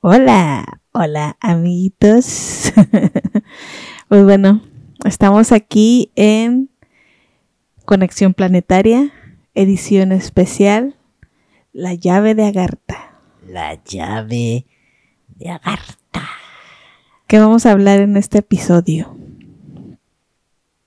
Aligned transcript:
Hola, 0.00 0.80
hola 0.90 1.36
amiguitos. 1.40 2.72
pues 4.08 4.24
bueno, 4.24 4.62
estamos 5.04 5.52
aquí 5.52 6.10
en 6.16 6.70
Conexión 7.84 8.34
Planetaria, 8.34 9.12
edición 9.54 10.10
especial, 10.10 10.96
La 11.72 11.94
llave 11.94 12.34
de 12.34 12.46
Agartha. 12.46 13.20
La 13.46 13.80
llave 13.84 14.66
de 15.36 15.50
Agartha. 15.50 16.28
¿Qué 17.28 17.38
vamos 17.38 17.64
a 17.64 17.70
hablar 17.70 18.00
en 18.00 18.16
este 18.16 18.38
episodio? 18.38 19.16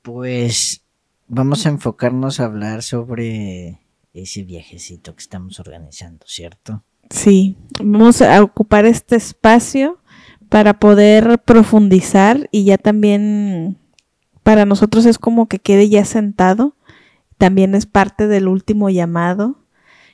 Pues 0.02 0.84
vamos 1.28 1.66
a 1.66 1.70
enfocarnos 1.70 2.40
a 2.40 2.46
hablar 2.46 2.84
sobre 2.84 3.80
ese 4.16 4.44
viajecito 4.44 5.16
que 5.16 5.22
estamos 5.22 5.60
organizando, 5.60 6.26
¿cierto? 6.28 6.84
Sí, 7.10 7.58
vamos 7.84 8.22
a 8.22 8.42
ocupar 8.42 8.86
este 8.86 9.16
espacio 9.16 10.00
para 10.50 10.80
poder 10.80 11.40
profundizar 11.40 12.48
y 12.52 12.66
ya 12.66 12.78
también 12.78 13.78
para 14.44 14.66
nosotros 14.66 15.06
es 15.06 15.18
como 15.18 15.48
que 15.48 15.60
quede 15.60 15.90
ya 15.90 16.06
sentado. 16.06 16.76
También 17.38 17.76
es 17.76 17.86
parte 17.86 18.28
del 18.28 18.48
último 18.48 18.90
llamado. 18.90 19.60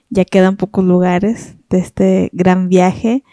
Ya 0.10 0.26
quedan 0.26 0.58
pocos 0.58 0.84
lugares 0.84 1.56
de 1.70 1.80
este 1.80 2.30
gran 2.34 2.68
viaje 2.68 3.24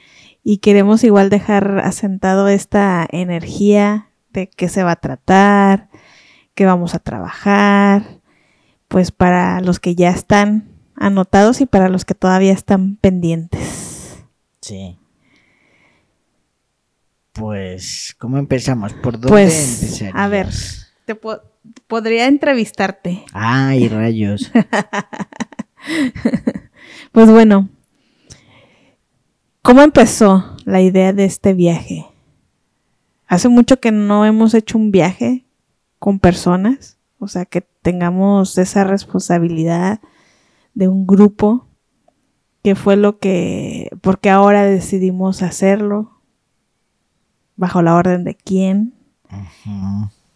y 0.44 0.58
queremos 0.58 1.02
igual 1.02 1.30
dejar 1.30 1.80
asentado 1.80 2.48
esta 2.48 3.06
energía 3.10 4.10
de 4.32 4.48
qué 4.48 4.68
se 4.68 4.84
va 4.84 4.92
a 4.92 5.00
tratar, 5.00 5.88
qué 6.54 6.64
vamos 6.64 6.94
a 6.94 7.00
trabajar, 7.00 8.17
pues 8.88 9.12
para 9.12 9.60
los 9.60 9.80
que 9.80 9.94
ya 9.94 10.10
están 10.10 10.68
anotados 10.96 11.60
y 11.60 11.66
para 11.66 11.88
los 11.88 12.04
que 12.04 12.14
todavía 12.14 12.52
están 12.52 12.96
pendientes. 12.96 14.24
Sí. 14.60 14.98
Pues, 17.32 18.16
¿cómo 18.18 18.38
empezamos? 18.38 18.92
¿Por 18.94 19.12
dónde 19.12 19.28
pues, 19.28 20.02
A 20.12 20.28
ver, 20.28 20.48
te 21.04 21.16
podría 21.86 22.26
entrevistarte. 22.26 23.24
Ay, 23.32 23.88
rayos. 23.88 24.50
pues 27.12 27.30
bueno, 27.30 27.68
¿cómo 29.62 29.82
empezó 29.82 30.56
la 30.64 30.80
idea 30.80 31.12
de 31.12 31.24
este 31.24 31.54
viaje? 31.54 32.06
Hace 33.28 33.48
mucho 33.48 33.78
que 33.78 33.92
no 33.92 34.24
hemos 34.24 34.54
hecho 34.54 34.76
un 34.76 34.90
viaje 34.90 35.44
con 35.98 36.18
personas, 36.18 36.97
o 37.18 37.28
sea, 37.28 37.44
que 37.44 37.62
tengamos 37.82 38.56
esa 38.58 38.84
responsabilidad 38.84 40.00
de 40.74 40.88
un 40.88 41.06
grupo, 41.06 41.66
que 42.62 42.74
fue 42.74 42.96
lo 42.96 43.18
que, 43.18 43.90
porque 44.00 44.30
ahora 44.30 44.64
decidimos 44.64 45.42
hacerlo, 45.42 46.20
bajo 47.56 47.82
la 47.82 47.96
orden 47.96 48.24
de 48.24 48.34
quién 48.34 48.94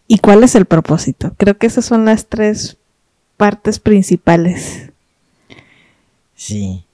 y 0.07 0.19
cuál 0.19 0.43
es 0.43 0.55
el 0.55 0.65
propósito. 0.65 1.33
Creo 1.37 1.57
que 1.57 1.67
esas 1.67 1.85
son 1.85 2.05
las 2.05 2.27
tres 2.27 2.77
partes 3.37 3.79
principales. 3.79 4.91
Sí. 6.35 6.85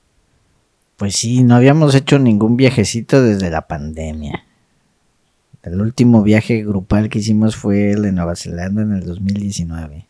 Pues 0.98 1.16
sí, 1.16 1.44
no 1.44 1.56
habíamos 1.56 1.96
hecho 1.96 2.20
ningún 2.20 2.58
viajecito 2.58 3.22
desde 3.24 3.50
la 3.50 3.68
pandemia. 3.68 4.46
El 5.64 5.82
último 5.82 6.24
viaje 6.24 6.64
grupal 6.64 7.10
que 7.10 7.20
hicimos 7.20 7.56
fue 7.56 7.92
el 7.92 8.04
de 8.04 8.12
Nueva 8.12 8.36
Zelanda 8.36 8.82
en 8.82 8.94
el 8.94 9.06
2019. 9.06 10.08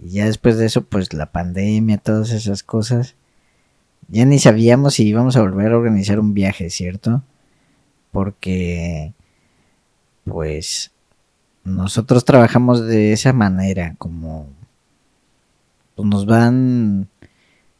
Y 0.00 0.10
ya 0.10 0.26
después 0.26 0.56
de 0.56 0.66
eso, 0.66 0.84
pues 0.84 1.12
la 1.12 1.32
pandemia, 1.32 1.98
todas 1.98 2.30
esas 2.30 2.62
cosas, 2.62 3.14
ya 4.08 4.24
ni 4.24 4.38
sabíamos 4.38 4.94
si 4.94 5.06
íbamos 5.06 5.36
a 5.36 5.42
volver 5.42 5.72
a 5.72 5.76
organizar 5.76 6.18
un 6.18 6.32
viaje, 6.32 6.70
¿cierto? 6.70 7.22
Porque, 8.10 9.12
pues, 10.24 10.92
nosotros 11.64 12.24
trabajamos 12.24 12.86
de 12.86 13.12
esa 13.12 13.34
manera, 13.34 13.96
como, 13.98 14.48
pues 15.94 16.08
nos 16.08 16.24
van 16.24 17.08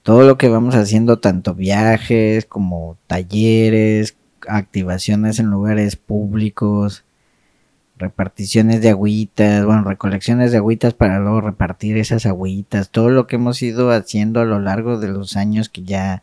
todo 0.02 0.22
lo 0.26 0.36
que 0.36 0.48
vamos 0.48 0.74
haciendo, 0.74 1.18
tanto 1.18 1.54
viajes 1.54 2.44
como 2.44 2.98
talleres, 3.06 4.17
activaciones 4.48 5.38
en 5.38 5.46
lugares 5.46 5.96
públicos, 5.96 7.04
reparticiones 7.98 8.80
de 8.80 8.90
agüitas, 8.90 9.64
bueno, 9.64 9.84
recolecciones 9.84 10.52
de 10.52 10.58
agüitas 10.58 10.94
para 10.94 11.18
luego 11.18 11.40
repartir 11.40 11.96
esas 11.96 12.26
agüitas, 12.26 12.90
todo 12.90 13.10
lo 13.10 13.26
que 13.26 13.36
hemos 13.36 13.60
ido 13.62 13.90
haciendo 13.90 14.40
a 14.40 14.44
lo 14.44 14.60
largo 14.60 14.98
de 14.98 15.08
los 15.08 15.36
años 15.36 15.68
que 15.68 15.82
ya 15.82 16.22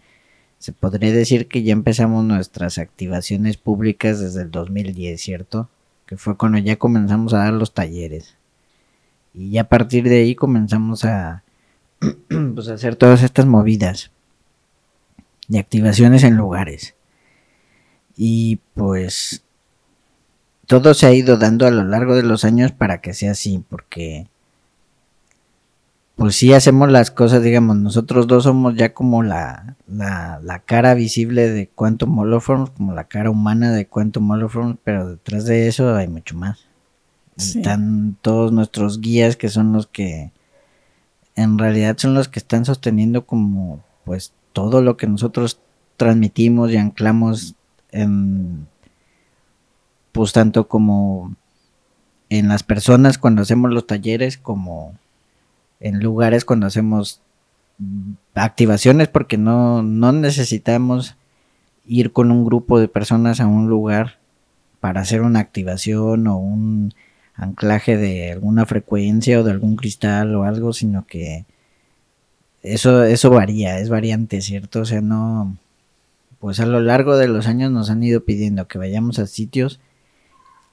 se 0.57 0.71
podría 0.71 1.11
decir 1.11 1.47
que 1.47 1.63
ya 1.63 1.73
empezamos 1.73 2.23
nuestras 2.23 2.77
activaciones 2.77 3.57
públicas 3.57 4.19
desde 4.19 4.43
el 4.43 4.51
2010, 4.51 5.21
¿cierto? 5.21 5.69
Que 6.05 6.17
fue 6.17 6.37
cuando 6.37 6.57
ya 6.57 6.77
comenzamos 6.77 7.33
a 7.33 7.39
dar 7.39 7.53
los 7.53 7.73
talleres. 7.73 8.35
Y 9.33 9.51
ya 9.51 9.61
a 9.61 9.69
partir 9.69 10.05
de 10.05 10.21
ahí 10.21 10.33
comenzamos 10.33 11.03
a 11.03 11.43
pues, 12.55 12.67
hacer 12.69 12.95
todas 12.95 13.21
estas 13.21 13.45
movidas 13.45 14.11
de 15.47 15.59
activaciones 15.59 16.23
en 16.23 16.37
lugares. 16.37 16.95
Y 18.17 18.59
pues 18.73 19.43
todo 20.67 20.93
se 20.93 21.05
ha 21.05 21.13
ido 21.13 21.37
dando 21.37 21.67
a 21.67 21.71
lo 21.71 21.83
largo 21.83 22.15
de 22.15 22.23
los 22.23 22.45
años 22.45 22.71
para 22.71 23.01
que 23.01 23.13
sea 23.13 23.31
así, 23.31 23.63
porque 23.69 24.27
pues 26.15 26.35
sí 26.35 26.53
hacemos 26.53 26.89
las 26.91 27.11
cosas, 27.11 27.43
digamos, 27.43 27.75
nosotros 27.75 28.25
dos 28.25 28.45
somos 28.45 28.75
ya 28.75 28.93
como 28.93 29.21
la, 29.21 29.75
la, 29.87 30.61
cara 30.65 30.93
visible 30.93 31.49
de 31.49 31.67
Quantum 31.67 32.17
Holoforms, 32.17 32.69
como 32.69 32.93
la 32.93 33.03
cara 33.03 33.29
humana 33.29 33.71
de 33.71 33.85
Quantum 33.85 34.31
Holoforms, 34.31 34.77
pero 34.83 35.09
detrás 35.09 35.45
de 35.45 35.67
eso 35.67 35.93
hay 35.93 36.07
mucho 36.07 36.35
más. 36.35 36.65
Están 37.37 38.15
todos 38.21 38.53
nuestros 38.53 39.01
guías 39.01 39.35
que 39.35 39.49
son 39.49 39.73
los 39.73 39.87
que 39.87 40.31
en 41.35 41.57
realidad 41.57 41.97
son 41.97 42.13
los 42.13 42.29
que 42.29 42.39
están 42.39 42.63
sosteniendo 42.63 43.25
como 43.25 43.83
pues 44.05 44.31
todo 44.53 44.81
lo 44.81 44.95
que 44.95 45.07
nosotros 45.07 45.59
transmitimos 45.97 46.71
y 46.71 46.77
anclamos 46.77 47.55
pues 50.11 50.33
tanto 50.33 50.67
como 50.67 51.35
en 52.29 52.47
las 52.47 52.63
personas 52.63 53.17
cuando 53.17 53.41
hacemos 53.41 53.71
los 53.71 53.87
talleres 53.87 54.37
como 54.37 54.97
en 55.79 55.99
lugares 55.99 56.45
cuando 56.45 56.67
hacemos 56.67 57.21
activaciones 58.33 59.07
porque 59.07 59.37
no, 59.37 59.83
no 59.83 60.11
necesitamos 60.11 61.15
ir 61.85 62.11
con 62.11 62.31
un 62.31 62.45
grupo 62.45 62.79
de 62.79 62.87
personas 62.87 63.39
a 63.39 63.47
un 63.47 63.67
lugar 63.67 64.17
para 64.79 65.01
hacer 65.01 65.21
una 65.21 65.39
activación 65.39 66.27
o 66.27 66.37
un 66.37 66.93
anclaje 67.35 67.97
de 67.97 68.31
alguna 68.31 68.65
frecuencia 68.65 69.39
o 69.39 69.43
de 69.43 69.51
algún 69.51 69.75
cristal 69.75 70.35
o 70.35 70.43
algo, 70.43 70.73
sino 70.73 71.05
que 71.05 71.45
eso, 72.63 73.03
eso 73.03 73.29
varía, 73.29 73.79
es 73.79 73.89
variante, 73.89 74.41
¿cierto? 74.41 74.81
O 74.81 74.85
sea, 74.85 75.01
no, 75.01 75.57
pues 76.45 76.59
a 76.59 76.67
lo 76.67 76.79
largo 76.79 77.17
de 77.17 77.27
los 77.27 77.47
años 77.47 77.71
nos 77.71 77.89
han 77.89 78.03
ido 78.03 78.23
pidiendo 78.23 78.67
que 78.67 78.77
vayamos 78.77 79.17
a 79.17 79.25
sitios 79.25 79.79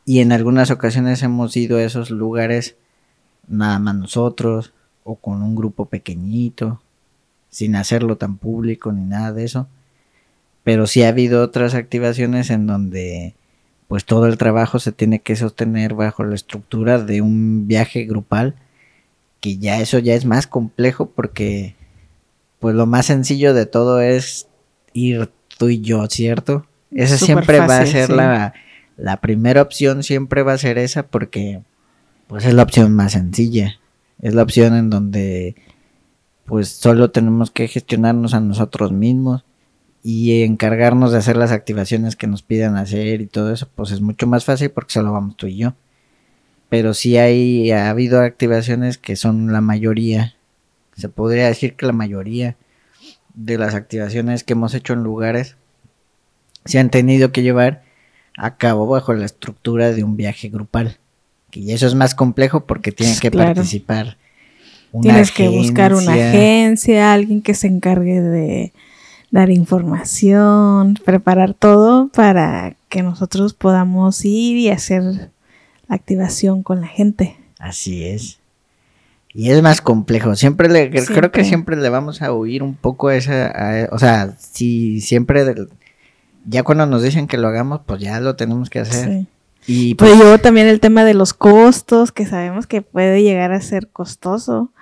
y 0.04 0.18
en 0.18 0.30
algunas 0.30 0.70
ocasiones 0.70 1.22
hemos 1.22 1.56
ido 1.56 1.78
a 1.78 1.82
esos 1.82 2.10
lugares 2.10 2.76
nada 3.48 3.78
más 3.78 3.94
nosotros 3.94 4.74
o 5.02 5.14
con 5.14 5.42
un 5.42 5.54
grupo 5.54 5.86
pequeñito, 5.86 6.82
sin 7.48 7.74
hacerlo 7.74 8.18
tan 8.18 8.36
público 8.36 8.92
ni 8.92 9.06
nada 9.06 9.32
de 9.32 9.44
eso. 9.44 9.66
Pero 10.62 10.86
sí 10.86 11.04
ha 11.04 11.08
habido 11.08 11.42
otras 11.42 11.72
activaciones 11.72 12.50
en 12.50 12.66
donde 12.66 13.34
pues 13.88 14.04
todo 14.04 14.26
el 14.26 14.36
trabajo 14.36 14.78
se 14.78 14.92
tiene 14.92 15.20
que 15.20 15.36
sostener 15.36 15.94
bajo 15.94 16.22
la 16.22 16.34
estructura 16.34 16.98
de 16.98 17.22
un 17.22 17.66
viaje 17.66 18.04
grupal, 18.04 18.56
que 19.40 19.56
ya 19.56 19.80
eso 19.80 19.98
ya 19.98 20.12
es 20.12 20.26
más 20.26 20.46
complejo 20.46 21.06
porque 21.06 21.76
pues 22.60 22.74
lo 22.74 22.84
más 22.84 23.06
sencillo 23.06 23.54
de 23.54 23.64
todo 23.64 24.02
es 24.02 24.48
ir 24.92 25.30
tú 25.62 25.68
y 25.68 25.80
yo, 25.80 26.04
¿cierto? 26.08 26.66
Esa 26.90 27.16
siempre 27.16 27.60
va 27.60 27.78
a 27.78 27.86
ser 27.86 28.10
la 28.10 28.52
la 28.96 29.20
primera 29.20 29.62
opción 29.62 30.02
siempre 30.02 30.42
va 30.42 30.52
a 30.52 30.58
ser 30.58 30.78
esa 30.78 31.06
porque 31.06 31.62
pues 32.28 32.44
es 32.44 32.54
la 32.54 32.62
opción 32.62 32.94
más 32.94 33.12
sencilla. 33.12 33.80
Es 34.20 34.34
la 34.34 34.42
opción 34.42 34.76
en 34.76 34.90
donde 34.90 35.56
pues 36.44 36.68
solo 36.68 37.10
tenemos 37.10 37.50
que 37.50 37.68
gestionarnos 37.68 38.34
a 38.34 38.40
nosotros 38.40 38.92
mismos 38.92 39.44
y 40.02 40.42
encargarnos 40.42 41.12
de 41.12 41.18
hacer 41.18 41.36
las 41.36 41.52
activaciones 41.52 42.16
que 42.16 42.26
nos 42.26 42.42
pidan 42.42 42.76
hacer 42.76 43.20
y 43.20 43.26
todo 43.26 43.52
eso, 43.52 43.68
pues 43.74 43.92
es 43.92 44.00
mucho 44.00 44.26
más 44.26 44.44
fácil 44.44 44.70
porque 44.70 44.92
solo 44.92 45.12
vamos 45.12 45.36
tú 45.36 45.46
y 45.46 45.56
yo. 45.56 45.74
Pero 46.68 46.94
sí 46.94 47.16
hay, 47.16 47.70
ha 47.70 47.90
habido 47.90 48.20
activaciones 48.20 48.98
que 48.98 49.16
son 49.16 49.52
la 49.52 49.60
mayoría, 49.60 50.34
se 50.96 51.08
podría 51.08 51.46
decir 51.46 51.74
que 51.74 51.86
la 51.86 51.92
mayoría 51.92 52.56
de 53.34 53.58
las 53.58 53.74
activaciones 53.74 54.44
que 54.44 54.52
hemos 54.52 54.74
hecho 54.74 54.92
en 54.92 55.02
lugares 55.02 55.56
se 56.64 56.78
han 56.78 56.90
tenido 56.90 57.32
que 57.32 57.42
llevar 57.42 57.82
a 58.36 58.56
cabo 58.56 58.86
bajo 58.86 59.14
la 59.14 59.24
estructura 59.24 59.92
de 59.92 60.04
un 60.04 60.16
viaje 60.16 60.48
grupal. 60.48 60.98
Y 61.52 61.72
eso 61.72 61.86
es 61.86 61.94
más 61.94 62.14
complejo 62.14 62.66
porque 62.66 62.92
tienen 62.92 63.18
que 63.18 63.30
participar 63.30 64.16
Tienes 65.00 65.32
que 65.32 65.48
buscar 65.48 65.94
una 65.94 66.12
agencia, 66.12 67.12
alguien 67.12 67.40
que 67.40 67.54
se 67.54 67.66
encargue 67.66 68.20
de 68.20 68.72
dar 69.30 69.48
información, 69.48 70.98
preparar 71.02 71.54
todo 71.54 72.08
para 72.08 72.76
que 72.90 73.02
nosotros 73.02 73.54
podamos 73.54 74.22
ir 74.24 74.58
y 74.58 74.68
hacer 74.68 75.02
la 75.88 75.96
activación 75.96 76.62
con 76.62 76.82
la 76.82 76.88
gente. 76.88 77.36
Así 77.58 78.04
es. 78.04 78.38
Y 79.34 79.50
es 79.50 79.62
más 79.62 79.80
complejo. 79.80 80.36
Siempre 80.36 80.68
le, 80.68 80.90
creo 80.90 81.30
que 81.30 81.44
siempre 81.44 81.76
le 81.76 81.88
vamos 81.88 82.20
a 82.20 82.32
oír 82.32 82.62
un 82.62 82.74
poco 82.74 83.10
esa, 83.10 83.88
o 83.90 83.98
sea, 83.98 84.34
si 84.38 85.00
siempre, 85.00 85.54
ya 86.44 86.62
cuando 86.62 86.86
nos 86.86 87.02
dicen 87.02 87.26
que 87.26 87.38
lo 87.38 87.48
hagamos, 87.48 87.80
pues 87.86 88.00
ya 88.00 88.20
lo 88.20 88.36
tenemos 88.36 88.68
que 88.68 88.80
hacer. 88.80 89.26
Y 89.66 89.94
pues, 89.94 90.16
luego 90.18 90.38
también 90.38 90.66
el 90.66 90.80
tema 90.80 91.04
de 91.04 91.14
los 91.14 91.32
costos, 91.32 92.12
que 92.12 92.26
sabemos 92.26 92.66
que 92.66 92.82
puede 92.82 93.22
llegar 93.22 93.52
a 93.52 93.60
ser 93.60 93.88
costoso. 93.88 94.72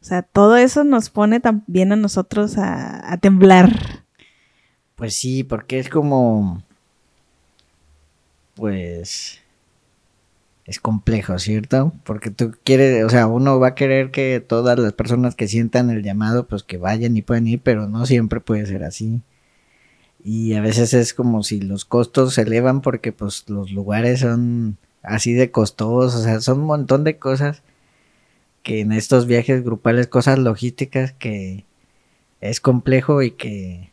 O 0.00 0.04
sea, 0.04 0.22
todo 0.22 0.56
eso 0.56 0.84
nos 0.84 1.10
pone 1.10 1.40
también 1.40 1.92
a 1.92 1.96
nosotros 1.96 2.56
a, 2.56 3.12
a 3.12 3.16
temblar. 3.18 4.04
Pues 4.94 5.16
sí, 5.16 5.44
porque 5.44 5.80
es 5.80 5.90
como, 5.90 6.62
pues, 8.54 9.40
es 10.68 10.80
complejo, 10.80 11.38
¿cierto? 11.38 11.94
Porque 12.04 12.30
tú 12.30 12.52
quieres, 12.62 13.02
o 13.02 13.08
sea, 13.08 13.26
uno 13.26 13.58
va 13.58 13.68
a 13.68 13.74
querer 13.74 14.10
que 14.10 14.44
todas 14.46 14.78
las 14.78 14.92
personas 14.92 15.34
que 15.34 15.48
sientan 15.48 15.88
el 15.88 16.02
llamado, 16.02 16.46
pues 16.46 16.62
que 16.62 16.76
vayan 16.76 17.16
y 17.16 17.22
puedan 17.22 17.46
ir, 17.48 17.62
pero 17.62 17.88
no 17.88 18.04
siempre 18.04 18.40
puede 18.40 18.66
ser 18.66 18.84
así. 18.84 19.22
Y 20.22 20.52
a 20.52 20.60
veces 20.60 20.92
es 20.92 21.14
como 21.14 21.42
si 21.42 21.62
los 21.62 21.86
costos 21.86 22.34
se 22.34 22.42
elevan 22.42 22.82
porque 22.82 23.12
pues 23.12 23.48
los 23.48 23.72
lugares 23.72 24.20
son 24.20 24.76
así 25.02 25.32
de 25.32 25.50
costosos, 25.50 26.20
o 26.20 26.22
sea, 26.22 26.42
son 26.42 26.60
un 26.60 26.66
montón 26.66 27.02
de 27.02 27.16
cosas 27.16 27.62
que 28.62 28.80
en 28.80 28.92
estos 28.92 29.26
viajes 29.26 29.64
grupales, 29.64 30.06
cosas 30.06 30.38
logísticas 30.38 31.12
que 31.12 31.64
es 32.42 32.60
complejo 32.60 33.22
y 33.22 33.30
que 33.30 33.90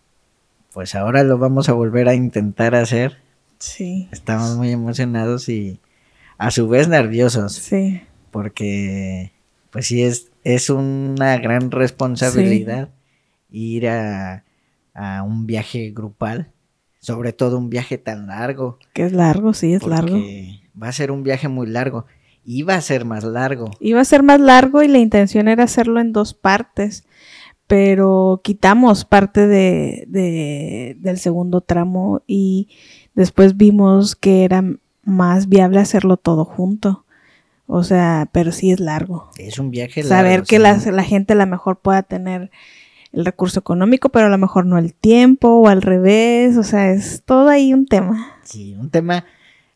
pues 0.74 0.94
ahora 0.94 1.24
lo 1.24 1.38
vamos 1.38 1.70
a 1.70 1.74
volver 1.74 2.10
a 2.10 2.16
intentar 2.16 2.76
hacer. 2.76 3.20
Sí. 3.60 4.10
Estamos 4.12 4.58
muy 4.58 4.72
emocionados 4.72 5.48
y 5.48 5.80
a 6.38 6.52
su 6.52 6.68
vez 6.68 6.88
nerviosos. 6.88 7.54
Sí. 7.54 8.02
Porque, 8.32 9.32
pues 9.72 9.88
sí, 9.88 10.04
es, 10.04 10.32
es 10.44 10.70
una 10.70 11.38
gran 11.38 11.72
responsabilidad 11.72 12.90
ir 13.50 13.88
a, 13.88 14.44
un 15.26 15.46
viaje 15.46 15.92
grupal, 15.92 16.52
sobre 17.00 17.34
todo 17.34 17.58
un 17.58 17.70
viaje 17.70 17.98
tan 17.98 18.28
largo. 18.28 18.80
Que 18.94 19.04
es 19.04 19.12
largo, 19.12 19.54
sí, 19.54 19.74
es 19.74 19.86
largo. 19.86 20.18
Va 20.82 20.88
a 20.88 20.94
ser 20.94 21.12
un 21.12 21.24
viaje 21.24 21.50
muy 21.50 21.68
largo. 21.68 22.06
Iba 22.46 22.76
a 22.76 22.82
ser 22.82 23.06
más 23.06 23.24
largo. 23.24 23.72
Iba 23.80 24.02
a 24.02 24.06
ser 24.06 24.24
más 24.24 24.40
largo 24.40 24.84
y 24.84 24.88
la 24.88 25.00
intención 25.00 25.48
era 25.48 25.64
hacerlo 25.64 26.00
en 26.00 26.14
dos 26.14 26.34
partes, 26.34 27.06
pero 27.68 28.40
quitamos 28.44 29.04
parte 29.04 29.48
de, 29.48 30.06
de, 30.08 30.96
del 31.00 31.18
segundo 31.18 31.62
tramo 31.62 32.24
y 32.28 32.70
después 33.16 33.58
vimos 33.58 34.16
que 34.16 34.46
era 34.46 34.64
más 35.06 35.48
viable 35.48 35.80
hacerlo 35.80 36.18
todo 36.18 36.44
junto. 36.44 37.06
O 37.68 37.84
sea, 37.84 38.30
pero 38.32 38.52
sí 38.52 38.72
es 38.72 38.80
largo. 38.80 39.30
Es 39.38 39.58
un 39.58 39.72
viaje 39.72 40.04
largo. 40.04 40.16
Saber 40.16 40.44
que 40.44 40.60
la, 40.60 41.04
gente 41.04 41.34
a 41.34 41.36
lo 41.36 41.48
mejor 41.48 41.80
pueda 41.80 42.04
tener 42.04 42.52
el 43.12 43.26
recurso 43.26 43.60
económico, 43.60 44.10
pero 44.10 44.28
a 44.28 44.30
lo 44.30 44.38
mejor 44.38 44.66
no 44.66 44.78
el 44.78 44.94
tiempo 44.94 45.48
o 45.48 45.68
al 45.68 45.82
revés. 45.82 46.58
O 46.58 46.64
sea, 46.64 46.92
es 46.92 47.24
todo 47.26 47.50
ahí 47.50 47.74
un 47.74 47.88
tema. 47.88 48.38
Sí, 48.44 48.76
un 48.76 48.90
tema 48.90 49.26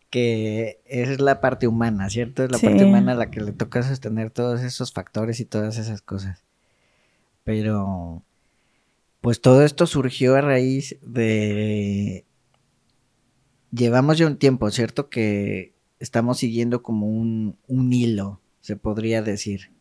que 0.10 0.82
es 0.86 1.20
la 1.20 1.40
parte 1.40 1.68
humana, 1.68 2.10
¿cierto? 2.10 2.44
Es 2.44 2.52
la 2.52 2.60
parte 2.60 2.84
humana 2.84 3.14
a 3.14 3.16
la 3.16 3.32
que 3.32 3.42
le 3.42 3.52
toca 3.52 3.84
sostener 3.84 4.32
todos 4.32 4.62
esos 4.62 4.92
factores 4.92 5.40
y 5.40 5.46
todas 5.46 5.78
esas 5.78 6.02
cosas. 6.02 6.44
Pero, 7.44 8.24
pues 9.22 9.42
todo 9.42 9.64
esto 9.64 9.88
surgió 9.88 10.36
a 10.36 10.42
raíz 10.42 10.98
de 11.02 12.26
llevamos 13.72 14.18
ya 14.18 14.28
un 14.28 14.38
tiempo, 14.38 14.70
¿cierto? 14.72 15.10
Que 15.10 15.74
estamos 16.00 16.38
siguiendo 16.40 16.82
como 16.82 17.08
un, 17.08 17.56
hilo, 17.92 18.40
se 18.62 18.76
podría 18.76 19.22
decir, 19.22 19.72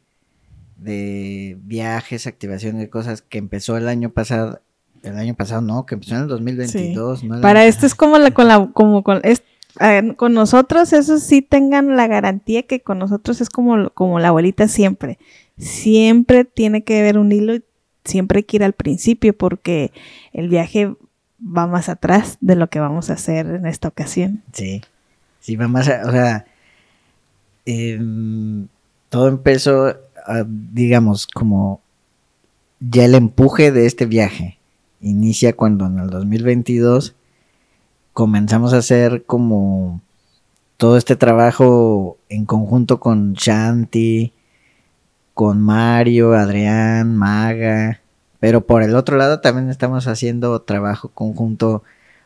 de 0.76 1.56
viajes, 1.62 2.26
activaciones, 2.26 2.88
cosas 2.88 3.22
que 3.22 3.38
empezó 3.38 3.76
el 3.76 3.88
año 3.88 4.10
pasado. 4.10 4.60
El 5.04 5.16
año 5.16 5.34
pasado 5.34 5.60
no, 5.60 5.86
que 5.86 5.94
empezó 5.94 6.16
en 6.16 6.22
el 6.22 6.28
2022. 6.28 7.22
Para 7.40 7.66
esto 7.66 7.86
es 7.86 7.94
como 7.94 8.18
la, 8.18 8.32
con 8.32 8.48
la, 8.48 8.70
como 8.72 9.04
con, 9.04 9.22
con 10.16 10.34
nosotros, 10.34 10.92
eso 10.92 11.18
sí 11.18 11.40
tengan 11.40 11.96
la 11.96 12.08
garantía 12.08 12.64
que 12.64 12.80
con 12.80 12.98
nosotros 12.98 13.40
es 13.40 13.48
como, 13.48 13.90
como 13.90 14.18
la 14.18 14.28
abuelita 14.28 14.66
siempre. 14.66 15.18
Siempre 15.56 16.44
tiene 16.44 16.82
que 16.82 16.98
haber 16.98 17.16
un 17.16 17.30
hilo 17.30 17.54
y 17.54 17.64
siempre 18.04 18.38
hay 18.38 18.42
que 18.42 18.56
ir 18.56 18.64
al 18.64 18.72
principio 18.72 19.36
porque 19.36 19.92
el 20.32 20.48
viaje 20.48 20.96
va 21.40 21.66
más 21.66 21.88
atrás 21.88 22.38
de 22.40 22.56
lo 22.56 22.68
que 22.68 22.80
vamos 22.80 23.10
a 23.10 23.14
hacer 23.14 23.46
en 23.46 23.66
esta 23.66 23.88
ocasión. 23.88 24.42
Sí, 24.52 24.82
sí, 25.40 25.56
va 25.56 25.68
más, 25.68 25.88
o 25.88 26.10
sea, 26.10 26.46
em, 27.64 28.68
todo 29.08 29.28
empezó, 29.28 29.96
digamos, 30.46 31.26
como 31.26 31.80
ya 32.80 33.04
el 33.04 33.14
empuje 33.14 33.72
de 33.72 33.86
este 33.86 34.06
viaje 34.06 34.58
inicia 35.00 35.54
cuando 35.54 35.86
en 35.86 35.98
el 35.98 36.10
2022 36.10 37.14
comenzamos 38.12 38.72
a 38.72 38.78
hacer 38.78 39.24
como 39.24 40.00
todo 40.76 40.96
este 40.96 41.16
trabajo 41.16 42.18
en 42.28 42.44
conjunto 42.46 43.00
con 43.00 43.34
Shanti, 43.34 44.32
con 45.34 45.60
Mario, 45.60 46.34
Adrián, 46.34 47.16
Maga, 47.16 48.00
pero 48.40 48.66
por 48.66 48.82
el 48.82 48.94
otro 48.94 49.16
lado 49.16 49.40
también 49.40 49.70
estamos 49.70 50.06
haciendo 50.06 50.60
trabajo 50.62 51.10
conjunto 51.10 51.82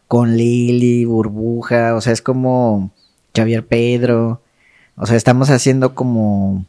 con 0.09 0.37
Lili, 0.37 1.05
Burbuja, 1.05 1.95
o 1.95 2.01
sea, 2.01 2.13
es 2.13 2.23
como 2.23 2.91
Javier 3.35 3.67
Pedro, 3.67 4.43
o 4.97 5.07
sea, 5.07 5.17
estamos 5.17 5.51
haciendo 5.51 5.95
como, 5.95 6.67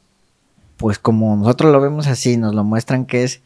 pues 0.77 0.99
como 0.99 1.35
nosotros 1.35 1.71
lo 1.71 1.81
vemos 1.81 2.07
así, 2.07 2.37
nos 2.37 2.55
lo 2.55 2.63
muestran 2.63 3.05
que 3.05 3.23
es 3.23 3.41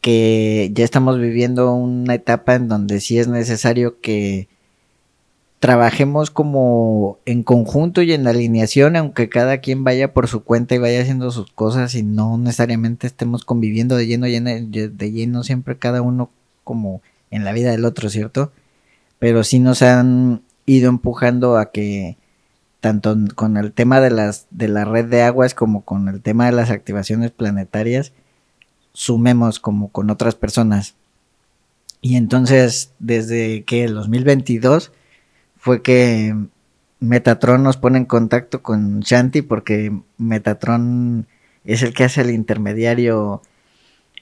que 0.00 0.70
ya 0.72 0.84
estamos 0.84 1.18
viviendo 1.18 1.74
una 1.74 2.14
etapa 2.14 2.54
en 2.54 2.68
donde 2.68 3.00
sí 3.00 3.18
es 3.18 3.26
necesario 3.28 4.00
que 4.00 4.48
trabajemos 5.66 6.30
como 6.30 7.18
en 7.26 7.42
conjunto 7.42 8.00
y 8.00 8.12
en 8.12 8.28
alineación, 8.28 8.94
aunque 8.94 9.28
cada 9.28 9.58
quien 9.58 9.82
vaya 9.82 10.12
por 10.12 10.28
su 10.28 10.44
cuenta 10.44 10.76
y 10.76 10.78
vaya 10.78 11.00
haciendo 11.00 11.32
sus 11.32 11.50
cosas 11.50 11.96
y 11.96 12.04
no 12.04 12.38
necesariamente 12.38 13.08
estemos 13.08 13.44
conviviendo 13.44 13.96
de 13.96 14.06
lleno, 14.06 14.28
lleno 14.28 14.48
de 14.48 15.10
lleno 15.10 15.42
siempre 15.42 15.76
cada 15.76 16.02
uno 16.02 16.30
como 16.62 17.02
en 17.32 17.42
la 17.42 17.50
vida 17.50 17.72
del 17.72 17.84
otro, 17.84 18.10
¿cierto? 18.10 18.52
Pero 19.18 19.42
sí 19.42 19.58
nos 19.58 19.82
han 19.82 20.42
ido 20.66 20.88
empujando 20.88 21.58
a 21.58 21.72
que 21.72 22.16
tanto 22.78 23.16
con 23.34 23.56
el 23.56 23.72
tema 23.72 24.00
de 24.00 24.12
las 24.12 24.46
de 24.52 24.68
la 24.68 24.84
red 24.84 25.06
de 25.06 25.22
aguas 25.22 25.52
como 25.54 25.80
con 25.84 26.06
el 26.06 26.22
tema 26.22 26.46
de 26.46 26.52
las 26.52 26.70
activaciones 26.70 27.32
planetarias 27.32 28.12
sumemos 28.92 29.58
como 29.58 29.88
con 29.88 30.10
otras 30.10 30.36
personas. 30.36 30.94
Y 32.00 32.14
entonces 32.14 32.92
desde 33.00 33.64
que 33.64 33.82
el 33.82 33.94
2022 33.94 34.92
fue 35.66 35.82
que 35.82 36.32
Metatron 37.00 37.64
nos 37.64 37.76
pone 37.76 37.98
en 37.98 38.04
contacto 38.04 38.62
con 38.62 39.00
Shanti 39.00 39.42
porque 39.42 39.92
Metatron 40.16 41.26
es 41.64 41.82
el 41.82 41.92
que 41.92 42.04
hace 42.04 42.20
el 42.20 42.30
intermediario 42.30 43.42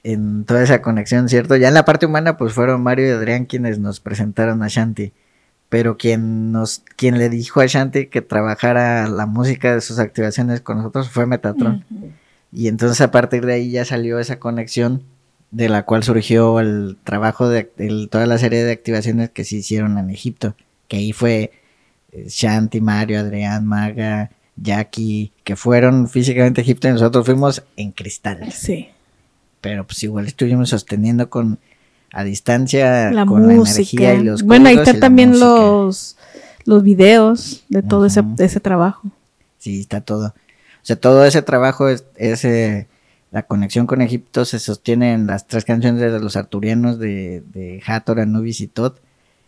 en 0.05 0.47
toda 0.47 0.63
esa 0.63 0.81
conexión, 0.81 1.29
¿cierto? 1.29 1.57
Ya 1.57 1.69
en 1.69 1.75
la 1.75 1.85
parte 1.85 2.07
humana, 2.07 2.39
pues 2.39 2.55
fueron 2.55 2.83
Mario 2.83 3.09
y 3.09 3.11
Adrián 3.11 3.45
quienes 3.45 3.79
nos 3.79 4.01
presentaron 4.01 4.63
a 4.63 4.69
Shanti. 4.69 5.13
Pero 5.69 5.99
quien 5.99 6.51
nos, 6.51 6.83
quien 6.97 7.19
le 7.19 7.29
dijo 7.29 7.61
a 7.61 7.67
Shanti 7.67 8.07
que 8.07 8.23
trabajara 8.23 9.07
la 9.07 9.27
música 9.27 9.75
de 9.75 9.83
sus 9.83 9.99
activaciones 9.99 10.63
con 10.63 10.79
nosotros 10.79 11.11
fue 11.11 11.27
Metatron. 11.27 11.85
Y 12.53 12.69
entonces 12.69 13.03
a 13.03 13.11
partir 13.11 13.45
de 13.45 13.53
ahí 13.53 13.71
ya 13.71 13.85
salió 13.85 14.19
esa 14.19 14.39
conexión 14.39 15.03
de 15.51 15.69
la 15.69 15.83
cual 15.83 16.05
surgió 16.05 16.59
el 16.59 16.97
trabajo 17.05 17.51
de, 17.51 17.71
de 17.77 18.09
toda 18.11 18.25
la 18.25 18.39
serie 18.39 18.65
de 18.65 18.73
activaciones 18.73 19.29
que 19.29 19.45
se 19.45 19.57
hicieron 19.57 19.99
en 19.99 20.09
Egipto 20.09 20.57
que 20.89 20.97
ahí 20.97 21.13
fue 21.13 21.53
eh, 22.13 22.27
Shanti, 22.29 22.81
Mario, 22.81 23.21
Adrián, 23.21 23.67
Maga, 23.67 24.31
Jackie, 24.57 25.33
que 25.43 25.57
fueron 25.57 26.09
físicamente 26.09 26.61
a 26.61 26.65
Egipto 26.65 26.89
y 26.89 26.93
nosotros 26.93 27.27
fuimos 27.27 27.63
en 27.77 27.93
cristal. 27.93 28.53
Sí. 28.53 28.89
Pero 29.61 29.87
pues 29.87 30.03
igual 30.03 30.27
estuvimos 30.27 30.71
sosteniendo 30.71 31.31
con 31.31 31.59
a 32.13 32.23
distancia 32.23 33.11
la 33.11 33.27
con 33.27 33.47
la 33.47 33.55
energía 33.55 34.15
y 34.15 34.23
los 34.23 34.45
Bueno, 34.45 34.69
ahí 34.69 34.77
están 34.77 35.01
también 35.01 35.41
los 35.41 36.17
los 36.65 36.83
videos 36.83 37.65
de 37.69 37.83
todo 37.83 38.07
ese, 38.07 38.23
ese 38.39 38.61
trabajo. 38.61 39.11
Sí, 39.59 39.81
está 39.81 40.01
todo. 40.01 40.29
O 40.29 40.87
sea, 40.87 40.97
todo 40.97 41.25
ese 41.25 41.43
trabajo 41.43 41.89
es, 41.89 42.05
eh, 42.17 42.87
la 43.31 43.43
conexión 43.43 43.87
con 43.87 44.01
Egipto 44.01 44.45
se 44.45 44.59
sostiene 44.59 45.13
en 45.15 45.27
las 45.27 45.47
tres 45.47 45.65
canciones 45.65 46.01
de 46.01 46.21
los 46.21 46.37
arturianos 46.37 46.99
de, 46.99 47.43
de 47.53 47.83
Hathor, 47.87 48.21
Anubis 48.21 48.61
y 48.61 48.69
Tot 48.69 49.01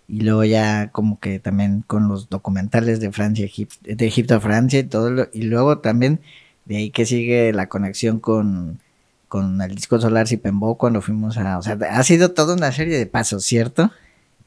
y 0.09 0.21
luego 0.21 0.45
ya 0.45 0.91
como 0.93 1.19
que 1.21 1.39
también 1.39 1.83
con 1.87 2.09
los 2.09 2.29
documentales 2.29 3.01
de 3.01 3.13
Francia, 3.13 3.49
de 3.83 4.07
Egipto 4.07 4.37
a 4.37 4.41
Francia 4.41 4.79
y 4.81 4.85
todo, 4.85 5.29
y 5.33 5.43
luego 5.43 5.79
también 5.79 6.21
de 6.65 6.77
ahí 6.79 6.91
que 6.91 7.07
sigue 7.07 7.53
la 7.53 7.69
conexión 7.69 8.21
con 8.21 8.81
con 9.29 9.61
el 9.61 9.75
disco 9.75 10.01
solar 10.01 10.29
Sipembo 10.29 10.77
cuando 10.77 11.03
fuimos 11.03 11.37
a, 11.37 11.59
o 11.59 11.63
sea, 11.63 11.77
ha 11.91 12.03
sido 12.05 12.33
toda 12.33 12.55
una 12.55 12.73
serie 12.73 12.97
de 12.97 13.07
pasos, 13.07 13.45
¿cierto? 13.45 13.91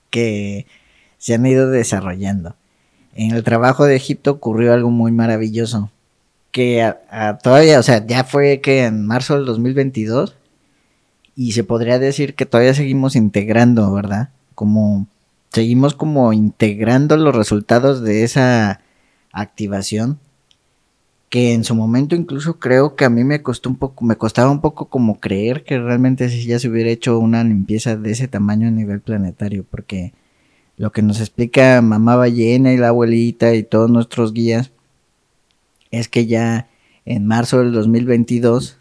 Que 0.10 0.66
se 1.18 1.34
han 1.34 1.46
ido 1.46 1.70
desarrollando. 1.70 2.56
En 3.14 3.32
el 3.32 3.44
trabajo 3.44 3.86
de 3.86 3.96
Egipto 3.96 4.32
ocurrió 4.32 4.74
algo 4.74 4.90
muy 4.90 5.12
maravilloso, 5.12 5.92
que 6.52 6.94
todavía, 7.44 7.80
o 7.80 7.84
sea, 7.84 8.06
ya 8.06 8.24
fue 8.24 8.62
que 8.62 8.86
en 8.86 9.06
marzo 9.06 9.36
del 9.36 9.46
2022 9.46 10.36
y 11.36 11.52
se 11.52 11.64
podría 11.64 12.00
decir 12.00 12.36
que 12.36 12.46
todavía 12.46 12.74
seguimos 12.74 13.16
integrando, 13.16 13.94
¿verdad? 13.94 14.30
Como 14.56 15.08
seguimos 15.52 15.96
como 15.96 16.34
integrando 16.34 17.18
los 17.18 17.36
resultados 17.36 18.02
de 18.02 18.24
esa 18.24 18.82
activación 19.32 20.20
que 21.30 21.54
en 21.54 21.64
su 21.64 21.76
momento 21.76 22.16
incluso 22.16 22.60
creo 22.60 22.96
que 22.96 23.06
a 23.06 23.10
mí 23.10 23.24
me 23.24 23.44
costó 23.44 23.70
un 23.70 23.76
poco, 23.76 24.04
me 24.04 24.16
costaba 24.16 24.50
un 24.50 24.62
poco 24.62 24.90
como 24.90 25.20
creer 25.20 25.64
que 25.64 25.80
realmente 25.80 26.28
si 26.30 26.46
ya 26.46 26.58
se 26.60 26.70
hubiera 26.70 26.90
hecho 26.90 27.20
una 27.20 27.44
limpieza 27.44 27.96
de 27.96 28.12
ese 28.12 28.28
tamaño 28.28 28.68
a 28.68 28.72
nivel 28.72 29.00
planetario, 29.00 29.64
porque 29.70 30.14
lo 30.78 30.92
que 30.92 31.04
nos 31.04 31.20
explica 31.20 31.82
mamá 31.82 32.16
ballena 32.16 32.74
y 32.74 32.78
la 32.78 32.88
abuelita 32.88 33.54
y 33.54 33.64
todos 33.64 33.92
nuestros 33.92 34.34
guías 34.34 34.72
es 35.92 36.08
que 36.08 36.26
ya 36.26 36.68
en 37.06 37.28
marzo 37.28 37.60
del 37.60 37.74
2022 37.74 38.78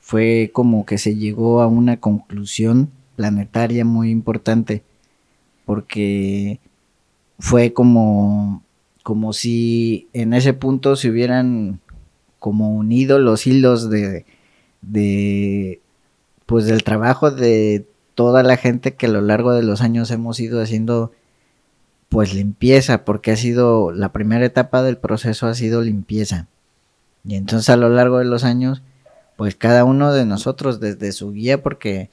fue 0.00 0.50
como 0.52 0.86
que 0.86 0.98
se 0.98 1.16
llegó 1.16 1.62
a 1.62 1.66
una 1.66 1.98
conclusión 1.98 2.90
planetaria 3.16 3.84
muy 3.84 4.10
importante, 4.10 4.82
porque 5.66 6.58
fue 7.38 7.74
como 7.74 8.62
como 9.02 9.32
si 9.32 10.08
en 10.14 10.32
ese 10.32 10.54
punto 10.54 10.96
se 10.96 11.10
hubieran 11.10 11.80
como 12.38 12.74
unido 12.74 13.18
los 13.18 13.46
hilos 13.46 13.88
de, 13.88 14.24
de 14.82 15.80
pues 16.46 16.64
del 16.64 16.82
trabajo 16.82 17.30
de 17.30 17.86
toda 18.14 18.42
la 18.42 18.56
gente 18.56 18.94
que 18.94 19.06
a 19.06 19.10
lo 19.10 19.20
largo 19.20 19.52
de 19.52 19.62
los 19.62 19.80
años 19.80 20.10
hemos 20.10 20.40
ido 20.40 20.60
haciendo 20.60 21.12
pues 22.08 22.34
limpieza, 22.34 23.04
porque 23.04 23.32
ha 23.32 23.36
sido 23.36 23.92
la 23.92 24.12
primera 24.12 24.44
etapa 24.44 24.82
del 24.82 24.96
proceso 24.96 25.46
ha 25.46 25.54
sido 25.54 25.82
limpieza. 25.82 26.48
Y 27.24 27.34
entonces 27.34 27.68
a 27.68 27.76
lo 27.76 27.88
largo 27.88 28.18
de 28.18 28.24
los 28.24 28.44
años, 28.44 28.82
pues 29.36 29.54
cada 29.54 29.84
uno 29.84 30.12
de 30.12 30.24
nosotros 30.24 30.80
desde 30.80 31.12
su 31.12 31.32
guía, 31.32 31.62
porque 31.62 32.10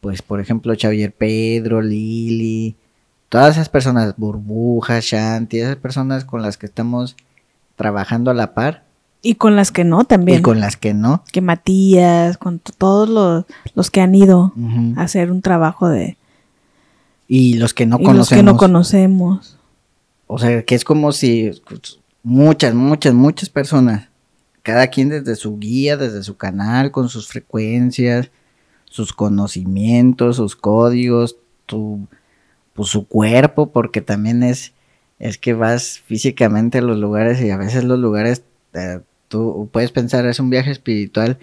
pues 0.00 0.22
por 0.22 0.40
ejemplo 0.40 0.74
Xavier 0.78 1.12
Pedro, 1.12 1.82
Lili, 1.82 2.76
todas 3.30 3.56
esas 3.56 3.70
personas, 3.70 4.14
Burbuja, 4.18 4.98
Shanti, 5.00 5.60
esas 5.60 5.76
personas 5.76 6.26
con 6.26 6.42
las 6.42 6.58
que 6.58 6.66
estamos 6.66 7.16
trabajando 7.76 8.30
a 8.30 8.34
la 8.34 8.52
par. 8.52 8.84
Y 9.22 9.36
con 9.36 9.56
las 9.56 9.70
que 9.70 9.84
no 9.84 10.04
también. 10.04 10.40
Y 10.40 10.42
con 10.42 10.60
las 10.60 10.76
que 10.76 10.92
no. 10.92 11.24
Que 11.32 11.40
Matías, 11.40 12.36
con 12.36 12.58
todos 12.58 13.08
los, 13.08 13.44
los, 13.74 13.90
que 13.90 14.00
han 14.00 14.14
ido 14.14 14.52
a 14.96 15.02
hacer 15.02 15.30
un 15.30 15.40
trabajo 15.40 15.88
de... 15.88 16.16
Y 17.28 17.54
los 17.54 17.72
que 17.72 17.86
no 17.86 17.98
y 18.00 18.04
Los 18.04 18.28
que 18.28 18.42
no 18.42 18.56
conocemos. 18.56 19.56
O 20.26 20.38
sea, 20.38 20.64
que 20.64 20.74
es 20.74 20.84
como 20.84 21.12
si 21.12 21.50
muchas, 22.22 22.74
muchas, 22.74 23.14
muchas 23.14 23.48
personas, 23.48 24.08
cada 24.62 24.88
quien 24.88 25.08
desde 25.08 25.36
su 25.36 25.58
guía, 25.58 25.96
desde 25.96 26.24
su 26.24 26.36
canal, 26.36 26.90
con 26.90 27.08
sus 27.08 27.28
frecuencias, 27.28 28.30
sus 28.86 29.12
conocimientos, 29.12 30.36
sus 30.36 30.56
códigos, 30.56 31.36
tu 31.66 32.08
pues, 32.80 32.92
su 32.92 33.06
cuerpo, 33.06 33.72
porque 33.72 34.00
también 34.00 34.42
es, 34.42 34.72
es 35.18 35.36
que 35.36 35.52
vas 35.52 36.00
físicamente 36.06 36.78
a 36.78 36.80
los 36.80 36.96
lugares 36.96 37.38
y 37.42 37.50
a 37.50 37.58
veces 37.58 37.84
los 37.84 37.98
lugares, 37.98 38.42
eh, 38.72 39.00
tú 39.28 39.68
puedes 39.70 39.92
pensar, 39.92 40.24
es 40.24 40.40
un 40.40 40.48
viaje 40.48 40.70
espiritual 40.70 41.38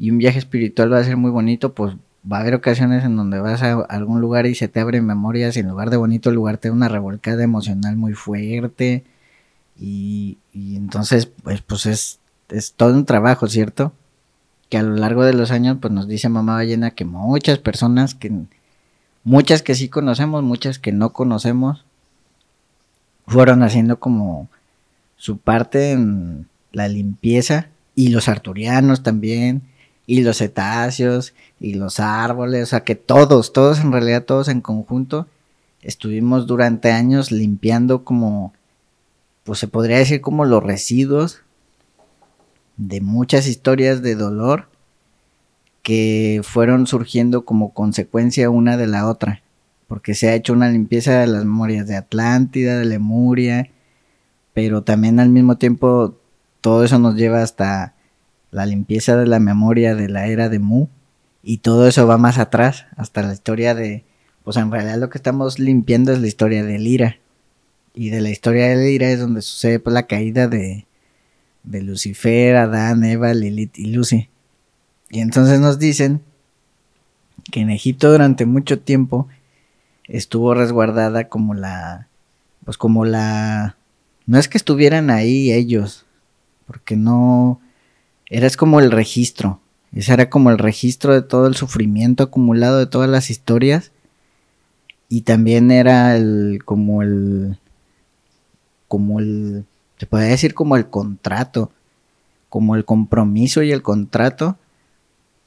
y 0.00 0.10
un 0.10 0.18
viaje 0.18 0.40
espiritual 0.40 0.92
va 0.92 0.98
a 0.98 1.04
ser 1.04 1.16
muy 1.16 1.30
bonito, 1.30 1.74
pues 1.74 1.94
va 2.30 2.38
a 2.38 2.40
haber 2.40 2.54
ocasiones 2.54 3.04
en 3.04 3.14
donde 3.16 3.38
vas 3.38 3.62
a 3.62 3.82
algún 3.82 4.20
lugar 4.20 4.46
y 4.46 4.56
se 4.56 4.66
te 4.66 4.80
abre 4.80 5.00
memorias 5.00 5.56
y 5.56 5.60
en 5.60 5.68
lugar 5.68 5.90
de 5.90 5.96
bonito 5.96 6.32
lugar 6.32 6.58
te 6.58 6.70
da 6.70 6.74
una 6.74 6.88
revolcada 6.88 7.44
emocional 7.44 7.94
muy 7.96 8.14
fuerte 8.14 9.04
y, 9.78 10.38
y 10.52 10.74
entonces 10.74 11.26
pues, 11.26 11.62
pues 11.62 11.86
es, 11.86 12.18
es 12.48 12.72
todo 12.72 12.94
un 12.94 13.04
trabajo, 13.04 13.46
¿cierto? 13.46 13.92
Que 14.68 14.76
a 14.78 14.82
lo 14.82 14.96
largo 14.96 15.22
de 15.24 15.34
los 15.34 15.52
años 15.52 15.78
pues 15.80 15.92
nos 15.92 16.08
dice 16.08 16.28
mamá 16.28 16.54
ballena 16.54 16.90
que 16.90 17.04
muchas 17.04 17.58
personas 17.58 18.16
que 18.16 18.32
muchas 19.24 19.62
que 19.62 19.74
sí 19.74 19.88
conocemos, 19.88 20.42
muchas 20.42 20.78
que 20.78 20.92
no 20.92 21.12
conocemos, 21.12 21.84
fueron 23.26 23.62
haciendo 23.62 24.00
como 24.00 24.48
su 25.16 25.38
parte 25.38 25.92
en 25.92 26.48
la 26.72 26.88
limpieza 26.88 27.68
y 27.94 28.08
los 28.08 28.28
arturianos 28.28 29.02
también 29.02 29.62
y 30.06 30.22
los 30.22 30.38
cetáceos 30.38 31.34
y 31.60 31.74
los 31.74 32.00
árboles, 32.00 32.64
o 32.64 32.66
sea 32.66 32.84
que 32.84 32.94
todos, 32.94 33.52
todos 33.52 33.80
en 33.80 33.92
realidad 33.92 34.24
todos 34.24 34.48
en 34.48 34.60
conjunto 34.60 35.26
estuvimos 35.82 36.46
durante 36.46 36.90
años 36.90 37.30
limpiando 37.30 38.04
como 38.04 38.52
pues 39.44 39.58
se 39.58 39.68
podría 39.68 39.98
decir 39.98 40.20
como 40.20 40.44
los 40.44 40.62
residuos 40.62 41.42
de 42.76 43.00
muchas 43.00 43.46
historias 43.46 44.00
de 44.02 44.14
dolor 44.14 44.69
que 45.90 46.42
fueron 46.44 46.86
surgiendo 46.86 47.44
como 47.44 47.74
consecuencia 47.74 48.48
una 48.48 48.76
de 48.76 48.86
la 48.86 49.08
otra, 49.08 49.42
porque 49.88 50.14
se 50.14 50.28
ha 50.28 50.36
hecho 50.36 50.52
una 50.52 50.68
limpieza 50.68 51.18
de 51.18 51.26
las 51.26 51.44
memorias 51.44 51.88
de 51.88 51.96
Atlántida, 51.96 52.78
de 52.78 52.84
Lemuria, 52.84 53.72
pero 54.54 54.84
también 54.84 55.18
al 55.18 55.30
mismo 55.30 55.58
tiempo 55.58 56.16
todo 56.60 56.84
eso 56.84 57.00
nos 57.00 57.16
lleva 57.16 57.42
hasta 57.42 57.96
la 58.52 58.66
limpieza 58.66 59.16
de 59.16 59.26
la 59.26 59.40
memoria 59.40 59.96
de 59.96 60.08
la 60.08 60.28
era 60.28 60.48
de 60.48 60.60
Mu, 60.60 60.86
y 61.42 61.58
todo 61.58 61.88
eso 61.88 62.06
va 62.06 62.18
más 62.18 62.38
atrás, 62.38 62.86
hasta 62.96 63.22
la 63.22 63.32
historia 63.32 63.74
de, 63.74 64.04
pues 64.44 64.58
en 64.58 64.70
realidad 64.70 64.98
lo 64.98 65.10
que 65.10 65.18
estamos 65.18 65.58
limpiando 65.58 66.12
es 66.12 66.20
la 66.20 66.28
historia 66.28 66.62
de 66.62 66.78
Lira, 66.78 67.18
y 67.94 68.10
de 68.10 68.20
la 68.20 68.30
historia 68.30 68.68
de 68.68 68.76
Lira 68.76 69.10
es 69.10 69.18
donde 69.18 69.42
sucede 69.42 69.80
pues, 69.80 69.92
la 69.92 70.06
caída 70.06 70.46
de, 70.46 70.86
de 71.64 71.82
Lucifer, 71.82 72.54
Adán, 72.54 73.02
Eva, 73.02 73.34
Lilith 73.34 73.76
y 73.76 73.86
Lucy. 73.86 74.28
Y 75.10 75.20
entonces 75.20 75.58
nos 75.58 75.78
dicen 75.78 76.22
que 77.50 77.60
en 77.60 77.70
Egipto 77.70 78.10
durante 78.12 78.46
mucho 78.46 78.78
tiempo 78.78 79.28
estuvo 80.04 80.54
resguardada 80.54 81.28
como 81.28 81.54
la, 81.54 82.08
pues 82.64 82.76
como 82.78 83.04
la, 83.04 83.76
no 84.26 84.38
es 84.38 84.48
que 84.48 84.56
estuvieran 84.56 85.10
ahí 85.10 85.52
ellos, 85.52 86.06
porque 86.66 86.96
no, 86.96 87.60
era 88.26 88.48
como 88.50 88.78
el 88.78 88.92
registro, 88.92 89.60
ese 89.92 90.12
era 90.12 90.30
como 90.30 90.50
el 90.50 90.58
registro 90.58 91.12
de 91.12 91.22
todo 91.22 91.48
el 91.48 91.56
sufrimiento 91.56 92.22
acumulado 92.22 92.78
de 92.78 92.86
todas 92.86 93.10
las 93.10 93.30
historias 93.30 93.90
y 95.08 95.22
también 95.22 95.72
era 95.72 96.16
el, 96.16 96.62
como 96.64 97.02
el, 97.02 97.58
como 98.86 99.18
el, 99.18 99.64
se 99.98 100.06
puede 100.06 100.28
decir 100.28 100.54
como 100.54 100.76
el 100.76 100.88
contrato, 100.88 101.72
como 102.48 102.76
el 102.76 102.84
compromiso 102.84 103.64
y 103.64 103.72
el 103.72 103.82
contrato 103.82 104.56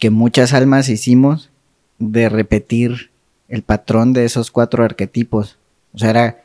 que 0.03 0.09
muchas 0.09 0.51
almas 0.51 0.89
hicimos 0.89 1.49
de 1.97 2.27
repetir 2.27 3.11
el 3.47 3.61
patrón 3.63 4.11
de 4.11 4.25
esos 4.25 4.51
cuatro 4.51 4.83
arquetipos. 4.83 5.57
O 5.93 5.97
sea, 5.97 6.09
era, 6.09 6.43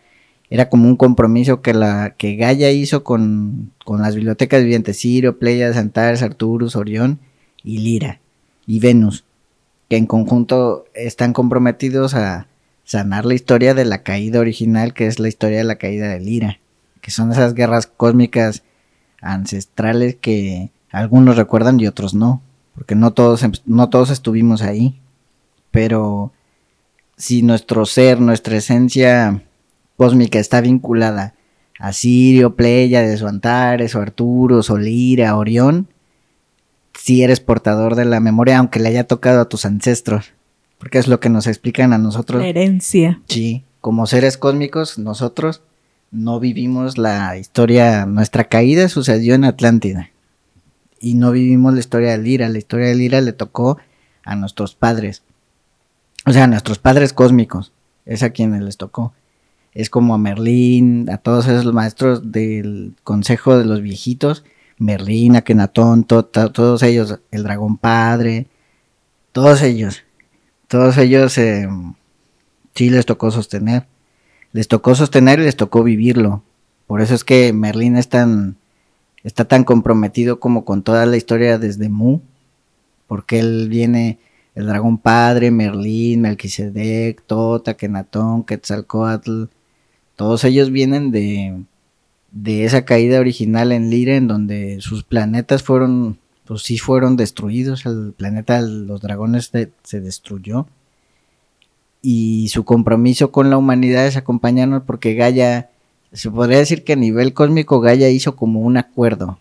era 0.48 0.68
como 0.68 0.86
un 0.86 0.94
compromiso 0.94 1.60
que 1.60 1.74
la 1.74 2.14
que 2.16 2.36
Gaia 2.36 2.70
hizo 2.70 3.02
con, 3.02 3.72
con 3.84 4.00
las 4.00 4.14
bibliotecas 4.14 4.62
vivientes 4.62 5.00
Sirio, 5.00 5.40
Pleiades, 5.40 5.76
Antares, 5.76 6.22
Arturus, 6.22 6.76
Orión 6.76 7.18
y 7.64 7.78
Lira 7.78 8.20
y 8.64 8.78
Venus, 8.78 9.24
que 9.88 9.96
en 9.96 10.06
conjunto 10.06 10.84
están 10.94 11.32
comprometidos 11.32 12.14
a 12.14 12.46
sanar 12.84 13.26
la 13.26 13.34
historia 13.34 13.74
de 13.74 13.86
la 13.86 14.04
caída 14.04 14.38
original, 14.38 14.94
que 14.94 15.08
es 15.08 15.18
la 15.18 15.26
historia 15.26 15.58
de 15.58 15.64
la 15.64 15.78
caída 15.78 16.06
de 16.06 16.20
Lira, 16.20 16.60
que 17.00 17.10
son 17.10 17.32
esas 17.32 17.54
guerras 17.54 17.88
cósmicas 17.88 18.62
ancestrales 19.20 20.14
que 20.14 20.70
algunos 20.92 21.36
recuerdan 21.36 21.80
y 21.80 21.88
otros 21.88 22.14
no 22.14 22.40
porque 22.78 22.94
no 22.94 23.12
todos, 23.12 23.42
em, 23.42 23.50
no 23.66 23.90
todos 23.90 24.08
estuvimos 24.10 24.62
ahí, 24.62 25.00
pero 25.72 26.32
si 27.16 27.42
nuestro 27.42 27.84
ser, 27.86 28.20
nuestra 28.20 28.56
esencia 28.56 29.42
cósmica 29.96 30.38
está 30.38 30.60
vinculada 30.60 31.34
a 31.80 31.92
Sirio, 31.92 32.54
Pleiades, 32.54 33.20
o 33.22 33.26
Antares, 33.26 33.96
o 33.96 34.00
Arturo, 34.00 34.62
Solira, 34.62 35.36
Orión, 35.36 35.88
si 36.96 37.24
eres 37.24 37.40
portador 37.40 37.96
de 37.96 38.04
la 38.04 38.20
memoria, 38.20 38.58
aunque 38.58 38.78
le 38.78 38.90
haya 38.90 39.08
tocado 39.08 39.40
a 39.40 39.48
tus 39.48 39.64
ancestros, 39.64 40.32
porque 40.78 40.98
es 40.98 41.08
lo 41.08 41.18
que 41.18 41.30
nos 41.30 41.48
explican 41.48 41.92
a 41.92 41.98
nosotros. 41.98 42.40
La 42.40 42.48
herencia. 42.48 43.20
Sí, 43.26 43.64
como 43.80 44.06
seres 44.06 44.38
cósmicos, 44.38 44.98
nosotros 44.98 45.62
no 46.12 46.38
vivimos 46.38 46.96
la 46.96 47.36
historia, 47.36 48.06
nuestra 48.06 48.44
caída 48.44 48.88
sucedió 48.88 49.34
en 49.34 49.42
Atlántida 49.42 50.10
y 51.00 51.14
no 51.14 51.32
vivimos 51.32 51.74
la 51.74 51.80
historia 51.80 52.10
de 52.12 52.18
Lira. 52.18 52.48
La 52.48 52.58
historia 52.58 52.88
de 52.88 52.94
Lira 52.94 53.20
le 53.20 53.32
tocó 53.32 53.78
a 54.24 54.36
nuestros 54.36 54.74
padres. 54.74 55.22
O 56.26 56.32
sea, 56.32 56.44
a 56.44 56.48
nuestros 56.48 56.78
padres 56.78 57.12
cósmicos. 57.12 57.72
Es 58.04 58.22
a 58.22 58.30
quienes 58.30 58.62
les 58.62 58.76
tocó. 58.76 59.12
Es 59.72 59.90
como 59.90 60.14
a 60.14 60.18
Merlín, 60.18 61.08
a 61.10 61.18
todos 61.18 61.46
esos 61.46 61.72
maestros 61.72 62.32
del 62.32 62.94
consejo 63.04 63.58
de 63.58 63.64
los 63.64 63.80
viejitos. 63.82 64.44
Merlín, 64.78 65.36
Akenatón, 65.36 66.04
todos 66.04 66.82
ellos, 66.82 67.18
el 67.30 67.42
dragón 67.42 67.78
padre, 67.78 68.46
Todos 69.32 69.62
ellos, 69.62 70.04
todos 70.68 70.96
ellos 70.98 71.36
eh, 71.38 71.68
sí 72.74 72.90
les 72.90 73.06
tocó 73.06 73.30
sostener. 73.30 73.86
Les 74.52 74.68
tocó 74.68 74.94
sostener 74.94 75.40
y 75.40 75.44
les 75.44 75.56
tocó 75.56 75.82
vivirlo. 75.82 76.42
Por 76.86 77.00
eso 77.02 77.14
es 77.14 77.24
que 77.24 77.52
Merlín 77.52 77.96
es 77.96 78.08
tan, 78.08 78.56
está 79.24 79.44
tan 79.46 79.64
comprometido 79.64 80.40
como 80.40 80.64
con 80.64 80.82
toda 80.82 81.06
la 81.06 81.16
historia 81.16 81.58
desde 81.58 81.88
Mu. 81.88 82.20
Porque 83.06 83.38
él 83.40 83.68
viene, 83.68 84.18
el 84.54 84.66
dragón 84.66 84.98
padre, 84.98 85.50
Merlín, 85.50 86.22
Melquisedec, 86.22 87.22
Tota, 87.26 87.74
Kenatón, 87.74 88.44
Quetzalcoatl. 88.44 89.44
Todos 90.16 90.44
ellos 90.44 90.70
vienen 90.70 91.10
de, 91.10 91.62
de 92.32 92.64
esa 92.64 92.84
caída 92.84 93.20
original 93.20 93.72
en 93.72 93.90
Lira, 93.90 94.16
en 94.16 94.28
donde 94.28 94.80
sus 94.80 95.04
planetas 95.04 95.62
fueron, 95.62 96.18
pues 96.44 96.62
sí 96.62 96.78
fueron 96.78 97.16
destruidos. 97.16 97.86
El 97.86 98.12
planeta 98.16 98.62
de 98.62 98.68
los 98.68 99.00
dragones 99.00 99.50
se 99.82 100.00
destruyó 100.00 100.66
y 102.02 102.48
su 102.48 102.64
compromiso 102.64 103.32
con 103.32 103.50
la 103.50 103.56
humanidad 103.56 104.06
es 104.06 104.16
acompañarnos 104.16 104.82
porque 104.84 105.14
Gaia, 105.14 105.70
se 106.12 106.30
podría 106.30 106.58
decir 106.58 106.84
que 106.84 106.94
a 106.94 106.96
nivel 106.96 107.34
cósmico 107.34 107.80
Gaia 107.80 108.08
hizo 108.08 108.36
como 108.36 108.60
un 108.60 108.76
acuerdo, 108.76 109.38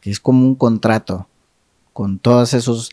que 0.00 0.10
es 0.10 0.20
como 0.20 0.46
un 0.46 0.54
contrato 0.54 1.28
con 1.92 2.18
todos 2.18 2.54
esos 2.54 2.92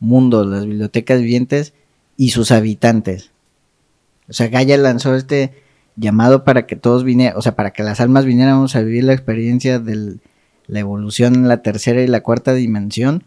mundos, 0.00 0.46
las 0.46 0.64
bibliotecas 0.64 1.20
vivientes 1.20 1.72
y 2.16 2.30
sus 2.30 2.50
habitantes. 2.50 3.30
O 4.28 4.32
sea, 4.32 4.48
Gaia 4.48 4.76
lanzó 4.76 5.14
este 5.14 5.54
llamado 5.96 6.44
para 6.44 6.66
que 6.66 6.76
todos 6.76 7.04
vinieran, 7.04 7.36
o 7.36 7.42
sea, 7.42 7.56
para 7.56 7.72
que 7.72 7.82
las 7.82 8.00
almas 8.00 8.24
viniéramos 8.24 8.76
a 8.76 8.82
vivir 8.82 9.04
la 9.04 9.14
experiencia 9.14 9.78
de 9.78 10.18
la 10.66 10.78
evolución 10.80 11.34
en 11.34 11.48
la 11.48 11.62
tercera 11.62 12.02
y 12.02 12.06
la 12.06 12.22
cuarta 12.22 12.54
dimensión, 12.54 13.24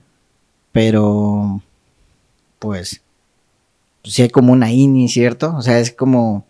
pero 0.72 1.62
pues 2.60 3.02
pues 4.02 4.16
sí 4.16 4.22
hay 4.24 4.30
como 4.30 4.54
una 4.54 4.72
INI, 4.72 5.08
¿cierto? 5.10 5.56
O 5.56 5.62
sea, 5.62 5.80
es 5.80 5.92
como 5.92 6.46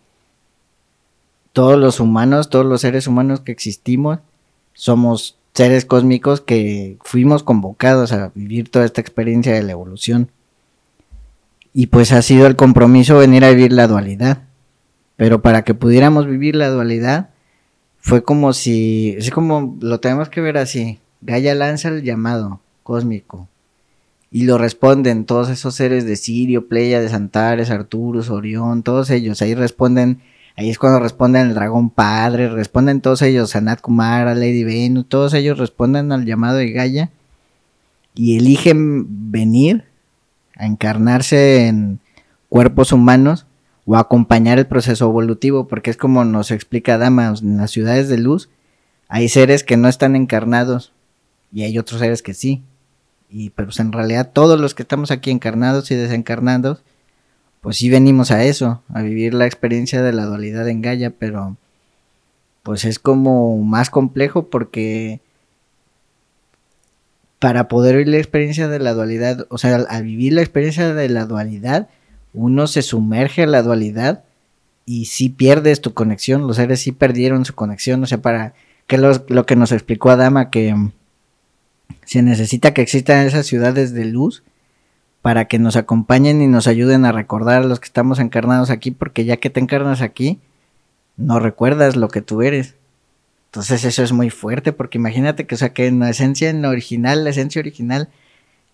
todos 1.52 1.78
los 1.78 2.00
humanos, 2.00 2.50
todos 2.50 2.66
los 2.66 2.80
seres 2.80 3.06
humanos 3.06 3.40
que 3.40 3.52
existimos, 3.52 4.18
somos 4.74 5.36
seres 5.54 5.84
cósmicos 5.84 6.40
que 6.40 6.96
fuimos 7.02 7.42
convocados 7.42 8.12
a 8.12 8.32
vivir 8.34 8.70
toda 8.70 8.84
esta 8.84 9.00
experiencia 9.00 9.52
de 9.52 9.62
la 9.62 9.72
evolución. 9.72 10.30
Y 11.74 11.86
pues 11.86 12.12
ha 12.12 12.22
sido 12.22 12.46
el 12.46 12.56
compromiso 12.56 13.18
venir 13.18 13.44
a 13.44 13.50
vivir 13.50 13.72
la 13.72 13.86
dualidad. 13.86 14.42
Pero 15.16 15.42
para 15.42 15.62
que 15.62 15.74
pudiéramos 15.74 16.26
vivir 16.26 16.56
la 16.56 16.68
dualidad, 16.68 17.30
fue 17.98 18.24
como 18.24 18.52
si, 18.52 19.14
es 19.16 19.30
como 19.30 19.76
lo 19.80 20.00
tenemos 20.00 20.28
que 20.28 20.40
ver 20.40 20.58
así. 20.58 21.00
Gaia 21.20 21.54
lanza 21.54 21.88
el 21.88 22.02
llamado 22.02 22.60
cósmico 22.82 23.48
y 24.32 24.44
lo 24.44 24.56
responden 24.56 25.26
todos 25.26 25.50
esos 25.50 25.74
seres 25.74 26.06
de 26.06 26.16
Sirio, 26.16 26.66
Pleya, 26.66 27.00
de 27.00 27.10
Santares, 27.10 27.70
Arturus, 27.70 28.30
Orión, 28.30 28.82
todos 28.82 29.10
ellos, 29.10 29.42
ahí 29.42 29.54
responden, 29.54 30.22
ahí 30.56 30.70
es 30.70 30.78
cuando 30.78 31.00
responden 31.00 31.48
el 31.48 31.54
dragón 31.54 31.90
padre, 31.90 32.48
responden 32.48 33.00
todos 33.00 33.22
ellos, 33.22 33.50
Sanat 33.50 33.80
Kumara, 33.80 34.34
Lady 34.34 34.64
Venus, 34.64 35.08
todos 35.08 35.34
ellos 35.34 35.58
responden 35.58 36.12
al 36.12 36.24
llamado 36.24 36.56
de 36.56 36.70
Gaia 36.70 37.10
y 38.14 38.36
eligen 38.36 39.30
venir 39.30 39.84
a 40.56 40.66
encarnarse 40.66 41.66
en 41.66 42.00
cuerpos 42.48 42.92
humanos 42.92 43.46
o 43.84 43.96
acompañar 43.96 44.58
el 44.58 44.66
proceso 44.66 45.06
evolutivo, 45.06 45.66
porque 45.66 45.90
es 45.90 45.96
como 45.96 46.24
nos 46.24 46.50
explica 46.50 46.98
Dama, 46.98 47.34
en 47.40 47.56
las 47.56 47.70
ciudades 47.70 48.08
de 48.08 48.18
luz 48.18 48.48
hay 49.14 49.28
seres 49.28 49.62
que 49.62 49.76
no 49.76 49.88
están 49.88 50.16
encarnados 50.16 50.94
y 51.52 51.64
hay 51.64 51.78
otros 51.78 52.00
seres 52.00 52.22
que 52.22 52.32
sí. 52.32 52.62
Y 53.28 53.50
pues 53.50 53.78
en 53.78 53.92
realidad 53.92 54.30
todos 54.32 54.58
los 54.58 54.74
que 54.74 54.82
estamos 54.82 55.10
aquí 55.10 55.30
encarnados 55.30 55.90
y 55.90 55.94
desencarnados, 55.94 56.82
pues 57.62 57.76
sí 57.76 57.88
venimos 57.88 58.32
a 58.32 58.44
eso, 58.44 58.82
a 58.92 59.02
vivir 59.02 59.34
la 59.34 59.46
experiencia 59.46 60.02
de 60.02 60.12
la 60.12 60.26
dualidad 60.26 60.68
en 60.68 60.82
Gaia, 60.82 61.10
pero 61.10 61.56
pues 62.64 62.84
es 62.84 62.98
como 62.98 63.56
más 63.58 63.88
complejo 63.88 64.48
porque 64.48 65.20
para 67.38 67.68
poder 67.68 67.94
vivir 67.94 68.08
la 68.08 68.18
experiencia 68.18 68.66
de 68.66 68.80
la 68.80 68.94
dualidad, 68.94 69.46
o 69.48 69.58
sea, 69.58 69.76
al, 69.76 70.02
vivir 70.02 70.32
la 70.32 70.42
experiencia 70.42 70.92
de 70.92 71.08
la 71.08 71.24
dualidad, 71.24 71.88
uno 72.34 72.66
se 72.66 72.82
sumerge 72.82 73.42
en 73.42 73.52
la 73.52 73.62
dualidad 73.62 74.24
y 74.84 75.04
sí 75.04 75.28
pierdes 75.28 75.80
tu 75.80 75.94
conexión, 75.94 76.48
los 76.48 76.56
seres 76.56 76.80
sí 76.80 76.90
perdieron 76.90 77.44
su 77.44 77.54
conexión, 77.54 78.02
o 78.02 78.06
sea, 78.06 78.18
para 78.18 78.54
que 78.88 78.98
lo 78.98 79.46
que 79.46 79.56
nos 79.56 79.70
explicó 79.70 80.10
Adama 80.10 80.50
que 80.50 80.74
se 82.04 82.22
necesita 82.22 82.74
que 82.74 82.82
existan 82.82 83.24
esas 83.24 83.46
ciudades 83.46 83.92
de 83.92 84.04
luz 84.06 84.42
para 85.22 85.46
que 85.46 85.58
nos 85.58 85.76
acompañen 85.76 86.42
y 86.42 86.48
nos 86.48 86.66
ayuden 86.66 87.04
a 87.04 87.12
recordar 87.12 87.62
a 87.62 87.66
los 87.66 87.80
que 87.80 87.86
estamos 87.86 88.18
encarnados 88.18 88.70
aquí, 88.70 88.90
porque 88.90 89.24
ya 89.24 89.36
que 89.38 89.50
te 89.50 89.60
encarnas 89.60 90.02
aquí, 90.02 90.40
no 91.16 91.38
recuerdas 91.38 91.96
lo 91.96 92.08
que 92.08 92.22
tú 92.22 92.42
eres. 92.42 92.74
Entonces 93.46 93.84
eso 93.84 94.02
es 94.02 94.12
muy 94.12 94.30
fuerte, 94.30 94.72
porque 94.72 94.98
imagínate 94.98 95.46
que, 95.46 95.54
o 95.54 95.58
sea, 95.58 95.72
que 95.72 95.86
en 95.86 96.00
la 96.00 96.10
esencia, 96.10 96.50
en 96.50 96.62
la 96.62 96.70
original, 96.70 97.24
la 97.24 97.30
esencia 97.30 97.60
original, 97.60 98.08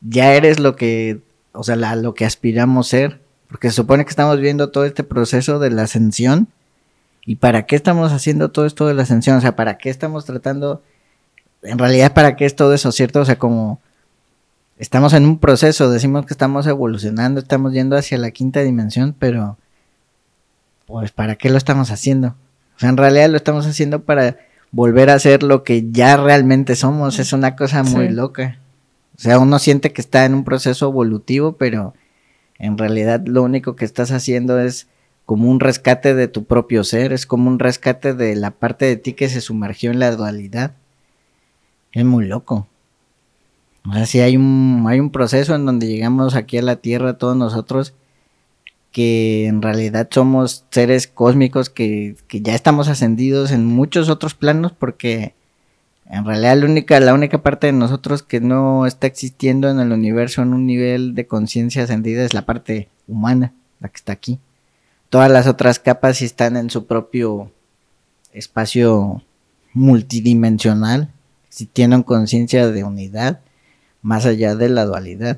ya 0.01 0.33
eres 0.35 0.59
lo 0.59 0.77
que, 0.77 1.21
o 1.53 1.63
sea, 1.63 1.77
lo 1.77 2.15
que 2.15 2.25
aspiramos 2.25 2.89
ser, 2.89 3.21
porque 3.49 3.69
se 3.69 3.77
supone 3.77 4.05
que 4.05 4.11
estamos 4.11 4.41
viendo 4.41 4.71
todo 4.71 4.85
este 4.85 5.05
proceso 5.05 5.59
de 5.59 5.71
la 5.71 5.83
ascensión. 5.83 6.49
¿Y 7.27 7.37
para 7.37 7.67
qué 7.67 7.77
estamos 7.77 8.13
haciendo 8.13 8.51
todo 8.51 8.65
esto 8.67 8.87
de 8.87 8.95
la 8.95 9.03
ascensión? 9.03 9.37
O 9.37 9.41
sea, 9.41 9.55
¿para 9.57 9.77
qué 9.77 9.91
estamos 9.91 10.25
tratando 10.25 10.83
en 11.63 11.79
realidad, 11.79 12.13
¿para 12.15 12.37
qué 12.37 12.45
es 12.45 12.57
todo 12.57 12.75
eso, 12.75 12.93
cierto? 12.93 13.21
O 13.21 13.25
sea, 13.25 13.39
como 13.39 13.81
estamos 14.79 15.12
en 15.12 15.25
un 15.25 15.38
proceso, 15.38 15.91
decimos 15.91 16.25
que 16.27 16.35
estamos 16.35 16.67
evolucionando, 16.67 17.41
estamos 17.41 17.73
yendo 17.73 17.97
hacia 17.97 18.19
la 18.19 18.31
quinta 18.31 18.61
dimensión, 18.61 19.14
pero 19.19 19.59
pues 20.87 21.11
¿para 21.12 21.37
qué 21.37 21.51
lo 21.51 21.59
estamos 21.59 21.91
haciendo? 21.91 22.29
O 22.77 22.81
sea, 22.81 22.88
en 22.88 22.97
realidad 22.97 23.29
lo 23.29 23.37
estamos 23.37 23.67
haciendo 23.67 24.05
para 24.05 24.38
volver 24.71 25.11
a 25.11 25.19
ser 25.19 25.43
lo 25.43 25.64
que 25.64 25.91
ya 25.91 26.17
realmente 26.17 26.77
somos, 26.77 27.19
es 27.19 27.33
una 27.33 27.57
cosa 27.57 27.83
muy 27.83 28.09
loca. 28.09 28.59
O 29.17 29.21
sea, 29.21 29.38
uno 29.38 29.59
siente 29.59 29.93
que 29.93 30.01
está 30.01 30.25
en 30.25 30.35
un 30.35 30.45
proceso 30.45 30.87
evolutivo, 30.87 31.57
pero 31.57 31.95
en 32.59 32.79
realidad 32.79 33.23
lo 33.27 33.43
único 33.43 33.75
que 33.75 33.85
estás 33.85 34.12
haciendo 34.12 34.61
es 34.61 34.87
como 35.27 35.51
un 35.51 35.61
rescate 35.61 36.14
de 36.14 36.29
tu 36.29 36.45
propio 36.45 36.85
ser, 36.85 37.12
es 37.12 37.27
como 37.27 37.51
un 37.51 37.59
rescate 37.59 38.14
de 38.14 38.37
la 38.37 38.53
parte 38.53 38.85
de 38.85 38.97
ti 38.97 39.12
que 39.12 39.29
se 39.29 39.41
sumergió 39.41 39.91
en 39.91 39.99
la 39.99 40.14
dualidad. 40.14 40.73
Es 41.93 42.05
muy 42.05 42.27
loco. 42.27 42.69
O 43.87 43.93
sea, 43.93 44.07
sí 44.07 44.21
hay 44.21 44.37
un, 44.37 44.85
hay 44.88 45.01
un 45.01 45.11
proceso 45.11 45.55
en 45.55 45.67
donde 45.67 45.87
llegamos 45.87 46.35
aquí 46.35 46.59
a 46.59 46.62
la 46.62 46.77
Tierra 46.77 47.19
todos 47.19 47.37
nosotros 47.37 47.95
que 48.93 49.47
en 49.47 49.62
realidad 49.62 50.09
somos 50.11 50.64
seres 50.71 51.07
cósmicos 51.07 51.71
que, 51.71 52.17
que 52.27 52.41
ya 52.41 52.55
estamos 52.55 52.88
ascendidos 52.88 53.53
en 53.53 53.64
muchos 53.64 54.09
otros 54.09 54.35
planos 54.35 54.73
porque 54.73 55.35
en 56.07 56.25
realidad 56.25 56.57
la 56.57 56.67
única, 56.67 57.01
la 57.01 57.14
única 57.14 57.43
parte 57.43 57.67
de 57.67 57.75
nosotros 57.75 58.23
que 58.23 58.41
no 58.41 58.87
está 58.87 59.07
existiendo 59.07 59.69
en 59.69 59.79
el 59.79 59.93
universo 59.93 60.43
en 60.43 60.55
un 60.55 60.67
nivel 60.67 61.14
de 61.14 61.27
conciencia 61.27 61.83
ascendida 61.83 62.25
es 62.25 62.33
la 62.33 62.47
parte 62.47 62.88
humana, 63.07 63.53
la 63.81 63.88
que 63.88 63.97
está 63.97 64.12
aquí. 64.12 64.41
Todas 65.11 65.31
las 65.31 65.47
otras 65.47 65.79
capas 65.79 66.19
sí 66.19 66.25
están 66.25 66.57
en 66.57 66.71
su 66.71 66.87
propio 66.87 67.51
espacio 68.33 69.23
multidimensional 69.75 71.12
si 71.51 71.67
tienen 71.67 72.03
conciencia 72.03 72.69
de 72.69 72.85
unidad 72.85 73.41
más 74.09 74.25
allá 74.25 74.57
de 74.57 74.71
la 74.71 74.87
dualidad. 74.87 75.37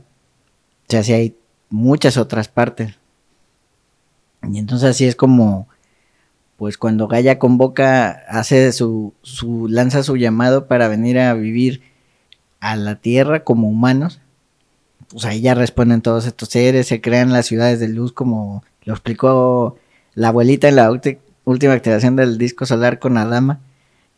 O 0.87 0.91
sea, 0.91 1.03
si 1.03 1.13
hay 1.13 1.35
muchas 1.71 2.17
otras 2.17 2.47
partes. 2.47 2.95
Y 4.49 4.59
entonces 4.61 4.91
así 4.91 5.07
es 5.07 5.17
como, 5.17 5.67
pues 6.57 6.79
cuando 6.79 7.09
Gaia 7.09 7.41
convoca, 7.41 8.11
hace 8.29 8.71
su, 8.71 9.13
su, 9.23 9.67
lanza 9.67 10.05
su 10.05 10.17
llamado 10.17 10.69
para 10.69 10.87
venir 10.87 11.19
a 11.19 11.35
vivir 11.35 11.83
a 12.61 12.77
la 12.77 12.95
Tierra 12.95 13.43
como 13.43 13.69
humanos, 13.69 14.21
pues 15.09 15.25
ahí 15.25 15.41
ya 15.41 15.55
responden 15.55 16.01
todos 16.01 16.27
estos 16.27 16.51
seres, 16.51 16.87
se 16.87 17.01
crean 17.01 17.33
las 17.33 17.47
ciudades 17.47 17.81
de 17.81 17.89
luz 17.89 18.13
como 18.13 18.63
lo 18.85 18.95
explicó 18.95 19.79
la 20.15 20.29
abuelita 20.29 20.69
en 20.69 20.77
la 20.77 20.93
última 21.45 21.73
activación 21.73 22.15
del 22.15 22.39
disco 22.39 22.67
solar 22.67 23.01
con 23.01 23.17
Adama 23.17 23.59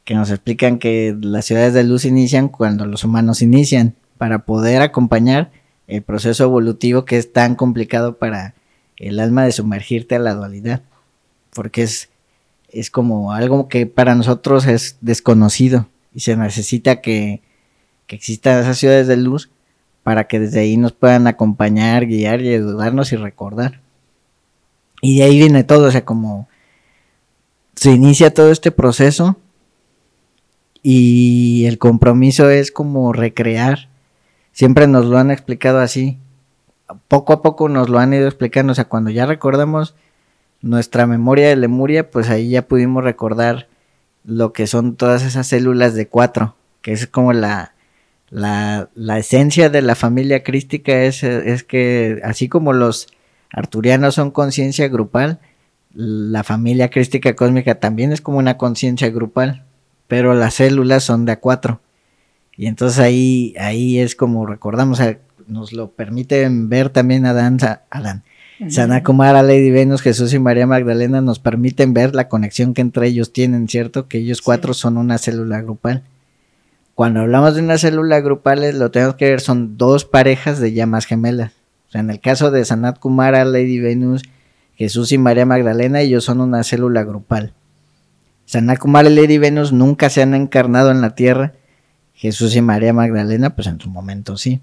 que 0.04 0.14
nos 0.14 0.30
explican 0.30 0.78
que 0.78 1.16
las 1.18 1.46
ciudades 1.46 1.72
de 1.72 1.84
luz 1.84 2.04
inician 2.04 2.48
cuando 2.48 2.84
los 2.84 3.02
humanos 3.04 3.40
inician, 3.40 3.94
para 4.22 4.44
poder 4.44 4.82
acompañar 4.82 5.50
el 5.88 6.00
proceso 6.02 6.44
evolutivo 6.44 7.04
que 7.04 7.18
es 7.18 7.32
tan 7.32 7.56
complicado 7.56 8.18
para 8.18 8.54
el 8.96 9.18
alma 9.18 9.44
de 9.44 9.50
sumergirte 9.50 10.14
a 10.14 10.20
la 10.20 10.34
dualidad, 10.34 10.82
porque 11.52 11.82
es, 11.82 12.08
es 12.68 12.88
como 12.88 13.32
algo 13.32 13.66
que 13.66 13.86
para 13.86 14.14
nosotros 14.14 14.68
es 14.68 14.96
desconocido 15.00 15.88
y 16.14 16.20
se 16.20 16.36
necesita 16.36 17.00
que, 17.00 17.42
que 18.06 18.14
existan 18.14 18.60
esas 18.60 18.78
ciudades 18.78 19.08
de 19.08 19.16
luz 19.16 19.50
para 20.04 20.28
que 20.28 20.38
desde 20.38 20.60
ahí 20.60 20.76
nos 20.76 20.92
puedan 20.92 21.26
acompañar, 21.26 22.06
guiar 22.06 22.42
y 22.42 22.54
ayudarnos 22.54 23.12
y 23.12 23.16
recordar. 23.16 23.80
Y 25.00 25.18
de 25.18 25.24
ahí 25.24 25.38
viene 25.38 25.64
todo, 25.64 25.88
o 25.88 25.90
sea, 25.90 26.04
como 26.04 26.48
se 27.74 27.90
inicia 27.90 28.32
todo 28.32 28.52
este 28.52 28.70
proceso 28.70 29.36
y 30.80 31.64
el 31.66 31.78
compromiso 31.78 32.50
es 32.50 32.70
como 32.70 33.12
recrear. 33.12 33.90
Siempre 34.52 34.86
nos 34.86 35.06
lo 35.06 35.18
han 35.18 35.30
explicado 35.30 35.80
así. 35.80 36.18
poco 37.08 37.32
a 37.32 37.42
poco 37.42 37.68
nos 37.68 37.88
lo 37.88 37.98
han 37.98 38.12
ido 38.12 38.26
explicando, 38.26 38.72
o 38.72 38.74
sea, 38.74 38.84
cuando 38.84 39.10
ya 39.10 39.26
recordamos 39.26 39.94
nuestra 40.60 41.06
memoria 41.06 41.48
de 41.48 41.56
Lemuria, 41.56 42.10
pues 42.10 42.30
ahí 42.30 42.50
ya 42.50 42.62
pudimos 42.62 43.02
recordar 43.02 43.68
lo 44.24 44.52
que 44.52 44.66
son 44.66 44.96
todas 44.96 45.22
esas 45.24 45.46
células 45.46 45.94
de 45.94 46.06
cuatro, 46.06 46.54
que 46.82 46.92
es 46.92 47.06
como 47.06 47.32
la, 47.32 47.74
la, 48.30 48.88
la 48.94 49.18
esencia 49.18 49.70
de 49.70 49.82
la 49.82 49.94
familia 49.94 50.42
crística, 50.42 51.02
es, 51.02 51.22
es 51.24 51.64
que 51.64 52.20
así 52.24 52.48
como 52.48 52.72
los 52.72 53.08
arturianos 53.50 54.14
son 54.14 54.30
conciencia 54.30 54.88
grupal, 54.88 55.40
la 55.94 56.44
familia 56.44 56.88
crística 56.90 57.34
cósmica 57.34 57.74
también 57.76 58.12
es 58.12 58.20
como 58.20 58.38
una 58.38 58.56
conciencia 58.56 59.10
grupal, 59.10 59.64
pero 60.08 60.34
las 60.34 60.54
células 60.54 61.04
son 61.04 61.24
de 61.24 61.32
a 61.32 61.40
cuatro. 61.40 61.80
Y 62.56 62.66
entonces 62.66 62.98
ahí, 62.98 63.54
ahí 63.58 63.98
es 63.98 64.14
como 64.14 64.46
recordamos, 64.46 65.00
nos 65.46 65.72
lo 65.72 65.90
permiten 65.90 66.68
ver 66.68 66.90
también 66.90 67.26
Adán, 67.26 67.58
Adán. 67.90 68.22
Sana 68.68 69.02
Kumara, 69.02 69.42
Lady 69.42 69.70
Venus, 69.70 70.02
Jesús 70.02 70.32
y 70.34 70.38
María 70.38 70.66
Magdalena 70.66 71.20
nos 71.20 71.40
permiten 71.40 71.94
ver 71.94 72.14
la 72.14 72.28
conexión 72.28 72.74
que 72.74 72.80
entre 72.80 73.08
ellos 73.08 73.32
tienen, 73.32 73.66
¿cierto? 73.66 74.06
Que 74.06 74.18
ellos 74.18 74.40
cuatro 74.40 74.72
son 74.72 74.98
una 74.98 75.18
célula 75.18 75.60
grupal. 75.62 76.04
Cuando 76.94 77.20
hablamos 77.20 77.54
de 77.54 77.62
una 77.62 77.78
célula 77.78 78.20
grupal, 78.20 78.78
lo 78.78 78.90
tenemos 78.90 79.16
que 79.16 79.24
ver, 79.24 79.40
son 79.40 79.76
dos 79.78 80.04
parejas 80.04 80.60
de 80.60 80.72
llamas 80.72 81.06
gemelas. 81.06 81.52
O 81.88 81.92
sea, 81.92 82.02
en 82.02 82.10
el 82.10 82.20
caso 82.20 82.50
de 82.50 82.64
Sanat 82.64 82.98
Kumara, 82.98 83.44
Lady 83.44 83.80
Venus, 83.80 84.22
Jesús 84.76 85.10
y 85.10 85.18
María 85.18 85.46
Magdalena, 85.46 86.00
ellos 86.00 86.24
son 86.24 86.40
una 86.40 86.62
célula 86.62 87.02
grupal. 87.02 87.54
Sanat 88.44 88.78
Kumara 88.78 89.10
y 89.10 89.14
Lady 89.14 89.38
Venus 89.38 89.72
nunca 89.72 90.08
se 90.10 90.22
han 90.22 90.34
encarnado 90.34 90.90
en 90.90 91.00
la 91.00 91.14
Tierra. 91.14 91.54
Jesús 92.22 92.54
y 92.54 92.62
María 92.62 92.92
Magdalena, 92.92 93.56
pues 93.56 93.66
en 93.66 93.80
su 93.80 93.90
momento 93.90 94.36
sí. 94.36 94.60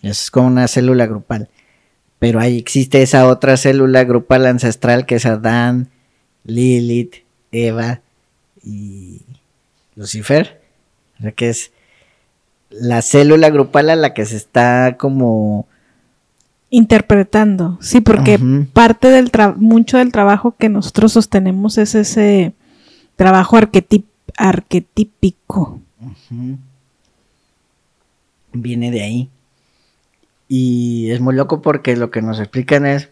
Es 0.00 0.30
como 0.30 0.46
una 0.46 0.66
célula 0.66 1.04
grupal. 1.04 1.50
Pero 2.18 2.40
ahí 2.40 2.56
existe 2.56 3.02
esa 3.02 3.28
otra 3.28 3.58
célula 3.58 4.04
grupal 4.04 4.46
ancestral 4.46 5.04
que 5.04 5.16
es 5.16 5.26
Adán, 5.26 5.90
Lilith, 6.44 7.16
Eva 7.52 8.00
y 8.64 9.20
Lucifer. 9.94 10.62
O 11.18 11.22
sea 11.24 11.32
que 11.32 11.50
es 11.50 11.70
la 12.70 13.02
célula 13.02 13.50
grupal 13.50 13.90
a 13.90 13.96
la 13.96 14.14
que 14.14 14.24
se 14.24 14.38
está 14.38 14.96
como 14.96 15.68
interpretando. 16.70 17.76
Sí, 17.82 18.00
porque 18.00 18.40
parte 18.72 19.10
del 19.10 19.30
mucho 19.56 19.98
del 19.98 20.12
trabajo 20.12 20.56
que 20.56 20.70
nosotros 20.70 21.12
sostenemos 21.12 21.76
es 21.76 21.94
ese 21.94 22.54
trabajo 23.16 23.58
arquetípico. 24.38 25.82
Viene 28.62 28.90
de 28.90 29.02
ahí. 29.02 29.30
Y 30.48 31.10
es 31.10 31.20
muy 31.20 31.34
loco 31.34 31.62
porque 31.62 31.96
lo 31.96 32.10
que 32.10 32.22
nos 32.22 32.38
explican 32.38 32.86
es 32.86 33.10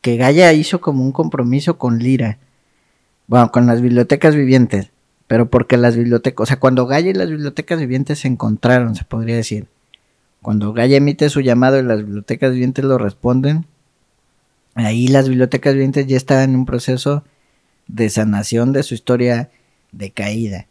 que 0.00 0.16
Gaia 0.16 0.52
hizo 0.52 0.80
como 0.80 1.02
un 1.02 1.12
compromiso 1.12 1.78
con 1.78 1.98
Lira. 1.98 2.38
Bueno, 3.26 3.50
con 3.50 3.66
las 3.66 3.80
bibliotecas 3.80 4.34
vivientes. 4.34 4.90
Pero 5.26 5.48
porque 5.48 5.76
las 5.76 5.96
bibliotecas, 5.96 6.42
o 6.42 6.46
sea, 6.46 6.60
cuando 6.60 6.86
Gaia 6.86 7.10
y 7.10 7.14
las 7.14 7.30
bibliotecas 7.30 7.80
vivientes 7.80 8.20
se 8.20 8.28
encontraron, 8.28 8.94
se 8.94 9.04
podría 9.04 9.36
decir 9.36 9.66
cuando 10.44 10.74
Gaia 10.74 10.98
emite 10.98 11.30
su 11.30 11.40
llamado 11.40 11.78
y 11.78 11.82
las 11.82 12.04
bibliotecas 12.04 12.52
vivientes 12.52 12.84
lo 12.84 12.98
responden, 12.98 13.64
ahí 14.74 15.08
las 15.08 15.26
bibliotecas 15.26 15.72
vivientes 15.72 16.06
ya 16.06 16.18
estaban 16.18 16.50
en 16.50 16.56
un 16.56 16.66
proceso 16.66 17.24
de 17.88 18.10
sanación 18.10 18.74
de 18.74 18.82
su 18.82 18.92
historia 18.92 19.48
de 19.92 20.10
caída. 20.10 20.66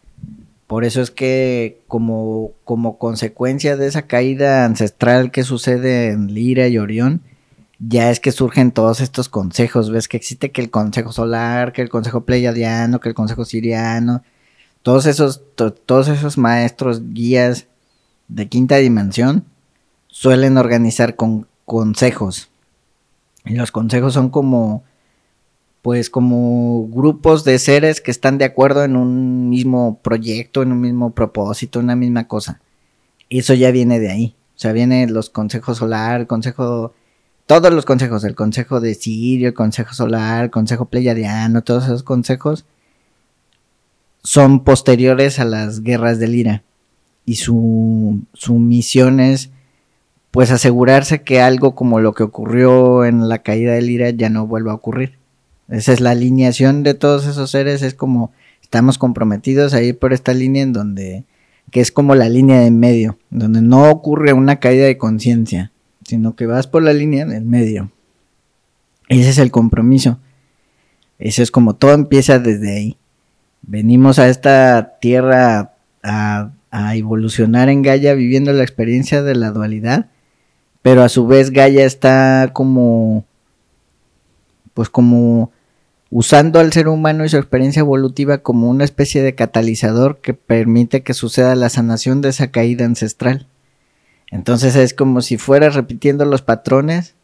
Por 0.73 0.85
eso 0.85 1.03
es 1.03 1.11
que 1.11 1.83
como, 1.87 2.53
como 2.63 2.97
consecuencia 2.97 3.77
de 3.77 3.85
esa 3.85 4.07
caída 4.07 4.65
ancestral 4.65 5.29
que 5.29 5.43
sucede 5.43 6.07
en 6.07 6.33
Lira 6.33 6.67
y 6.67 6.79
Orión, 6.79 7.21
ya 7.77 8.09
es 8.09 8.19
que 8.19 8.31
surgen 8.31 8.71
todos 8.71 8.99
estos 8.99 9.29
consejos. 9.29 9.91
Ves 9.91 10.07
que 10.07 10.17
existe 10.17 10.51
que 10.51 10.61
el 10.61 10.71
consejo 10.71 11.11
solar, 11.11 11.73
que 11.73 11.83
el 11.83 11.89
consejo 11.89 12.21
pleiadiano, 12.25 12.99
que 12.99 13.09
el 13.09 13.13
consejo 13.13 13.45
siriano, 13.45 14.23
todos 14.81 15.05
esos, 15.05 15.43
todos 15.53 16.07
esos 16.07 16.39
maestros, 16.39 17.03
guías 17.13 17.67
de 18.27 18.49
quinta 18.49 18.77
dimensión, 18.77 19.45
suelen 20.07 20.57
organizar 20.57 21.15
con 21.15 21.45
consejos. 21.65 22.49
Y 23.45 23.53
los 23.53 23.69
consejos 23.69 24.15
son 24.15 24.31
como, 24.31 24.83
pues 25.83 26.09
como 26.09 26.87
grupos 26.87 27.43
de 27.43 27.59
seres 27.59 27.99
que 27.99 28.09
están 28.09 28.37
de 28.37 28.45
acuerdo 28.45 28.85
en 28.85 28.95
un 28.95 29.49
mismo 29.49 29.99
proyecto, 30.01 30.63
en 30.63 30.71
un 30.71 30.79
mismo 30.79 31.11
propósito, 31.11 31.79
en 31.79 31.85
una 31.85 31.97
misma 31.97 32.25
cosa. 32.25 32.61
Eso 33.29 33.53
ya 33.53 33.69
viene 33.69 33.99
de 33.99 34.09
ahí. 34.09 34.35
O 34.55 34.59
sea, 34.59 34.71
vienen 34.71 35.13
los 35.13 35.29
consejos 35.29 35.79
solar, 35.79 36.21
el 36.21 36.27
consejo, 36.27 36.93
todos 37.47 37.73
los 37.73 37.83
consejos, 37.83 38.23
el 38.23 38.33
consejo 38.33 38.79
de 38.79 38.95
Sirio, 38.95 39.49
el 39.49 39.53
consejo 39.53 39.93
solar, 39.93 40.45
el 40.45 40.51
consejo 40.51 40.85
pleyadiano, 40.85 41.63
todos 41.63 41.83
esos 41.83 42.03
consejos 42.03 42.65
son 44.23 44.63
posteriores 44.63 45.37
a 45.39 45.43
las 45.43 45.81
guerras 45.81 46.17
del 46.17 46.35
Ira. 46.35 46.63
Y 47.25 47.35
su, 47.35 48.21
su 48.33 48.53
misión 48.53 49.19
es 49.19 49.49
pues 50.31 50.49
asegurarse 50.49 51.23
que 51.23 51.41
algo 51.41 51.75
como 51.75 51.99
lo 51.99 52.13
que 52.13 52.23
ocurrió 52.23 53.03
en 53.03 53.27
la 53.27 53.39
caída 53.39 53.73
del 53.73 53.89
Ira 53.89 54.11
ya 54.11 54.29
no 54.29 54.47
vuelva 54.47 54.71
a 54.71 54.75
ocurrir. 54.75 55.21
Esa 55.73 55.93
es 55.93 55.99
la 55.99 56.11
alineación 56.11 56.83
de 56.83 56.93
todos 56.93 57.25
esos 57.25 57.51
seres, 57.51 57.81
es 57.81 57.93
como 57.93 58.31
estamos 58.61 58.97
comprometidos 58.97 59.73
a 59.73 59.81
ir 59.81 59.97
por 59.97 60.13
esta 60.13 60.33
línea 60.33 60.63
en 60.63 60.73
donde, 60.73 61.25
que 61.71 61.81
es 61.81 61.91
como 61.91 62.15
la 62.15 62.29
línea 62.29 62.59
de 62.59 62.71
medio, 62.71 63.17
donde 63.29 63.61
no 63.61 63.89
ocurre 63.89 64.33
una 64.33 64.59
caída 64.59 64.85
de 64.85 64.97
conciencia, 64.97 65.71
sino 66.05 66.35
que 66.35 66.45
vas 66.45 66.67
por 66.67 66.83
la 66.83 66.93
línea 66.93 67.25
del 67.25 67.45
medio. 67.45 67.91
Ese 69.09 69.29
es 69.29 69.37
el 69.37 69.51
compromiso. 69.51 70.19
Eso 71.19 71.43
es 71.43 71.51
como 71.51 71.75
todo 71.75 71.93
empieza 71.93 72.39
desde 72.39 72.75
ahí. 72.75 72.97
Venimos 73.61 74.19
a 74.19 74.29
esta 74.29 74.97
tierra 74.99 75.73
a, 76.03 76.51
a 76.71 76.95
evolucionar 76.95 77.69
en 77.69 77.81
Gaia 77.81 78.13
viviendo 78.13 78.51
la 78.53 78.63
experiencia 78.63 79.23
de 79.23 79.35
la 79.35 79.51
dualidad 79.51 80.09
pero 80.83 81.01
a 81.01 81.09
su 81.09 81.25
vez 81.25 81.49
Gaia 81.49 81.85
está 81.85 82.51
como, 82.53 83.25
pues 84.73 84.89
como 84.89 85.49
usando 86.15 86.59
al 86.59 86.71
ser 86.71 86.89
humano 86.89 87.25
y 87.25 87.29
su 87.29 87.37
experiencia 87.37 87.79
evolutiva 87.79 88.37
como 88.37 88.69
una 88.69 88.83
especie 88.83 89.23
de 89.23 89.33
catalizador 89.33 90.19
que 90.19 90.35
permite 90.35 91.01
que 91.01 91.15
suceda 91.15 91.55
la 91.55 91.69
sanación 91.69 92.21
de 92.21 92.29
esa 92.29 92.51
caída 92.51 92.85
ancestral. 92.85 93.47
Entonces 94.29 94.75
es 94.75 94.93
como 94.93 95.21
si 95.21 95.39
fuera 95.39 95.71
repitiendo 95.71 96.23
los 96.25 96.43
patrones, 96.43 97.15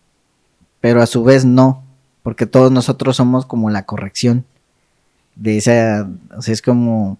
pero 0.81 1.03
a 1.03 1.05
su 1.05 1.23
vez 1.23 1.45
no, 1.45 1.83
porque 2.23 2.47
todos 2.47 2.71
nosotros 2.71 3.15
somos 3.15 3.45
como 3.45 3.69
la 3.69 3.85
corrección 3.85 4.43
de 5.35 5.57
esa, 5.57 6.09
o 6.35 6.41
sea, 6.41 6.53
es 6.55 6.63
como 6.63 7.19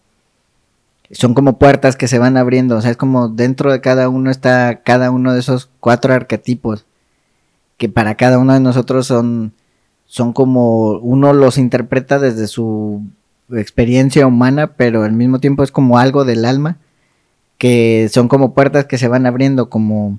son 1.11 1.35
como 1.35 1.59
puertas 1.59 1.95
que 1.95 2.07
se 2.07 2.17
van 2.17 2.35
abriendo, 2.35 2.77
o 2.77 2.81
sea, 2.81 2.89
es 2.89 2.97
como 2.97 3.29
dentro 3.29 3.71
de 3.71 3.79
cada 3.79 4.09
uno 4.09 4.31
está 4.31 4.81
cada 4.81 5.11
uno 5.11 5.33
de 5.35 5.39
esos 5.39 5.69
cuatro 5.79 6.15
arquetipos, 6.15 6.87
que 7.77 7.89
para 7.89 8.15
cada 8.15 8.39
uno 8.39 8.53
de 8.53 8.59
nosotros 8.59 9.05
son, 9.05 9.53
son 10.09 10.33
como, 10.33 10.93
uno 10.93 11.33
los 11.33 11.59
interpreta 11.59 12.17
desde 12.17 12.47
su 12.47 13.03
experiencia 13.51 14.25
humana, 14.25 14.73
pero 14.75 15.03
al 15.03 15.13
mismo 15.13 15.39
tiempo 15.39 15.61
es 15.63 15.71
como 15.71 15.99
algo 15.99 16.25
del 16.25 16.45
alma, 16.45 16.77
que 17.59 18.09
son 18.11 18.27
como 18.27 18.55
puertas 18.55 18.85
que 18.85 18.97
se 18.97 19.07
van 19.07 19.27
abriendo, 19.27 19.69
como 19.69 20.17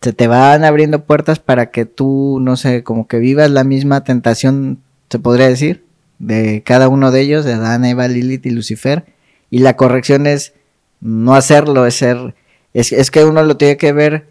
se 0.00 0.12
te 0.12 0.28
van 0.28 0.62
abriendo 0.62 1.04
puertas 1.04 1.40
para 1.40 1.72
que 1.72 1.86
tú, 1.86 2.38
no 2.40 2.56
sé, 2.56 2.84
como 2.84 3.08
que 3.08 3.18
vivas 3.18 3.50
la 3.50 3.64
misma 3.64 4.04
tentación, 4.04 4.78
se 5.10 5.18
podría 5.18 5.48
decir, 5.48 5.84
de 6.20 6.62
cada 6.62 6.88
uno 6.88 7.10
de 7.10 7.20
ellos, 7.20 7.44
de 7.44 7.54
Adán, 7.54 7.84
Eva, 7.84 8.06
Lilith 8.06 8.46
y 8.46 8.50
Lucifer, 8.50 9.06
y 9.50 9.58
la 9.58 9.74
corrección 9.74 10.28
es 10.28 10.54
no 11.00 11.34
hacerlo, 11.34 11.84
es 11.84 11.96
ser, 11.96 12.36
es, 12.74 13.10
que 13.10 13.24
uno 13.24 13.42
lo 13.42 13.56
tiene 13.56 13.76
que 13.76 13.92
ver 13.92 14.28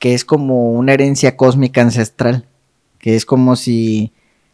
que 0.00 0.14
es 0.14 0.24
como 0.24 0.72
una 0.72 0.94
herencia 0.94 1.36
cósmica 1.36 1.80
ancestral, 1.80 2.46
que 3.00 3.16
es 3.16 3.26
como 3.26 3.56
si, 3.56 4.12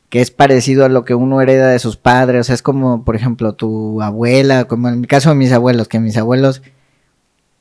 que 0.08 0.22
es 0.22 0.30
parecido 0.30 0.86
a 0.86 0.88
lo 0.88 1.04
que 1.04 1.14
uno 1.14 1.42
hereda 1.42 1.68
de 1.68 1.78
sus 1.78 1.98
padres, 1.98 2.40
o 2.40 2.44
sea, 2.44 2.54
es 2.54 2.62
como, 2.62 3.04
por 3.04 3.16
ejemplo, 3.16 3.54
tu 3.54 4.00
abuela, 4.00 4.64
como 4.64 4.88
en 4.88 5.00
el 5.00 5.06
caso 5.06 5.28
de 5.28 5.34
mis 5.34 5.52
abuelos, 5.52 5.88
que 5.88 6.00
mis 6.00 6.16
abuelos 6.16 6.62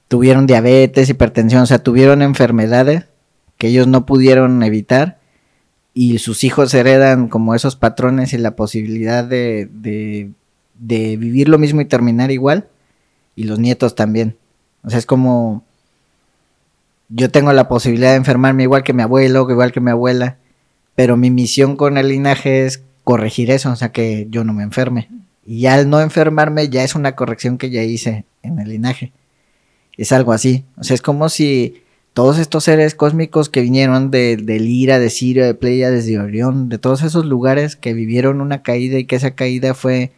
tuvieron 0.07 0.47
diabetes, 0.47 1.09
hipertensión, 1.09 1.63
o 1.63 1.65
sea, 1.65 1.79
tuvieron 1.79 2.21
enfermedades 2.21 3.07
que 3.57 3.67
ellos 3.67 3.87
no 3.87 4.05
pudieron 4.05 4.63
evitar 4.63 5.19
y 5.93 6.19
sus 6.19 6.43
hijos 6.43 6.73
heredan 6.73 7.27
como 7.27 7.55
esos 7.55 7.75
patrones 7.75 8.33
y 8.33 8.37
la 8.37 8.55
posibilidad 8.55 9.23
de, 9.23 9.69
de 9.71 10.31
de 10.79 11.17
vivir 11.17 11.49
lo 11.49 11.57
mismo 11.57 11.81
y 11.81 11.85
terminar 11.85 12.31
igual, 12.31 12.67
y 13.35 13.43
los 13.43 13.59
nietos 13.59 13.95
también. 13.95 14.37
O 14.83 14.89
sea, 14.89 14.99
es 14.99 15.05
como 15.05 15.63
yo 17.09 17.29
tengo 17.29 17.53
la 17.53 17.67
posibilidad 17.67 18.11
de 18.11 18.17
enfermarme 18.17 18.63
igual 18.63 18.83
que 18.83 18.93
mi 18.93 19.03
abuelo, 19.03 19.47
igual 19.49 19.71
que 19.71 19.81
mi 19.81 19.91
abuela, 19.91 20.37
pero 20.95 21.17
mi 21.17 21.29
misión 21.29 21.75
con 21.75 21.97
el 21.97 22.09
linaje 22.09 22.65
es 22.65 22.83
corregir 23.03 23.51
eso, 23.51 23.71
o 23.71 23.75
sea, 23.75 23.91
que 23.91 24.27
yo 24.29 24.43
no 24.43 24.53
me 24.53 24.63
enferme. 24.63 25.09
Y 25.45 25.67
al 25.67 25.89
no 25.89 26.01
enfermarme 26.01 26.69
ya 26.69 26.83
es 26.83 26.95
una 26.95 27.15
corrección 27.15 27.57
que 27.57 27.69
ya 27.69 27.83
hice 27.83 28.25
en 28.41 28.59
el 28.59 28.69
linaje. 28.69 29.11
Es 29.97 30.11
algo 30.11 30.33
así. 30.33 30.65
O 30.77 30.83
sea, 30.83 30.95
es 30.95 31.01
como 31.01 31.29
si 31.29 31.83
todos 32.13 32.39
estos 32.39 32.63
seres 32.63 32.95
cósmicos 32.95 33.49
que 33.49 33.61
vinieron 33.61 34.09
de, 34.09 34.37
Lira, 34.37 34.99
de 34.99 35.09
Sirio, 35.09 35.45
de 35.45 35.53
Pleia, 35.53 35.91
desde 35.91 36.17
Orión, 36.17 36.69
de 36.69 36.77
todos 36.77 37.03
esos 37.03 37.25
lugares 37.25 37.75
que 37.75 37.93
vivieron 37.93 38.41
una 38.41 38.63
caída 38.63 38.97
y 38.97 39.05
que 39.05 39.17
esa 39.17 39.31
caída 39.31 39.73
fue 39.73 40.13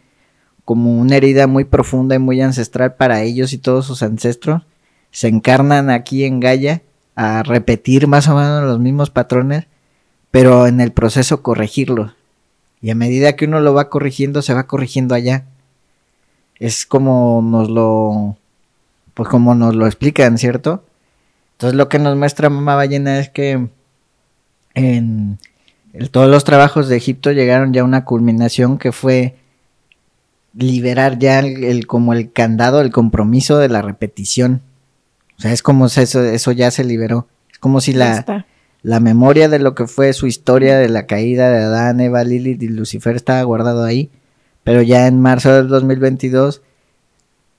como 0.63 0.99
una 0.99 1.15
herida 1.15 1.47
muy 1.47 1.63
profunda 1.63 2.15
y 2.15 2.19
muy 2.19 2.39
ancestral 2.39 2.95
para 2.95 3.23
ellos 3.23 3.51
y 3.51 3.57
todos 3.57 3.85
sus 3.85 4.03
ancestros, 4.03 4.63
se 5.11 5.27
encarnan 5.27 5.89
aquí 5.89 6.23
en 6.25 6.39
Gaia 6.39 6.83
a 7.15 7.41
repetir 7.41 8.05
más 8.05 8.27
o 8.27 8.35
menos 8.35 8.63
los 8.65 8.79
mismos 8.79 9.09
patrones, 9.09 9.65
pero 10.37 10.67
en 10.67 10.81
el 10.81 10.91
proceso 10.91 11.41
corregirlos. 11.41 12.11
Y 12.79 12.91
a 12.91 12.95
medida 12.95 13.35
que 13.35 13.45
uno 13.45 13.59
lo 13.59 13.73
va 13.73 13.89
corrigiendo, 13.89 14.43
se 14.43 14.53
va 14.53 14.67
corrigiendo 14.67 15.15
allá. 15.15 15.45
Es 16.59 16.85
como 16.85 17.41
nos 17.41 17.71
lo, 17.71 18.37
pues 19.15 19.27
como 19.29 19.55
nos 19.55 19.73
lo 19.73 19.87
explican, 19.87 20.37
¿cierto? 20.37 20.85
Entonces 21.53 21.75
lo 21.75 21.89
que 21.89 21.97
nos 21.97 22.15
muestra 22.15 22.51
Mamá 22.51 22.75
Ballena 22.75 23.17
es 23.17 23.31
que 23.31 23.67
en 24.75 25.39
todos 26.11 26.29
los 26.29 26.43
trabajos 26.43 26.87
de 26.87 26.97
Egipto 26.97 27.31
llegaron 27.31 27.73
ya 27.73 27.81
a 27.81 27.85
una 27.85 28.05
culminación 28.05 28.77
que 28.77 28.91
fue 28.91 29.37
liberar 30.53 31.17
ya 31.17 31.39
el, 31.39 31.87
como 31.87 32.13
el 32.13 32.31
candado, 32.31 32.81
el 32.81 32.91
compromiso 32.91 33.57
de 33.57 33.69
la 33.69 33.81
repetición. 33.81 34.61
O 35.39 35.41
sea, 35.41 35.51
es 35.51 35.63
como 35.63 35.89
si 35.89 36.01
eso, 36.01 36.23
eso 36.23 36.51
ya 36.51 36.69
se 36.69 36.83
liberó. 36.83 37.27
Es 37.51 37.57
como 37.57 37.81
si 37.81 37.93
la, 37.93 38.45
la 38.87 39.01
memoria 39.01 39.49
de 39.49 39.59
lo 39.59 39.75
que 39.75 39.85
fue 39.85 40.13
su 40.13 40.27
historia 40.27 40.77
de 40.77 40.87
la 40.87 41.07
caída 41.07 41.51
de 41.51 41.57
Adán, 41.57 41.99
Eva, 41.99 42.23
Lilith 42.23 42.63
y 42.63 42.69
Lucifer 42.69 43.17
estaba 43.17 43.43
guardado 43.43 43.83
ahí. 43.83 44.09
Pero 44.63 44.81
ya 44.81 45.07
en 45.07 45.19
marzo 45.19 45.51
del 45.51 45.67
2022 45.67 46.61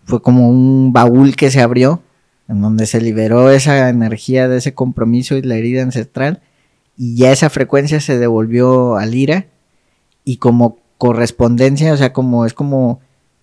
fue 0.04 0.22
como 0.22 0.48
un 0.48 0.94
baúl 0.94 1.36
que 1.36 1.50
se 1.50 1.60
abrió 1.60 2.00
en 2.48 2.62
donde 2.62 2.86
se 2.86 3.02
liberó 3.02 3.50
esa 3.50 3.90
energía 3.90 4.48
de 4.48 4.56
ese 4.56 4.72
compromiso 4.72 5.36
y 5.36 5.42
la 5.42 5.56
herida 5.56 5.82
ancestral, 5.82 6.40
y 6.96 7.16
ya 7.16 7.30
esa 7.30 7.50
frecuencia 7.50 8.00
se 8.00 8.18
devolvió 8.18 8.96
al 8.96 9.14
ira, 9.14 9.48
y 10.24 10.38
como 10.38 10.78
correspondencia, 10.96 11.92
o 11.92 11.96
sea, 11.98 12.14
como 12.14 12.46
es 12.46 12.54
como, 12.54 13.00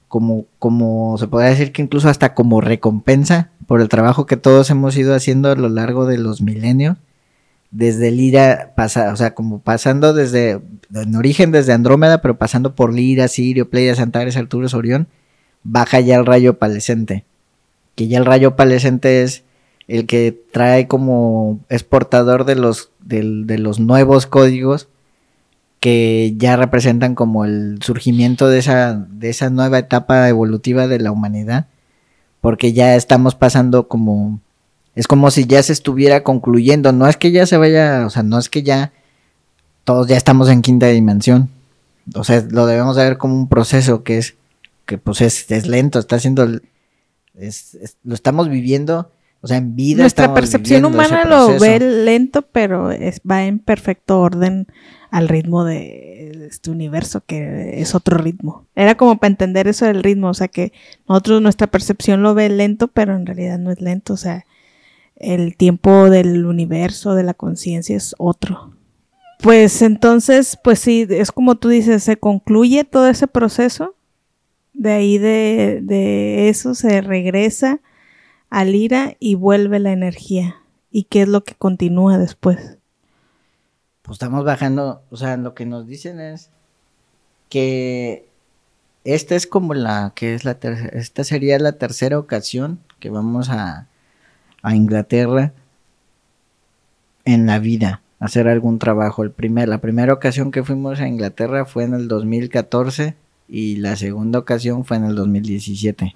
como, 0.07 0.45
como 0.57 1.19
se 1.19 1.27
podría 1.27 1.51
decir 1.51 1.71
que 1.71 1.83
incluso 1.83 2.09
hasta 2.09 2.33
como 2.33 2.61
recompensa 2.61 3.51
por 3.67 3.79
el 3.79 3.89
trabajo 3.89 4.25
que 4.25 4.37
todos 4.37 4.71
hemos 4.71 4.97
ido 4.97 5.13
haciendo 5.13 5.51
a 5.51 5.55
lo 5.55 5.69
largo 5.69 6.07
de 6.07 6.17
los 6.17 6.41
milenios, 6.41 6.97
desde 7.75 8.09
Lira, 8.09 8.71
pasa, 8.73 9.11
o 9.11 9.17
sea, 9.17 9.35
como 9.35 9.59
pasando 9.59 10.13
desde, 10.13 10.61
en 10.93 11.15
origen 11.17 11.51
desde 11.51 11.73
Andrómeda, 11.73 12.21
pero 12.21 12.37
pasando 12.37 12.73
por 12.73 12.93
Lira, 12.93 13.27
Sirio, 13.27 13.69
Pleiades, 13.69 13.99
Antares, 13.99 14.37
Arturo, 14.37 14.69
Orión, 14.73 15.09
baja 15.63 15.99
ya 15.99 16.15
el 16.15 16.25
rayo 16.25 16.57
palescente. 16.57 17.25
Que 17.95 18.07
ya 18.07 18.17
el 18.17 18.25
rayo 18.25 18.55
palescente 18.55 19.23
es 19.23 19.43
el 19.89 20.05
que 20.05 20.41
trae 20.53 20.87
como 20.87 21.59
es 21.67 21.83
portador 21.83 22.45
de 22.45 22.55
los, 22.55 22.91
de, 23.01 23.23
los 23.57 23.81
nuevos 23.81 24.25
códigos 24.25 24.87
que 25.81 26.33
ya 26.37 26.55
representan 26.55 27.13
como 27.13 27.43
el 27.43 27.79
surgimiento 27.81 28.47
de 28.47 28.59
esa, 28.59 29.05
de 29.09 29.29
esa 29.29 29.49
nueva 29.49 29.79
etapa 29.79 30.29
evolutiva 30.29 30.87
de 30.87 30.99
la 30.99 31.11
humanidad, 31.11 31.67
porque 32.39 32.71
ya 32.71 32.95
estamos 32.95 33.35
pasando 33.35 33.89
como, 33.89 34.39
es 34.95 35.07
como 35.07 35.29
si 35.31 35.45
ya 35.45 35.61
se 35.61 35.73
estuviera 35.73 36.23
concluyendo, 36.23 36.91
no 36.91 37.07
es 37.07 37.17
que 37.17 37.31
ya 37.31 37.45
se 37.45 37.57
vaya, 37.57 38.05
o 38.05 38.09
sea, 38.09 38.23
no 38.23 38.39
es 38.39 38.49
que 38.49 38.63
ya 38.63 38.91
todos 39.83 40.07
ya 40.07 40.17
estamos 40.17 40.49
en 40.49 40.61
quinta 40.61 40.87
dimensión, 40.87 41.49
o 42.13 42.23
sea, 42.23 42.45
lo 42.49 42.65
debemos 42.65 42.95
ver 42.95 43.17
como 43.17 43.35
un 43.35 43.47
proceso 43.47 44.03
que 44.03 44.17
es, 44.17 44.35
que 44.85 44.97
pues 44.97 45.21
es, 45.21 45.49
es 45.51 45.67
lento, 45.67 45.99
está 45.99 46.15
haciendo 46.15 46.47
lo 48.03 48.15
estamos 48.15 48.49
viviendo, 48.49 49.11
o 49.41 49.47
sea, 49.47 49.57
en 49.57 49.75
vida. 49.75 50.01
Nuestra 50.01 50.33
percepción 50.33 50.85
humana 50.85 51.25
lo 51.25 51.59
ve 51.59 51.79
lento, 51.79 52.41
pero 52.43 52.91
es, 52.91 53.21
va 53.29 53.45
en 53.45 53.59
perfecto 53.59 54.19
orden 54.19 54.67
al 55.11 55.27
ritmo 55.27 55.63
de 55.63 56.47
este 56.47 56.71
universo, 56.71 57.23
que 57.25 57.81
es 57.81 57.95
otro 57.95 58.17
ritmo. 58.17 58.65
Era 58.75 58.95
como 58.95 59.17
para 59.17 59.31
entender 59.31 59.67
eso 59.67 59.85
del 59.85 60.03
ritmo, 60.03 60.29
o 60.29 60.33
sea, 60.33 60.47
que 60.47 60.71
nosotros 61.07 61.41
nuestra 61.41 61.67
percepción 61.67 62.23
lo 62.23 62.33
ve 62.33 62.49
lento, 62.49 62.87
pero 62.87 63.15
en 63.15 63.25
realidad 63.25 63.59
no 63.59 63.71
es 63.71 63.81
lento, 63.81 64.13
o 64.13 64.17
sea, 64.17 64.45
el 65.15 65.55
tiempo 65.55 66.09
del 66.09 66.45
universo, 66.45 67.15
de 67.15 67.23
la 67.23 67.33
conciencia 67.33 67.95
es 67.95 68.15
otro. 68.17 68.73
Pues 69.41 69.81
entonces, 69.81 70.57
pues 70.63 70.79
sí, 70.79 71.05
es 71.09 71.31
como 71.31 71.55
tú 71.55 71.69
dices, 71.69 72.03
se 72.03 72.17
concluye 72.17 72.83
todo 72.83 73.07
ese 73.07 73.27
proceso 73.27 73.95
de 74.75 74.91
ahí 74.91 75.17
de, 75.17 76.49
eso 76.49 76.75
se 76.75 77.01
regresa 77.01 77.79
al 78.49 78.75
ira 78.75 79.15
y 79.19 79.35
vuelve 79.35 79.79
la 79.79 79.91
energía. 79.91 80.57
¿Y 80.91 81.03
qué 81.03 81.23
es 81.23 81.27
lo 81.27 81.43
que 81.43 81.55
continúa 81.55 82.17
después? 82.17 82.77
Pues 84.01 84.15
estamos 84.15 84.45
bajando, 84.45 85.01
o 85.09 85.17
sea, 85.17 85.35
lo 85.37 85.55
que 85.55 85.65
nos 85.65 85.87
dicen 85.87 86.19
es 86.19 86.49
que 87.49 88.27
esta 89.03 89.35
es 89.35 89.47
como 89.47 89.73
la 89.73 90.13
que 90.15 90.33
es 90.33 90.45
la 90.45 90.55
tercera, 90.55 90.89
esta 90.97 91.23
sería 91.23 91.59
la 91.59 91.73
tercera 91.73 92.19
ocasión 92.19 92.79
que 92.99 93.09
vamos 93.09 93.49
a, 93.49 93.87
a 94.65 94.75
Inglaterra 94.75 95.53
en 97.23 97.45
la 97.45 97.59
vida 97.59 98.01
hacer 98.19 98.47
algún 98.47 98.79
trabajo. 98.79 99.23
La 99.23 99.77
primera 99.77 100.11
ocasión 100.11 100.49
que 100.49 100.63
fuimos 100.63 100.99
a 100.99 101.07
Inglaterra 101.07 101.65
fue 101.65 101.83
en 101.83 101.93
el 101.93 102.07
2014 102.07 103.15
y 103.47 103.75
la 103.75 103.95
segunda 103.95 104.39
ocasión 104.39 104.83
fue 104.83 104.97
en 104.97 105.05
el 105.05 105.15
2017. 105.15 106.15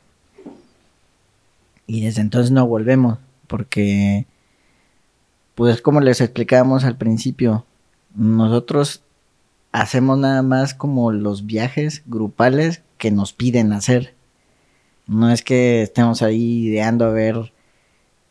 Y 1.86 2.02
desde 2.02 2.22
entonces 2.22 2.50
no 2.50 2.66
volvemos, 2.66 3.20
porque, 3.46 4.26
pues 5.54 5.84
como 5.84 6.02
les 6.02 6.20
explicábamos 6.20 6.86
al 6.86 6.98
principio, 6.98 7.66
nosotros 8.16 9.04
hacemos 9.72 10.18
nada 10.18 10.42
más 10.42 10.74
como 10.74 11.12
los 11.12 11.46
viajes 11.46 12.02
grupales 12.08 12.82
que 12.98 13.12
nos 13.12 13.32
piden 13.32 13.74
hacer. 13.74 14.16
No 15.06 15.30
es 15.30 15.44
que 15.44 15.84
estemos 15.84 16.24
ahí 16.24 16.68
ideando 16.68 17.06
a 17.06 17.12
ver 17.12 17.52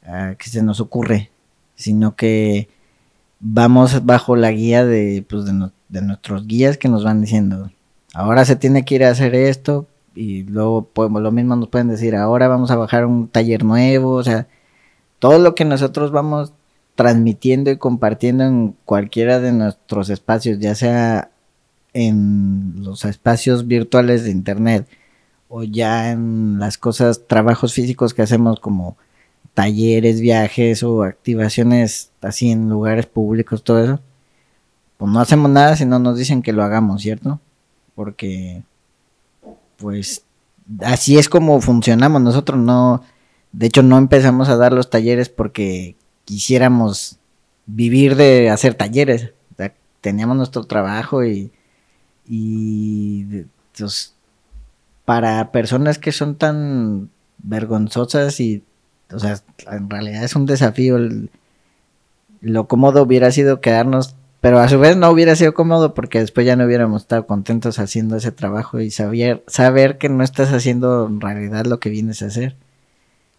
uh, 0.08 0.36
qué 0.36 0.50
se 0.50 0.62
nos 0.62 0.80
ocurre, 0.80 1.30
sino 1.74 2.16
que 2.16 2.68
vamos 3.40 4.04
bajo 4.04 4.36
la 4.36 4.50
guía 4.50 4.84
de, 4.84 5.24
pues, 5.28 5.44
de, 5.44 6.02
nuestros 6.02 6.46
guías 6.46 6.76
que 6.78 6.88
nos 6.88 7.04
van 7.04 7.20
diciendo, 7.20 7.70
ahora 8.14 8.44
se 8.44 8.56
tiene 8.56 8.84
que 8.84 8.96
ir 8.96 9.04
a 9.04 9.10
hacer 9.10 9.34
esto 9.34 9.86
y 10.14 10.42
luego 10.44 10.84
podemos, 10.84 11.22
lo 11.22 11.30
mismo 11.30 11.54
nos 11.54 11.68
pueden 11.68 11.88
decir, 11.88 12.16
ahora 12.16 12.48
vamos 12.48 12.70
a 12.70 12.76
bajar 12.76 13.06
un 13.06 13.28
taller 13.28 13.64
nuevo, 13.64 14.12
o 14.12 14.24
sea, 14.24 14.48
todo 15.18 15.38
lo 15.38 15.54
que 15.54 15.64
nosotros 15.64 16.10
vamos 16.10 16.52
transmitiendo 16.96 17.70
y 17.70 17.76
compartiendo 17.76 18.44
en 18.44 18.74
cualquiera 18.84 19.38
de 19.38 19.52
nuestros 19.52 20.10
espacios, 20.10 20.58
ya 20.58 20.74
sea 20.74 21.30
en 21.92 22.74
los 22.84 23.04
espacios 23.04 23.66
virtuales 23.66 24.24
de 24.24 24.30
internet 24.30 24.86
o 25.48 25.62
ya 25.62 26.10
en 26.10 26.58
las 26.58 26.76
cosas, 26.76 27.26
trabajos 27.26 27.72
físicos 27.72 28.14
que 28.14 28.22
hacemos 28.22 28.60
como 28.60 28.96
talleres, 29.58 30.20
viajes 30.20 30.84
o 30.84 31.02
activaciones 31.02 32.12
así 32.20 32.52
en 32.52 32.68
lugares 32.68 33.06
públicos, 33.06 33.64
todo 33.64 33.82
eso, 33.82 34.00
pues 34.98 35.10
no 35.10 35.18
hacemos 35.18 35.50
nada 35.50 35.74
si 35.74 35.84
no 35.84 35.98
nos 35.98 36.16
dicen 36.16 36.42
que 36.42 36.52
lo 36.52 36.62
hagamos, 36.62 37.02
¿cierto? 37.02 37.40
porque 37.98 38.62
pues 39.76 40.22
así 40.82 41.18
es 41.18 41.28
como 41.28 41.60
funcionamos. 41.60 42.22
Nosotros 42.22 42.56
no, 42.56 43.02
de 43.50 43.66
hecho 43.66 43.82
no 43.82 43.98
empezamos 43.98 44.48
a 44.48 44.56
dar 44.56 44.72
los 44.72 44.88
talleres 44.88 45.28
porque 45.28 45.96
quisiéramos 46.24 47.18
vivir 47.66 48.14
de 48.14 48.50
hacer 48.50 48.74
talleres. 48.74 49.32
teníamos 50.00 50.36
nuestro 50.36 50.62
trabajo 50.62 51.24
y, 51.24 51.50
y 52.24 53.46
pues, 53.76 54.14
para 55.04 55.50
personas 55.50 55.98
que 55.98 56.12
son 56.12 56.36
tan 56.36 57.10
vergonzosas 57.38 58.38
y, 58.38 58.62
o 59.12 59.18
sea, 59.18 59.38
en 59.70 59.90
realidad 59.90 60.24
es 60.24 60.36
un 60.36 60.46
desafío. 60.46 60.98
lo 62.40 62.68
cómodo 62.68 63.02
hubiera 63.02 63.30
sido 63.30 63.60
quedarnos 63.60 64.14
pero 64.40 64.60
a 64.60 64.68
su 64.68 64.78
vez 64.78 64.96
no 64.96 65.10
hubiera 65.10 65.34
sido 65.34 65.52
cómodo 65.52 65.94
porque 65.94 66.20
después 66.20 66.46
ya 66.46 66.54
no 66.54 66.64
hubiéramos 66.64 67.02
estado 67.02 67.26
contentos 67.26 67.78
haciendo 67.78 68.16
ese 68.16 68.30
trabajo 68.30 68.80
y 68.80 68.90
saber, 68.90 69.42
saber 69.48 69.98
que 69.98 70.08
no 70.08 70.22
estás 70.22 70.52
haciendo 70.52 71.06
en 71.06 71.20
realidad 71.20 71.66
lo 71.66 71.80
que 71.80 71.90
vienes 71.90 72.22
a 72.22 72.26
hacer. 72.26 72.56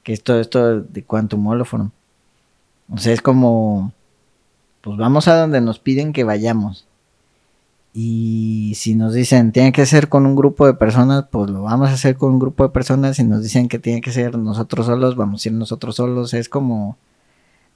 Que 0.03 0.13
es 0.13 0.23
todo 0.23 0.41
esto 0.41 0.81
de 0.81 1.03
Quantum 1.03 1.47
Holophone. 1.47 1.91
O 2.91 2.97
sea, 2.97 3.13
es 3.13 3.21
como, 3.21 3.93
pues 4.81 4.97
vamos 4.97 5.27
a 5.27 5.37
donde 5.37 5.61
nos 5.61 5.79
piden 5.79 6.11
que 6.11 6.25
vayamos. 6.25 6.85
Y 7.93 8.73
si 8.75 8.95
nos 8.95 9.13
dicen, 9.13 9.51
tiene 9.51 9.71
que 9.71 9.85
ser 9.85 10.09
con 10.09 10.25
un 10.25 10.35
grupo 10.35 10.67
de 10.67 10.75
personas, 10.75 11.25
pues 11.31 11.49
lo 11.49 11.63
vamos 11.63 11.89
a 11.89 11.93
hacer 11.93 12.17
con 12.17 12.33
un 12.33 12.39
grupo 12.39 12.63
de 12.63 12.69
personas. 12.69 13.17
Si 13.17 13.23
nos 13.23 13.41
dicen 13.41 13.67
que 13.67 13.79
tiene 13.79 14.01
que 14.01 14.11
ser 14.11 14.37
nosotros 14.37 14.85
solos, 14.85 15.15
vamos 15.15 15.45
a 15.45 15.49
ir 15.49 15.55
nosotros 15.55 15.95
solos. 15.95 16.33
Es 16.33 16.49
como, 16.49 16.97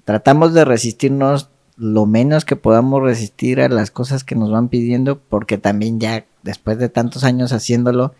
tratamos 0.05 0.53
de 0.53 0.65
resistirnos 0.65 1.49
lo 1.75 2.05
menos 2.05 2.45
que 2.45 2.55
podamos 2.55 3.01
resistir 3.01 3.59
a 3.59 3.69
las 3.69 3.89
cosas 3.89 4.23
que 4.23 4.35
nos 4.35 4.51
van 4.51 4.69
pidiendo, 4.69 5.19
porque 5.19 5.57
también 5.57 5.99
ya 5.99 6.25
después 6.43 6.77
de 6.77 6.89
tantos 6.89 7.23
años 7.23 7.51
haciéndolo, 7.51 8.13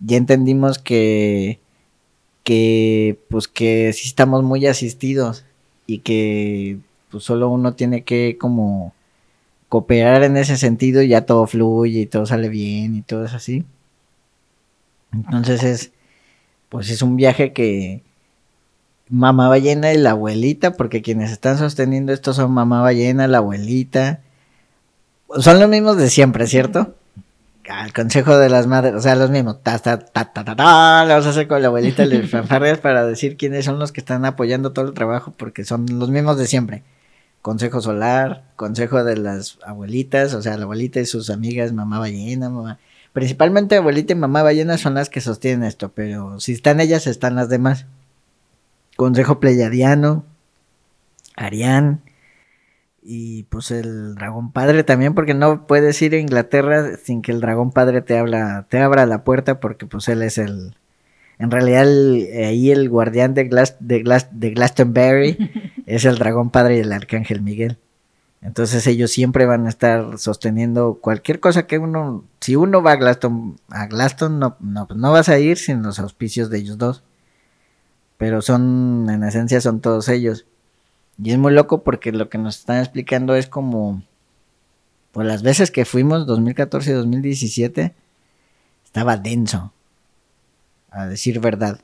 ya 0.00 0.18
entendimos 0.18 0.78
que, 0.78 1.60
que 2.44 3.18
pues 3.30 3.48
que 3.48 3.92
sí 3.94 4.08
estamos 4.08 4.42
muy 4.42 4.66
asistidos 4.66 5.44
y 5.86 5.98
que 5.98 6.80
pues 7.10 7.24
solo 7.24 7.48
uno 7.48 7.74
tiene 7.74 8.04
que 8.04 8.36
como 8.38 8.94
cooperar 9.72 10.22
en 10.22 10.36
ese 10.36 10.58
sentido 10.58 11.00
y 11.00 11.08
ya 11.08 11.24
todo 11.24 11.46
fluye 11.46 12.00
y 12.00 12.06
todo 12.06 12.26
sale 12.26 12.50
bien 12.50 12.94
y 12.94 13.00
todo 13.00 13.24
es 13.24 13.32
así. 13.32 13.64
Entonces 15.14 15.62
es, 15.62 15.92
pues 16.68 16.90
es 16.90 17.00
un 17.00 17.16
viaje 17.16 17.54
que 17.54 18.02
mamá 19.08 19.48
ballena 19.48 19.90
y 19.94 19.96
la 19.96 20.10
abuelita, 20.10 20.74
porque 20.74 21.00
quienes 21.00 21.30
están 21.30 21.56
sosteniendo 21.56 22.12
esto 22.12 22.34
son 22.34 22.52
mamá 22.52 22.82
ballena, 22.82 23.26
la 23.28 23.38
abuelita, 23.38 24.20
son 25.38 25.58
los 25.58 25.70
mismos 25.70 25.96
de 25.96 26.10
siempre, 26.10 26.46
¿cierto? 26.48 26.94
Al 27.66 27.94
consejo 27.94 28.36
de 28.36 28.50
las 28.50 28.66
madres, 28.66 28.92
o 28.92 29.00
sea, 29.00 29.16
los 29.16 29.30
mismos, 29.30 29.62
ta, 29.62 29.78
ta, 29.78 29.98
ta, 30.00 30.34
ta, 30.34 30.44
ta, 30.44 30.54
ta, 30.54 31.04
le 31.06 31.14
vamos 31.14 31.26
a 31.26 31.30
hacer 31.30 31.48
con 31.48 31.62
la 31.62 31.68
abuelita 31.68 32.04
y 32.04 32.22
fanfarrias 32.28 32.78
para 32.78 33.06
decir 33.06 33.38
quiénes 33.38 33.64
son 33.64 33.78
los 33.78 33.90
que 33.90 34.02
están 34.02 34.26
apoyando 34.26 34.72
todo 34.72 34.86
el 34.86 34.92
trabajo, 34.92 35.32
porque 35.34 35.64
son 35.64 35.86
los 35.98 36.10
mismos 36.10 36.36
de 36.36 36.46
siempre. 36.46 36.82
Consejo 37.42 37.80
solar, 37.80 38.44
consejo 38.54 39.02
de 39.02 39.16
las 39.16 39.58
abuelitas, 39.66 40.32
o 40.34 40.42
sea, 40.42 40.56
la 40.56 40.62
abuelita 40.62 41.00
y 41.00 41.06
sus 41.06 41.28
amigas, 41.28 41.72
mamá 41.72 41.98
ballena, 41.98 42.48
mamá. 42.48 42.78
Principalmente 43.12 43.76
abuelita 43.76 44.12
y 44.12 44.16
mamá 44.16 44.42
ballena 44.42 44.78
son 44.78 44.94
las 44.94 45.10
que 45.10 45.20
sostienen 45.20 45.64
esto, 45.64 45.90
pero 45.92 46.38
si 46.40 46.52
están 46.52 46.80
ellas, 46.80 47.06
están 47.06 47.34
las 47.34 47.48
demás. 47.48 47.86
Consejo 48.96 49.40
Pleyadiano, 49.40 50.24
Arián, 51.34 52.02
y 53.02 53.42
pues 53.44 53.72
el 53.72 54.14
dragón 54.14 54.52
padre 54.52 54.84
también, 54.84 55.14
porque 55.14 55.34
no 55.34 55.66
puedes 55.66 56.00
ir 56.00 56.14
a 56.14 56.18
Inglaterra 56.18 56.96
sin 57.02 57.22
que 57.22 57.32
el 57.32 57.40
dragón 57.40 57.72
padre 57.72 58.00
te 58.02 58.16
habla, 58.16 58.66
te 58.68 58.78
abra 58.78 59.04
la 59.06 59.24
puerta, 59.24 59.58
porque 59.58 59.86
pues 59.86 60.08
él 60.08 60.22
es 60.22 60.38
el, 60.38 60.76
en 61.38 61.50
realidad 61.50 61.86
ahí 62.46 62.70
el 62.70 62.88
guardián 62.88 63.34
de, 63.34 63.44
de, 63.80 64.22
de 64.30 64.50
Glastonbury 64.50 65.36
es 65.86 66.04
el 66.04 66.18
dragón 66.18 66.50
padre 66.50 66.76
y 66.76 66.80
el 66.80 66.92
arcángel 66.92 67.42
Miguel. 67.42 67.78
Entonces 68.40 68.86
ellos 68.88 69.12
siempre 69.12 69.46
van 69.46 69.66
a 69.66 69.68
estar 69.68 70.18
sosteniendo 70.18 70.98
cualquier 71.00 71.38
cosa 71.38 71.66
que 71.68 71.78
uno, 71.78 72.24
si 72.40 72.56
uno 72.56 72.82
va 72.82 72.92
a 72.92 72.96
Glaston, 72.96 73.56
a 73.68 73.86
Glaston 73.86 74.40
no, 74.40 74.56
no, 74.58 74.88
no 74.94 75.12
vas 75.12 75.28
a 75.28 75.38
ir 75.38 75.58
sin 75.58 75.82
los 75.82 76.00
auspicios 76.00 76.50
de 76.50 76.58
ellos 76.58 76.76
dos. 76.76 77.04
Pero 78.18 78.42
son, 78.42 79.08
en 79.10 79.22
esencia 79.22 79.60
son 79.60 79.80
todos 79.80 80.08
ellos. 80.08 80.46
Y 81.22 81.30
es 81.30 81.38
muy 81.38 81.52
loco 81.52 81.84
porque 81.84 82.10
lo 82.10 82.28
que 82.28 82.38
nos 82.38 82.58
están 82.58 82.78
explicando 82.78 83.36
es 83.36 83.46
como, 83.46 84.02
pues 85.12 85.26
las 85.26 85.42
veces 85.42 85.70
que 85.70 85.84
fuimos, 85.84 86.26
2014 86.26 86.90
y 86.90 86.94
2017, 86.94 87.94
estaba 88.84 89.16
denso, 89.16 89.72
a 90.90 91.06
decir 91.06 91.38
verdad. 91.38 91.80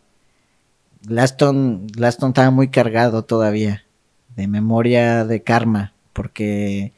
Glaston, 1.02 1.87
Glaston 1.87 2.30
estaba 2.30 2.50
muy 2.50 2.68
cargado 2.68 3.24
todavía, 3.24 3.84
de 4.38 4.46
memoria 4.46 5.24
de 5.24 5.42
karma, 5.42 5.94
porque 6.12 6.92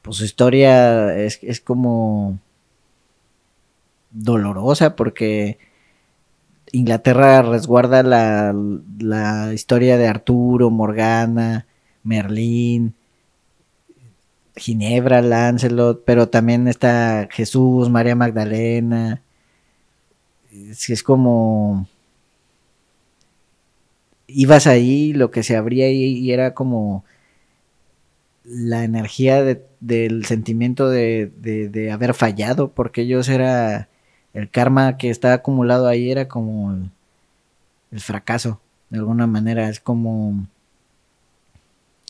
pues 0.00 0.16
su 0.16 0.24
historia 0.24 1.14
es, 1.14 1.38
es 1.42 1.60
como 1.60 2.38
dolorosa, 4.10 4.96
porque 4.96 5.58
Inglaterra 6.72 7.42
resguarda 7.42 8.02
la, 8.02 8.54
la 8.98 9.52
historia 9.52 9.98
de 9.98 10.08
Arturo, 10.08 10.70
Morgana, 10.70 11.66
Merlín, 12.02 12.94
Ginebra, 14.56 15.20
Lancelot, 15.20 16.02
pero 16.06 16.30
también 16.30 16.66
está 16.66 17.28
Jesús, 17.30 17.90
María 17.90 18.16
Magdalena. 18.16 19.20
Es, 20.50 20.88
es 20.88 21.02
como 21.02 21.88
ibas 24.26 24.66
ahí, 24.66 25.12
lo 25.12 25.30
que 25.30 25.42
se 25.42 25.56
abría 25.56 25.86
ahí 25.86 26.30
era 26.30 26.54
como 26.54 27.04
la 28.44 28.84
energía 28.84 29.42
del 29.80 30.24
sentimiento 30.26 30.88
de, 30.90 31.90
haber 31.92 32.14
fallado, 32.14 32.72
porque 32.72 33.02
ellos 33.02 33.28
era 33.28 33.88
el 34.34 34.50
karma 34.50 34.96
que 34.98 35.10
está 35.10 35.32
acumulado 35.32 35.86
ahí 35.86 36.10
era 36.10 36.28
como 36.28 36.72
el, 37.90 38.00
fracaso, 38.00 38.60
de 38.90 38.98
alguna 38.98 39.26
manera, 39.26 39.68
es 39.68 39.80
como... 39.80 40.46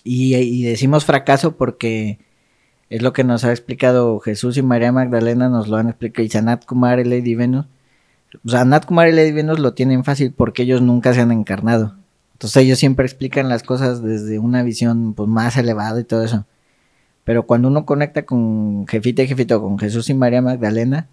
Y, 0.03 0.65
decimos 0.65 1.05
fracaso 1.05 1.57
porque 1.57 2.19
es 2.91 3.03
lo 3.03 3.13
que 3.13 3.25
nos 3.25 3.45
ha 3.45 3.51
explicado 3.51 4.21
Jesús 4.21 4.57
y 4.57 4.63
María 4.63 4.93
Magdalena, 4.93 5.49
nos 5.49 5.69
lo 5.69 5.77
han 5.77 5.89
explicado, 5.89 6.27
y 6.27 6.31
Sanat 6.31 6.65
Kumar 6.67 7.01
y 7.01 7.05
Lady 7.05 7.35
Venus. 7.35 7.67
O 8.45 8.87
Kumar 8.87 9.09
y 9.09 9.13
Lady 9.13 9.33
Venus 9.33 9.59
lo 9.61 9.75
tienen 9.75 10.05
fácil 10.05 10.33
porque 10.33 10.63
ellos 10.63 10.83
nunca 10.83 11.15
se 11.15 11.21
han 11.21 11.33
encarnado. 11.33 11.97
Entonces 12.35 12.63
ellos 12.63 12.79
siempre 12.79 13.07
explican 13.07 13.49
las 13.49 13.63
cosas 13.63 14.03
desde 14.03 14.39
una 14.39 14.63
visión 14.63 15.15
pues, 15.15 15.29
más 15.29 15.57
elevada 15.57 16.01
y 16.01 16.05
todo 16.05 16.23
eso. 16.25 16.47
Pero 17.25 17.47
cuando 17.47 17.69
uno 17.69 17.87
conecta 17.87 18.27
con 18.27 18.87
Jefita 18.87 19.23
y 19.23 19.29
Jefito, 19.29 19.63
con 19.63 19.79
Jesús 19.79 20.11
y 20.11 20.15
María 20.15 20.43
Magdalena, 20.43 21.09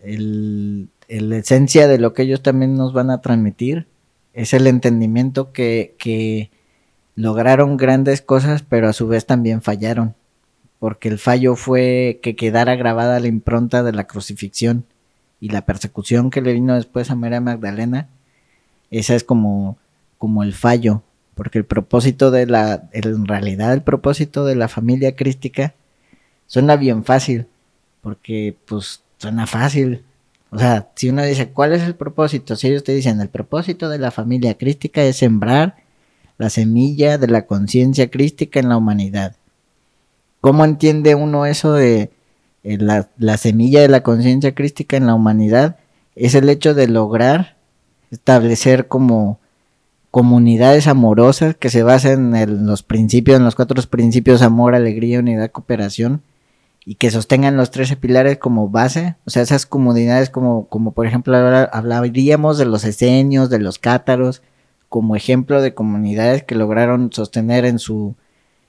el, 0.00 0.88
esencia 1.08 1.86
de 1.86 1.98
lo 1.98 2.14
que 2.14 2.22
ellos 2.22 2.42
también 2.42 2.76
nos 2.76 2.92
van 2.92 3.10
a 3.10 3.20
transmitir 3.20 3.86
es 4.32 4.54
el 4.54 4.66
entendimiento 4.66 5.52
que, 5.52 5.94
que 5.98 6.50
lograron 7.16 7.76
grandes 7.76 8.22
cosas, 8.22 8.62
pero 8.62 8.88
a 8.88 8.92
su 8.92 9.08
vez 9.08 9.26
también 9.26 9.60
fallaron, 9.60 10.14
porque 10.78 11.08
el 11.08 11.18
fallo 11.18 11.56
fue 11.56 12.20
que 12.22 12.36
quedara 12.36 12.76
grabada 12.76 13.18
la 13.18 13.26
impronta 13.26 13.82
de 13.82 13.92
la 13.92 14.06
crucifixión 14.06 14.84
y 15.40 15.48
la 15.48 15.66
persecución 15.66 16.30
que 16.30 16.40
le 16.40 16.52
vino 16.52 16.74
después 16.74 17.10
a 17.10 17.16
María 17.16 17.40
Magdalena, 17.40 18.08
esa 18.90 19.14
es 19.14 19.24
como, 19.24 19.76
como 20.18 20.42
el 20.42 20.52
fallo, 20.52 21.02
porque 21.34 21.58
el 21.58 21.64
propósito 21.64 22.30
de 22.30 22.46
la, 22.46 22.88
en 22.92 23.26
realidad 23.26 23.72
el 23.72 23.82
propósito 23.82 24.44
de 24.44 24.56
la 24.56 24.68
familia 24.68 25.14
crística 25.14 25.74
suena 26.46 26.76
bien 26.76 27.04
fácil, 27.04 27.46
porque 28.02 28.56
pues 28.66 29.02
suena 29.18 29.46
fácil. 29.46 30.04
O 30.50 30.58
sea, 30.58 30.88
si 30.94 31.10
uno 31.10 31.22
dice, 31.22 31.50
¿cuál 31.50 31.72
es 31.72 31.82
el 31.82 31.94
propósito? 31.94 32.56
Si 32.56 32.68
ellos 32.68 32.82
te 32.82 32.94
dicen, 32.94 33.20
el 33.20 33.28
propósito 33.28 33.88
de 33.88 33.98
la 33.98 34.10
familia 34.10 34.56
crística 34.56 35.02
es 35.02 35.18
sembrar 35.18 35.76
la 36.38 36.50
semilla 36.50 37.18
de 37.18 37.28
la 37.28 37.46
conciencia 37.46 38.10
crística 38.10 38.58
en 38.58 38.68
la 38.68 38.76
humanidad. 38.76 39.36
¿Cómo 40.40 40.64
entiende 40.64 41.14
uno 41.14 41.46
eso 41.46 41.72
de 41.72 42.10
eh, 42.62 42.78
la, 42.78 43.10
la, 43.18 43.36
semilla 43.36 43.80
de 43.80 43.88
la 43.88 44.02
conciencia 44.02 44.54
crística 44.54 44.96
en 44.96 45.06
la 45.06 45.14
humanidad? 45.14 45.76
Es 46.14 46.34
el 46.34 46.48
hecho 46.48 46.74
de 46.74 46.88
lograr 46.88 47.56
establecer 48.10 48.88
como 48.88 49.38
comunidades 50.10 50.86
amorosas 50.86 51.54
que 51.56 51.70
se 51.70 51.82
basen 51.82 52.34
en 52.34 52.66
los 52.66 52.82
principios, 52.82 53.36
en 53.36 53.44
los 53.44 53.54
cuatro 53.54 53.82
principios, 53.82 54.42
amor, 54.42 54.74
alegría, 54.74 55.20
unidad, 55.20 55.50
cooperación, 55.50 56.22
y 56.84 56.94
que 56.94 57.10
sostengan 57.10 57.56
los 57.56 57.70
13 57.70 57.96
pilares 57.96 58.38
como 58.38 58.70
base, 58.70 59.16
o 59.26 59.30
sea, 59.30 59.42
esas 59.42 59.66
comunidades 59.66 60.30
como, 60.30 60.66
como 60.68 60.92
por 60.92 61.06
ejemplo 61.06 61.36
ahora 61.36 61.64
hablaríamos 61.64 62.56
de 62.56 62.64
los 62.64 62.84
esenios, 62.84 63.50
de 63.50 63.58
los 63.58 63.78
cátaros, 63.78 64.42
como 64.88 65.14
ejemplo 65.14 65.60
de 65.60 65.74
comunidades 65.74 66.44
que 66.44 66.54
lograron 66.54 67.12
sostener 67.12 67.66
en 67.66 67.78
su, 67.78 68.14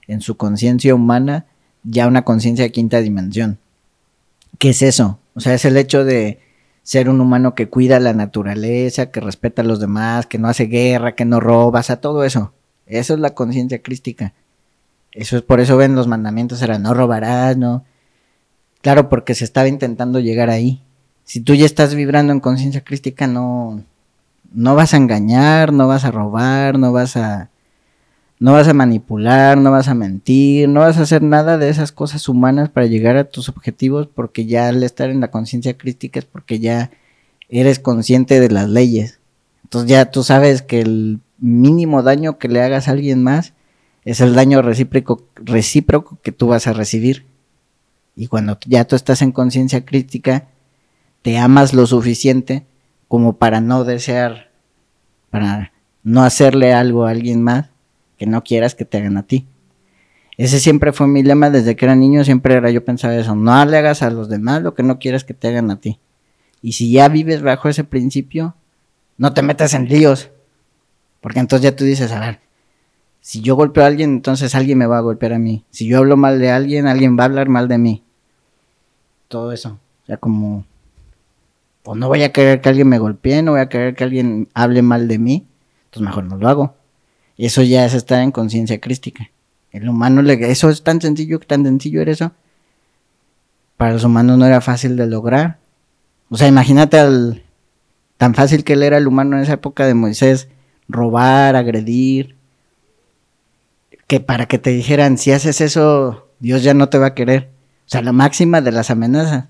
en 0.07 0.19
su 0.19 0.35
conciencia 0.35 0.93
humana 0.93 1.45
ya 1.83 2.07
una 2.07 2.23
conciencia 2.23 2.63
de 2.65 2.73
quinta 2.73 2.99
dimensión. 2.99 3.57
¿Qué 4.57 4.71
es 4.71 4.81
eso? 4.81 5.19
O 5.35 5.39
sea, 5.39 5.53
es 5.53 5.63
el 5.63 5.77
hecho 5.77 6.03
de 6.03 6.39
ser 6.89 7.07
un 7.07 7.21
humano 7.21 7.53
que 7.53 7.69
cuida 7.69 7.99
la 7.99 8.13
naturaleza, 8.13 9.11
que 9.11 9.19
respeta 9.19 9.61
a 9.61 9.65
los 9.65 9.79
demás, 9.79 10.25
que 10.25 10.39
no 10.39 10.47
hace 10.47 10.63
guerra, 10.63 11.13
que 11.13 11.23
no 11.23 11.39
roba, 11.39 11.81
o 11.81 11.83
sea, 11.83 12.01
todo 12.01 12.23
eso. 12.23 12.51
Eso 12.87 13.13
es 13.13 13.19
la 13.19 13.35
conciencia 13.35 13.83
crística. 13.83 14.33
Eso 15.11 15.37
es 15.37 15.43
por 15.43 15.59
eso 15.59 15.77
ven 15.77 15.93
los 15.93 16.07
mandamientos 16.07 16.63
era 16.63 16.79
no 16.79 16.95
robarás, 16.95 17.57
no 17.57 17.85
Claro, 18.81 19.07
porque 19.07 19.35
se 19.35 19.43
estaba 19.45 19.67
intentando 19.67 20.19
llegar 20.19 20.49
ahí. 20.49 20.81
Si 21.25 21.41
tú 21.41 21.53
ya 21.53 21.67
estás 21.67 21.93
vibrando 21.93 22.33
en 22.33 22.39
conciencia 22.39 22.83
crística, 22.83 23.27
no, 23.27 23.83
no 24.51 24.73
vas 24.73 24.95
a 24.95 24.97
engañar, 24.97 25.71
no 25.71 25.87
vas 25.87 26.05
a 26.05 26.11
robar, 26.11 26.79
no 26.79 26.91
vas 26.91 27.15
a, 27.17 27.51
no 28.39 28.53
vas 28.53 28.69
a 28.69 28.73
manipular, 28.73 29.57
no 29.57 29.71
vas 29.71 29.89
a 29.89 29.93
mentir, 29.93 30.69
no 30.69 30.79
vas 30.79 30.97
a 30.97 31.01
hacer 31.01 31.21
nada 31.21 31.57
de 31.57 31.69
esas 31.69 31.91
cosas 31.91 32.29
humanas 32.29 32.69
para 32.69 32.87
llegar 32.87 33.17
a 33.17 33.25
tus 33.25 33.49
objetivos, 33.49 34.07
porque 34.07 34.45
ya 34.45 34.69
al 34.69 34.81
estar 34.83 35.09
en 35.09 35.19
la 35.19 35.29
conciencia 35.29 35.77
crística 35.77 36.19
es 36.19 36.25
porque 36.25 36.59
ya 36.59 36.89
eres 37.49 37.79
consciente 37.79 38.39
de 38.39 38.49
las 38.49 38.69
leyes. 38.69 39.19
Entonces 39.63 39.89
ya 39.89 40.09
tú 40.09 40.23
sabes 40.23 40.61
que 40.61 40.79
el 40.79 41.19
mínimo 41.37 42.01
daño 42.01 42.37
que 42.37 42.47
le 42.47 42.61
hagas 42.61 42.87
a 42.87 42.91
alguien 42.91 43.23
más 43.23 43.53
es 44.05 44.21
el 44.21 44.33
daño 44.33 44.61
recíproco, 44.61 45.27
recíproco 45.35 46.17
que 46.23 46.31
tú 46.31 46.47
vas 46.47 46.65
a 46.65 46.73
recibir. 46.73 47.25
Y 48.15 48.27
cuando 48.27 48.57
ya 48.65 48.85
tú 48.85 48.95
estás 48.95 49.21
en 49.21 49.33
conciencia 49.33 49.85
crítica, 49.85 50.47
te 51.21 51.37
amas 51.37 51.73
lo 51.73 51.85
suficiente 51.85 52.65
como 53.09 53.33
para 53.33 53.59
no 53.59 53.83
desear, 53.83 54.49
para 55.29 55.73
no 56.03 56.23
hacerle 56.23 56.73
algo 56.73 57.05
a 57.05 57.11
alguien 57.11 57.43
más 57.43 57.69
que 58.19 58.27
no 58.27 58.43
quieras 58.43 58.75
que 58.75 58.85
te 58.85 58.97
hagan 58.97 59.17
a 59.17 59.23
ti. 59.23 59.47
Ese 60.37 60.59
siempre 60.59 60.93
fue 60.93 61.07
mi 61.07 61.23
lema 61.23 61.49
desde 61.49 61.75
que 61.75 61.85
era 61.85 61.95
niño, 61.95 62.23
siempre 62.23 62.53
era 62.53 62.69
yo 62.69 62.85
pensaba 62.85 63.15
eso, 63.15 63.35
no 63.35 63.65
le 63.65 63.77
hagas 63.77 64.03
a 64.03 64.11
los 64.11 64.29
demás 64.29 64.61
lo 64.61 64.75
que 64.75 64.83
no 64.83 64.99
quieras 64.99 65.23
que 65.23 65.33
te 65.33 65.47
hagan 65.47 65.71
a 65.71 65.79
ti. 65.79 65.99
Y 66.61 66.73
si 66.73 66.91
ya 66.91 67.07
vives 67.07 67.41
bajo 67.41 67.69
ese 67.69 67.83
principio, 67.83 68.55
no 69.17 69.33
te 69.33 69.41
metas 69.41 69.73
en 69.73 69.87
líos, 69.87 70.29
porque 71.21 71.39
entonces 71.39 71.63
ya 71.63 71.75
tú 71.75 71.83
dices, 71.83 72.11
a 72.11 72.19
ver, 72.19 72.39
Si 73.21 73.41
yo 73.41 73.55
golpeo 73.55 73.83
a 73.83 73.87
alguien, 73.87 74.11
entonces 74.11 74.55
alguien 74.55 74.77
me 74.77 74.85
va 74.85 74.97
a 74.97 75.01
golpear 75.01 75.33
a 75.33 75.39
mí. 75.39 75.65
Si 75.71 75.85
yo 75.87 75.97
hablo 75.97 76.15
mal 76.15 76.39
de 76.39 76.51
alguien, 76.51 76.87
alguien 76.87 77.17
va 77.17 77.23
a 77.23 77.25
hablar 77.25 77.49
mal 77.49 77.67
de 77.67 77.77
mí. 77.77 78.03
Todo 79.27 79.51
eso. 79.51 79.77
O 80.03 80.05
sea, 80.05 80.17
como, 80.17 80.65
pues 81.83 81.97
no 81.97 82.07
voy 82.07 82.23
a 82.23 82.31
querer 82.31 82.61
que 82.61 82.69
alguien 82.69 82.87
me 82.87 82.97
golpee, 82.97 83.43
no 83.43 83.51
voy 83.51 83.61
a 83.61 83.69
querer 83.69 83.93
que 83.95 84.05
alguien 84.05 84.47
hable 84.53 84.81
mal 84.81 85.07
de 85.07 85.19
mí. 85.19 85.45
Entonces 85.85 86.07
mejor 86.07 86.23
no 86.23 86.37
lo 86.37 86.47
hago. 86.47 86.78
Eso 87.39 87.63
ya 87.63 87.85
es 87.85 87.93
estar 87.93 88.21
en 88.21 88.31
conciencia 88.31 88.81
crística. 88.81 89.31
El 89.71 89.87
humano, 89.87 90.21
le, 90.21 90.51
eso 90.51 90.69
es 90.69 90.83
tan 90.83 90.99
sencillo, 90.99 91.39
tan 91.39 91.63
sencillo 91.63 92.01
era 92.01 92.11
eso. 92.11 92.33
Para 93.77 93.93
los 93.93 94.03
humanos 94.03 94.37
no 94.37 94.45
era 94.45 94.59
fácil 94.59 94.97
de 94.97 95.07
lograr. 95.07 95.57
O 96.29 96.35
sea, 96.35 96.49
imagínate 96.49 96.99
al, 96.99 97.43
tan 98.17 98.35
fácil 98.35 98.65
que 98.65 98.73
él 98.73 98.83
era 98.83 98.97
el 98.97 99.07
humano 99.07 99.37
en 99.37 99.43
esa 99.43 99.53
época 99.53 99.87
de 99.87 99.93
Moisés, 99.93 100.49
robar, 100.89 101.55
agredir, 101.55 102.35
que 104.05 104.19
para 104.19 104.45
que 104.45 104.57
te 104.57 104.71
dijeran, 104.71 105.17
si 105.17 105.31
haces 105.31 105.61
eso, 105.61 106.27
Dios 106.39 106.61
ya 106.61 106.73
no 106.73 106.89
te 106.89 106.97
va 106.97 107.07
a 107.07 107.13
querer. 107.15 107.51
O 107.85 107.89
sea, 107.89 108.01
la 108.01 108.11
máxima 108.11 108.59
de 108.59 108.73
las 108.73 108.91
amenazas. 108.91 109.45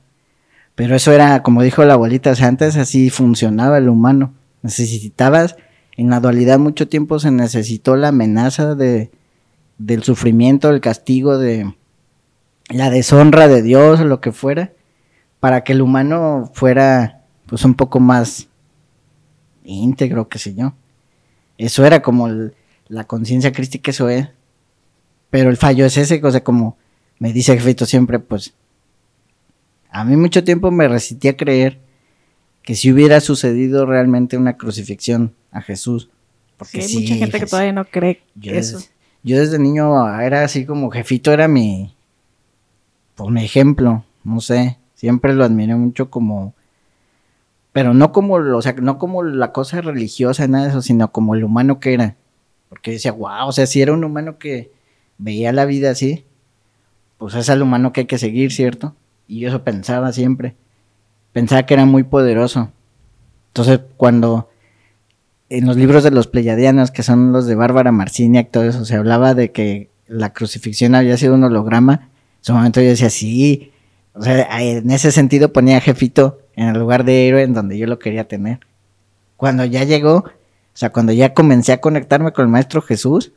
Pero 0.76 0.96
eso 0.96 1.12
era, 1.12 1.42
como 1.42 1.64
dijo 1.64 1.84
la 1.86 1.96
abuelita, 1.96 2.30
o 2.30 2.36
sea, 2.36 2.50
antes 2.50 2.78
así 2.78 3.10
funcionaba 3.10 3.80
el 3.80 3.90
humano. 3.90 4.36
Necesitabas, 4.62 5.56
en 6.00 6.10
la 6.10 6.22
dualidad 6.22 6.60
mucho 6.60 6.88
tiempo 6.88 7.20
se 7.20 7.30
necesitó 7.30 7.98
la 7.98 8.08
amenaza 8.08 8.74
de, 8.74 9.12
del 9.78 10.02
sufrimiento, 10.04 10.70
el 10.70 10.80
castigo, 10.80 11.38
de 11.38 11.76
la 12.70 12.90
deshonra 12.90 13.50
de 13.50 13.62
Dios 13.62 14.00
o 14.00 14.06
lo 14.06 14.22
que 14.22 14.32
fuera, 14.32 14.72
para 15.42 15.66
que 15.66 15.74
el 15.74 15.82
humano 15.82 16.50
fuera 16.54 17.26
pues 17.48 17.66
un 17.66 17.74
poco 17.74 18.00
más 18.00 18.48
íntegro, 19.66 20.30
qué 20.30 20.40
sé 20.40 20.56
yo. 20.56 20.74
Eso 21.58 21.86
era 21.86 22.02
como 22.02 22.30
la 22.88 23.04
conciencia 23.04 23.52
crística, 23.52 23.92
eso 23.92 24.08
es. 24.08 24.30
Pero 25.30 25.50
el 25.50 25.58
fallo 25.58 25.86
es 25.86 25.98
ese, 25.98 26.22
o 26.24 26.32
sea, 26.32 26.46
como 26.46 26.78
me 27.18 27.34
dice 27.34 27.58
Jefito 27.58 27.86
siempre, 27.86 28.20
pues 28.20 28.54
a 29.90 30.06
mí 30.06 30.16
mucho 30.16 30.46
tiempo 30.46 30.72
me 30.72 30.88
resistí 30.88 31.28
a 31.28 31.36
creer 31.36 31.82
que 32.64 32.76
si 32.76 32.90
hubiera 32.90 33.20
sucedido 33.20 33.86
realmente 33.86 34.38
una 34.38 34.56
crucifixión 34.56 35.36
a 35.52 35.62
Jesús. 35.62 36.10
Porque 36.58 36.82
sí, 36.82 36.98
hay 36.98 37.04
mucha 37.04 37.16
gente 37.16 37.40
que 37.40 37.46
todavía 37.46 37.74
no 37.74 37.86
cree 37.86 38.22
yo 38.36 38.54
eso. 38.54 38.78
Desde, 38.78 38.92
yo 39.24 39.40
desde 39.40 39.60
niño 39.60 40.20
era 40.20 40.44
así 40.44 40.66
como 40.66 40.90
Jefito 40.92 41.32
era 41.32 41.48
mi, 41.48 41.96
pues 43.16 43.30
mi 43.32 43.44
ejemplo, 43.44 44.04
no 44.24 44.42
sé, 44.42 44.78
siempre 44.96 45.34
lo 45.34 45.46
admiré 45.46 45.76
mucho 45.76 46.10
como 46.10 46.54
pero 47.72 47.94
no 47.94 48.12
como, 48.12 48.36
o 48.36 48.62
sea, 48.62 48.74
no 48.74 48.98
como 48.98 49.24
la 49.24 49.52
cosa 49.52 49.82
religiosa, 49.82 50.48
nada 50.48 50.66
de 50.66 50.70
eso, 50.72 50.82
sino 50.82 51.12
como 51.12 51.36
el 51.36 51.44
humano 51.44 51.80
que 51.80 51.94
era. 51.94 52.16
Porque 52.68 52.92
decía, 52.92 53.12
wow, 53.12 53.48
o 53.48 53.52
sea, 53.52 53.68
si 53.68 53.82
era 53.82 53.94
un 53.94 54.04
humano 54.04 54.38
que 54.38 54.72
veía 55.18 55.54
la 55.54 55.66
vida 55.66 55.92
así, 55.92 56.26
pues 57.18 57.36
es 57.36 57.48
el 57.50 57.62
humano 57.62 57.94
que 57.94 58.02
hay 58.02 58.08
que 58.08 58.18
seguir, 58.18 58.52
¿cierto? 58.52 58.96
Y 59.28 59.40
yo 59.40 59.50
eso 59.50 59.64
pensaba 59.64 60.12
siempre. 60.14 60.56
Pensaba 61.32 61.66
que 61.66 61.76
era 61.76 61.86
muy 61.86 62.04
poderoso. 62.04 62.72
Entonces, 63.50 63.82
cuando 63.98 64.50
en 65.50 65.66
los 65.66 65.78
libros 65.78 66.04
de 66.04 66.12
los 66.12 66.28
pleyadianos, 66.28 66.92
que 66.92 67.04
son 67.04 67.32
los 67.32 67.48
de 67.48 67.56
Bárbara 67.56 67.92
Marciniak, 67.92 68.52
todo 68.52 68.64
eso, 68.64 68.86
se 68.86 68.96
hablaba 68.96 69.34
de 69.34 69.52
que 69.52 69.90
la 70.08 70.32
crucifixión 70.32 70.96
había 70.96 71.18
sido 71.18 71.34
un 71.34 71.44
holograma, 71.44 72.10
en 72.40 72.46
su 72.46 72.54
momento 72.54 72.82
yo 72.82 72.90
decía, 72.90 73.10
sí, 73.10 73.72
o 74.14 74.24
sea, 74.24 74.62
en 74.62 74.90
ese 74.92 75.12
sentido 75.12 75.52
ponía 75.52 75.82
jefito 75.82 76.40
en 76.56 76.70
el 76.70 76.80
lugar 76.80 77.04
de 77.04 77.28
héroe 77.28 77.44
en 77.44 77.54
donde 77.54 77.78
yo 77.78 77.88
lo 77.88 78.00
quería 78.00 78.28
tener. 78.28 78.60
Cuando 79.38 79.66
ya 79.66 79.84
llegó, 79.84 80.18
o 80.18 80.32
sea, 80.74 80.92
cuando 80.92 81.14
ya 81.14 81.34
comencé 81.34 81.74
a 81.74 81.82
conectarme 81.82 82.32
con 82.32 82.44
el 82.46 82.52
Maestro 82.52 82.82
Jesús, 82.82 83.32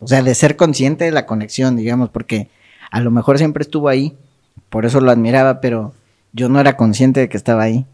o 0.00 0.06
sea, 0.06 0.22
de 0.22 0.34
ser 0.34 0.56
consciente 0.56 1.04
de 1.04 1.12
la 1.12 1.26
conexión, 1.26 1.76
digamos, 1.76 2.10
porque 2.10 2.48
a 2.90 3.00
lo 3.00 3.10
mejor 3.10 3.38
siempre 3.38 3.62
estuvo 3.62 3.88
ahí, 3.88 4.16
por 4.70 4.86
eso 4.86 5.00
lo 5.00 5.10
admiraba, 5.10 5.60
pero 5.60 5.94
yo 6.32 6.48
no 6.48 6.60
era 6.60 6.76
consciente 6.76 7.20
de 7.20 7.28
que 7.28 7.36
estaba 7.36 7.62
ahí. 7.62 7.86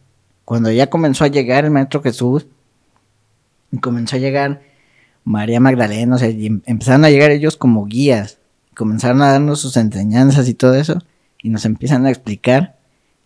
Cuando 0.44 0.70
ya 0.70 0.88
comenzó 0.88 1.24
a 1.24 1.28
llegar 1.28 1.64
el 1.64 1.70
Maestro 1.70 2.02
Jesús, 2.02 2.46
y 3.70 3.78
comenzó 3.78 4.16
a 4.16 4.20
llegar 4.20 4.62
María 5.24 5.60
Magdalena, 5.60 6.16
o 6.16 6.18
sea, 6.18 6.28
y 6.28 6.46
em, 6.46 6.62
empezaron 6.66 7.04
a 7.04 7.10
llegar 7.10 7.30
ellos 7.30 7.56
como 7.56 7.86
guías, 7.86 8.38
comenzaron 8.74 9.22
a 9.22 9.32
darnos 9.32 9.60
sus 9.60 9.76
enseñanzas 9.76 10.48
y 10.48 10.54
todo 10.54 10.74
eso, 10.74 10.98
y 11.42 11.50
nos 11.50 11.64
empiezan 11.64 12.06
a 12.06 12.10
explicar 12.10 12.76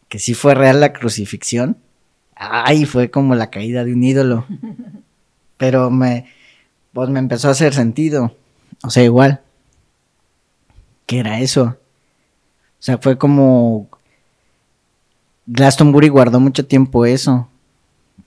que 0.08 0.18
sí 0.18 0.34
fue 0.34 0.54
real 0.54 0.80
la 0.80 0.92
crucifixión, 0.92 1.78
ay, 2.36 2.84
fue 2.84 3.10
como 3.10 3.34
la 3.34 3.50
caída 3.50 3.84
de 3.84 3.92
un 3.92 4.02
ídolo. 4.02 4.46
Pero 5.56 5.90
me, 5.90 6.26
pues 6.92 7.08
me 7.08 7.18
empezó 7.18 7.48
a 7.48 7.52
hacer 7.52 7.74
sentido. 7.74 8.36
O 8.82 8.90
sea, 8.90 9.02
igual. 9.04 9.40
¿Qué 11.06 11.20
era 11.20 11.40
eso? 11.40 11.76
O 12.78 12.82
sea, 12.84 12.98
fue 12.98 13.18
como 13.18 13.88
Glastonbury 15.46 16.08
guardó 16.08 16.40
mucho 16.40 16.66
tiempo 16.66 17.06
eso. 17.06 17.48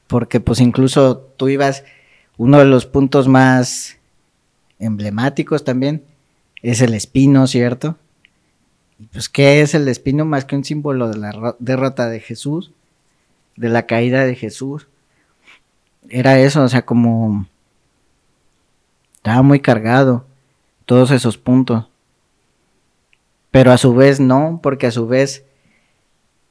Porque 0.07 0.39
pues 0.39 0.61
incluso 0.61 1.17
tú 1.17 1.49
ibas, 1.49 1.83
uno 2.37 2.59
de 2.59 2.65
los 2.65 2.85
puntos 2.85 3.27
más 3.27 3.97
emblemáticos 4.79 5.63
también 5.63 6.03
es 6.61 6.81
el 6.81 6.93
espino, 6.93 7.47
¿cierto? 7.47 7.97
pues, 9.11 9.29
¿qué 9.29 9.61
es 9.61 9.75
el 9.75 9.87
espino 9.87 10.25
más 10.25 10.45
que 10.45 10.55
un 10.55 10.63
símbolo 10.63 11.09
de 11.09 11.17
la 11.17 11.55
derrota 11.59 12.09
de 12.09 12.19
Jesús? 12.19 12.71
De 13.55 13.69
la 13.69 13.85
caída 13.85 14.25
de 14.25 14.35
Jesús. 14.35 14.87
Era 16.09 16.39
eso, 16.39 16.63
o 16.63 16.67
sea, 16.67 16.85
como 16.85 17.47
estaba 19.15 19.41
muy 19.41 19.59
cargado 19.59 20.25
todos 20.85 21.11
esos 21.11 21.37
puntos. 21.37 21.85
Pero 23.51 23.71
a 23.71 23.77
su 23.77 23.93
vez 23.93 24.19
no, 24.19 24.59
porque 24.61 24.87
a 24.87 24.91
su 24.91 25.07
vez, 25.07 25.43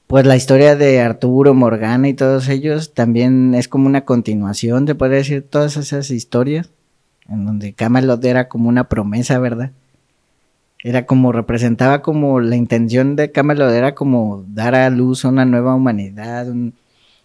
pues 0.07 0.25
la 0.25 0.37
historia 0.37 0.77
de 0.77 1.01
Arturo, 1.01 1.53
Morgana 1.55 2.09
y 2.09 2.15
todos 2.15 2.49
ellos 2.49 2.95
también 2.95 3.55
es 3.55 3.67
como 3.67 3.87
una 3.87 4.05
continuación, 4.05 4.87
te 4.87 4.95
puede 4.95 5.17
decir, 5.17 5.45
todas 5.49 5.77
esas 5.77 6.11
historias, 6.11 6.71
en 7.29 7.45
donde 7.45 7.73
Camelot 7.73 8.25
era 8.25 8.49
como 8.49 8.69
una 8.69 8.89
promesa, 8.89 9.39
¿verdad? 9.39 9.73
Era 10.85 11.07
como, 11.07 11.33
representaba 11.33 12.03
como 12.03 12.41
la 12.41 12.55
intención 12.55 13.17
de 13.17 13.33
Camelot, 13.33 13.73
era 13.73 13.97
como 13.97 14.45
dar 14.49 14.77
a 14.77 14.89
luz 14.91 15.25
una 15.25 15.45
nueva 15.45 15.75
humanidad, 15.75 16.47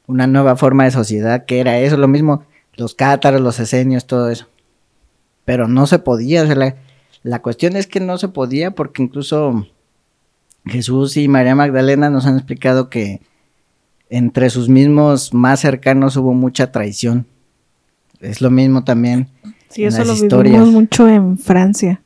una 0.07 0.25
nueva 0.25 0.55
forma 0.55 0.86
de 0.86 0.91
sociedad, 0.91 1.45
que 1.45 1.59
era 1.59 1.77
eso, 1.77 1.97
lo 1.97 2.07
mismo, 2.07 2.45
los 2.73 2.95
cátaros, 2.95 3.41
los 3.41 3.59
esenios, 3.59 4.07
todo 4.07 4.32
eso. 4.32 4.47
Pero 5.45 5.67
no 5.67 5.86
se 5.86 5.99
podía, 5.99 6.43
o 6.43 6.47
sea, 6.47 6.75
la 7.21 7.41
cuestión 7.43 7.75
es 7.75 7.86
que 7.86 7.99
no 7.99 8.17
se 8.17 8.29
podía 8.29 8.71
porque 8.71 9.03
incluso 9.03 9.67
Jesús 10.66 11.18
y 11.18 11.28
María 11.28 11.55
Magdalena 11.55 12.09
nos 12.09 12.26
han 12.26 12.38
explicado 12.38 12.89
que 12.89 13.22
entre 14.09 14.49
sus 14.49 14.70
mismos 14.70 15.34
más 15.34 15.62
cercanos 15.62 16.18
hubo 16.18 16.34
mucha 16.34 16.72
traición. 16.72 17.26
Es 18.20 18.41
lo 18.41 18.51
mismo 18.51 18.84
también. 18.84 19.28
Sí, 19.70 19.86
eso 19.86 20.03
lo 20.03 20.43
vivimos 20.43 20.70
mucho 20.70 21.07
en 21.07 21.38
Francia. 21.38 22.01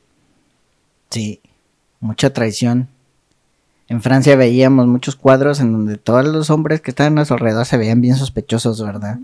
Sí, 1.10 1.40
mucha 2.00 2.32
traición. 2.32 2.88
En 3.88 4.02
Francia 4.02 4.34
veíamos 4.36 4.86
muchos 4.86 5.16
cuadros 5.16 5.60
en 5.60 5.72
donde 5.72 5.96
todos 5.96 6.24
los 6.26 6.50
hombres 6.50 6.80
que 6.80 6.90
estaban 6.90 7.12
a 7.12 7.16
nuestro 7.16 7.36
alrededor 7.36 7.66
se 7.66 7.76
veían 7.76 8.00
bien 8.00 8.16
sospechosos, 8.16 8.82
¿verdad? 8.82 9.18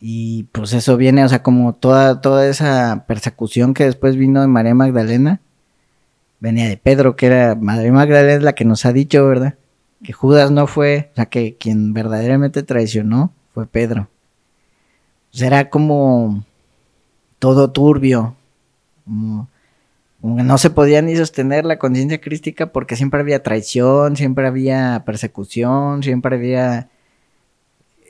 Y 0.00 0.44
pues 0.52 0.72
eso 0.72 0.96
viene, 0.96 1.24
o 1.24 1.28
sea, 1.28 1.42
como 1.42 1.72
toda, 1.72 2.20
toda 2.20 2.46
esa 2.46 3.04
persecución 3.08 3.74
que 3.74 3.84
después 3.84 4.14
vino 4.14 4.40
de 4.40 4.46
María 4.46 4.74
Magdalena, 4.74 5.40
venía 6.40 6.68
de 6.68 6.76
Pedro, 6.76 7.16
que 7.16 7.26
era 7.26 7.54
María 7.54 7.92
Magdalena 7.92 8.44
la 8.44 8.54
que 8.54 8.64
nos 8.64 8.84
ha 8.86 8.92
dicho, 8.92 9.26
¿verdad? 9.26 9.56
Que 10.02 10.12
Judas 10.12 10.50
no 10.50 10.66
fue, 10.66 11.10
o 11.12 11.16
sea, 11.16 11.26
que 11.26 11.56
quien 11.56 11.92
verdaderamente 11.92 12.62
traicionó 12.62 13.32
fue 13.52 13.66
Pedro. 13.66 14.08
Sea, 15.30 15.48
era 15.48 15.70
como 15.70 16.44
todo 17.38 17.70
turbio, 17.70 18.36
no 19.06 20.58
se 20.58 20.70
podía 20.70 21.00
ni 21.02 21.16
sostener 21.16 21.64
la 21.64 21.78
conciencia 21.78 22.20
crística 22.20 22.72
porque 22.72 22.96
siempre 22.96 23.20
había 23.20 23.42
traición, 23.42 24.16
siempre 24.16 24.46
había 24.46 25.02
persecución, 25.06 26.02
siempre 26.02 26.36
había 26.36 26.88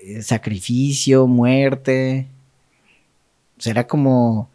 eh, 0.03 0.23
sacrificio, 0.23 1.27
muerte. 1.27 2.29
Será 3.59 3.87
como 3.87 4.49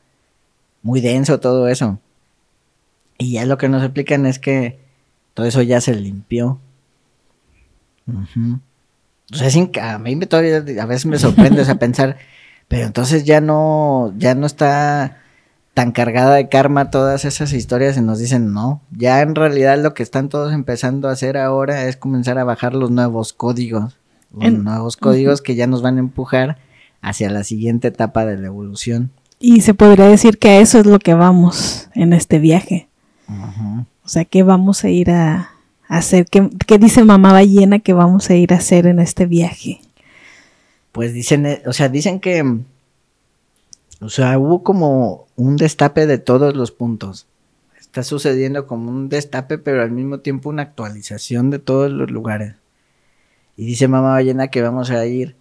muy 0.81 1.01
denso 1.01 1.39
todo 1.39 1.67
eso. 1.67 1.99
Y 3.23 3.33
ya 3.33 3.45
lo 3.45 3.57
que 3.57 3.69
nos 3.69 3.81
explican 3.81 4.25
es 4.25 4.37
que 4.37 4.79
todo 5.33 5.45
eso 5.45 5.61
ya 5.61 5.79
se 5.79 5.95
limpió. 5.95 6.59
O 8.07 9.35
sea, 9.35 9.49
sin, 9.49 9.71
a 9.81 9.97
mí 9.97 10.15
me 10.15 10.27
todavía 10.27 10.57
a 10.57 10.85
veces 10.85 11.05
me 11.05 11.17
sorprende 11.17 11.61
o 11.61 11.75
pensar, 11.79 12.17
pero 12.67 12.85
entonces 12.85 13.23
ya 13.23 13.39
no, 13.39 14.13
ya 14.17 14.35
no 14.35 14.45
está 14.45 15.19
tan 15.73 15.91
cargada 15.91 16.35
de 16.35 16.49
karma 16.49 16.91
todas 16.91 17.25
esas 17.25 17.53
historias 17.53 17.97
y 17.97 18.01
nos 18.01 18.19
dicen 18.19 18.53
no, 18.53 18.81
ya 18.91 19.21
en 19.21 19.33
realidad 19.35 19.81
lo 19.81 19.93
que 19.93 20.03
están 20.03 20.29
todos 20.29 20.53
empezando 20.53 21.07
a 21.07 21.13
hacer 21.13 21.37
ahora 21.37 21.85
es 21.85 21.97
comenzar 21.97 22.37
a 22.37 22.43
bajar 22.43 22.75
los 22.75 22.91
nuevos 22.91 23.33
códigos, 23.33 23.97
los 24.33 24.51
nuevos 24.51 24.97
códigos 24.97 25.41
que 25.41 25.55
ya 25.55 25.65
nos 25.65 25.81
van 25.81 25.97
a 25.97 26.01
empujar 26.01 26.57
hacia 27.01 27.29
la 27.29 27.43
siguiente 27.43 27.87
etapa 27.87 28.25
de 28.25 28.37
la 28.37 28.47
evolución. 28.47 29.11
Y 29.39 29.61
se 29.61 29.73
podría 29.73 30.07
decir 30.07 30.37
que 30.37 30.49
a 30.49 30.59
eso 30.59 30.79
es 30.79 30.85
lo 30.85 30.99
que 30.99 31.13
vamos 31.13 31.89
en 31.95 32.13
este 32.13 32.39
viaje. 32.39 32.87
O 33.27 34.07
sea, 34.07 34.25
que 34.25 34.43
vamos 34.43 34.83
a 34.83 34.89
ir 34.89 35.11
a, 35.11 35.51
hacer? 35.87 36.25
¿Qué, 36.25 36.49
¿Qué, 36.65 36.77
dice 36.77 37.03
mamá 37.03 37.33
ballena 37.33 37.79
que 37.79 37.93
vamos 37.93 38.29
a 38.29 38.35
ir 38.35 38.53
a 38.53 38.57
hacer 38.57 38.87
en 38.87 38.99
este 38.99 39.25
viaje? 39.25 39.81
Pues 40.91 41.13
dicen, 41.13 41.45
eh, 41.45 41.63
o 41.65 41.73
sea, 41.73 41.89
dicen 41.89 42.19
que, 42.19 42.43
o 43.99 44.09
sea, 44.09 44.37
hubo 44.37 44.63
como 44.63 45.27
un 45.35 45.55
destape 45.57 46.05
de 46.05 46.17
todos 46.17 46.55
los 46.55 46.71
puntos. 46.71 47.27
Está 47.79 48.03
sucediendo 48.03 48.67
como 48.67 48.89
un 48.89 49.09
destape, 49.09 49.57
pero 49.57 49.81
al 49.81 49.91
mismo 49.91 50.19
tiempo 50.19 50.49
una 50.49 50.63
actualización 50.63 51.49
de 51.49 51.59
todos 51.59 51.91
los 51.91 52.09
lugares. 52.11 52.55
Y 53.55 53.65
dice 53.65 53.87
mamá 53.87 54.11
ballena 54.13 54.47
que 54.47 54.61
vamos 54.61 54.89
a 54.89 55.05
ir. 55.05 55.35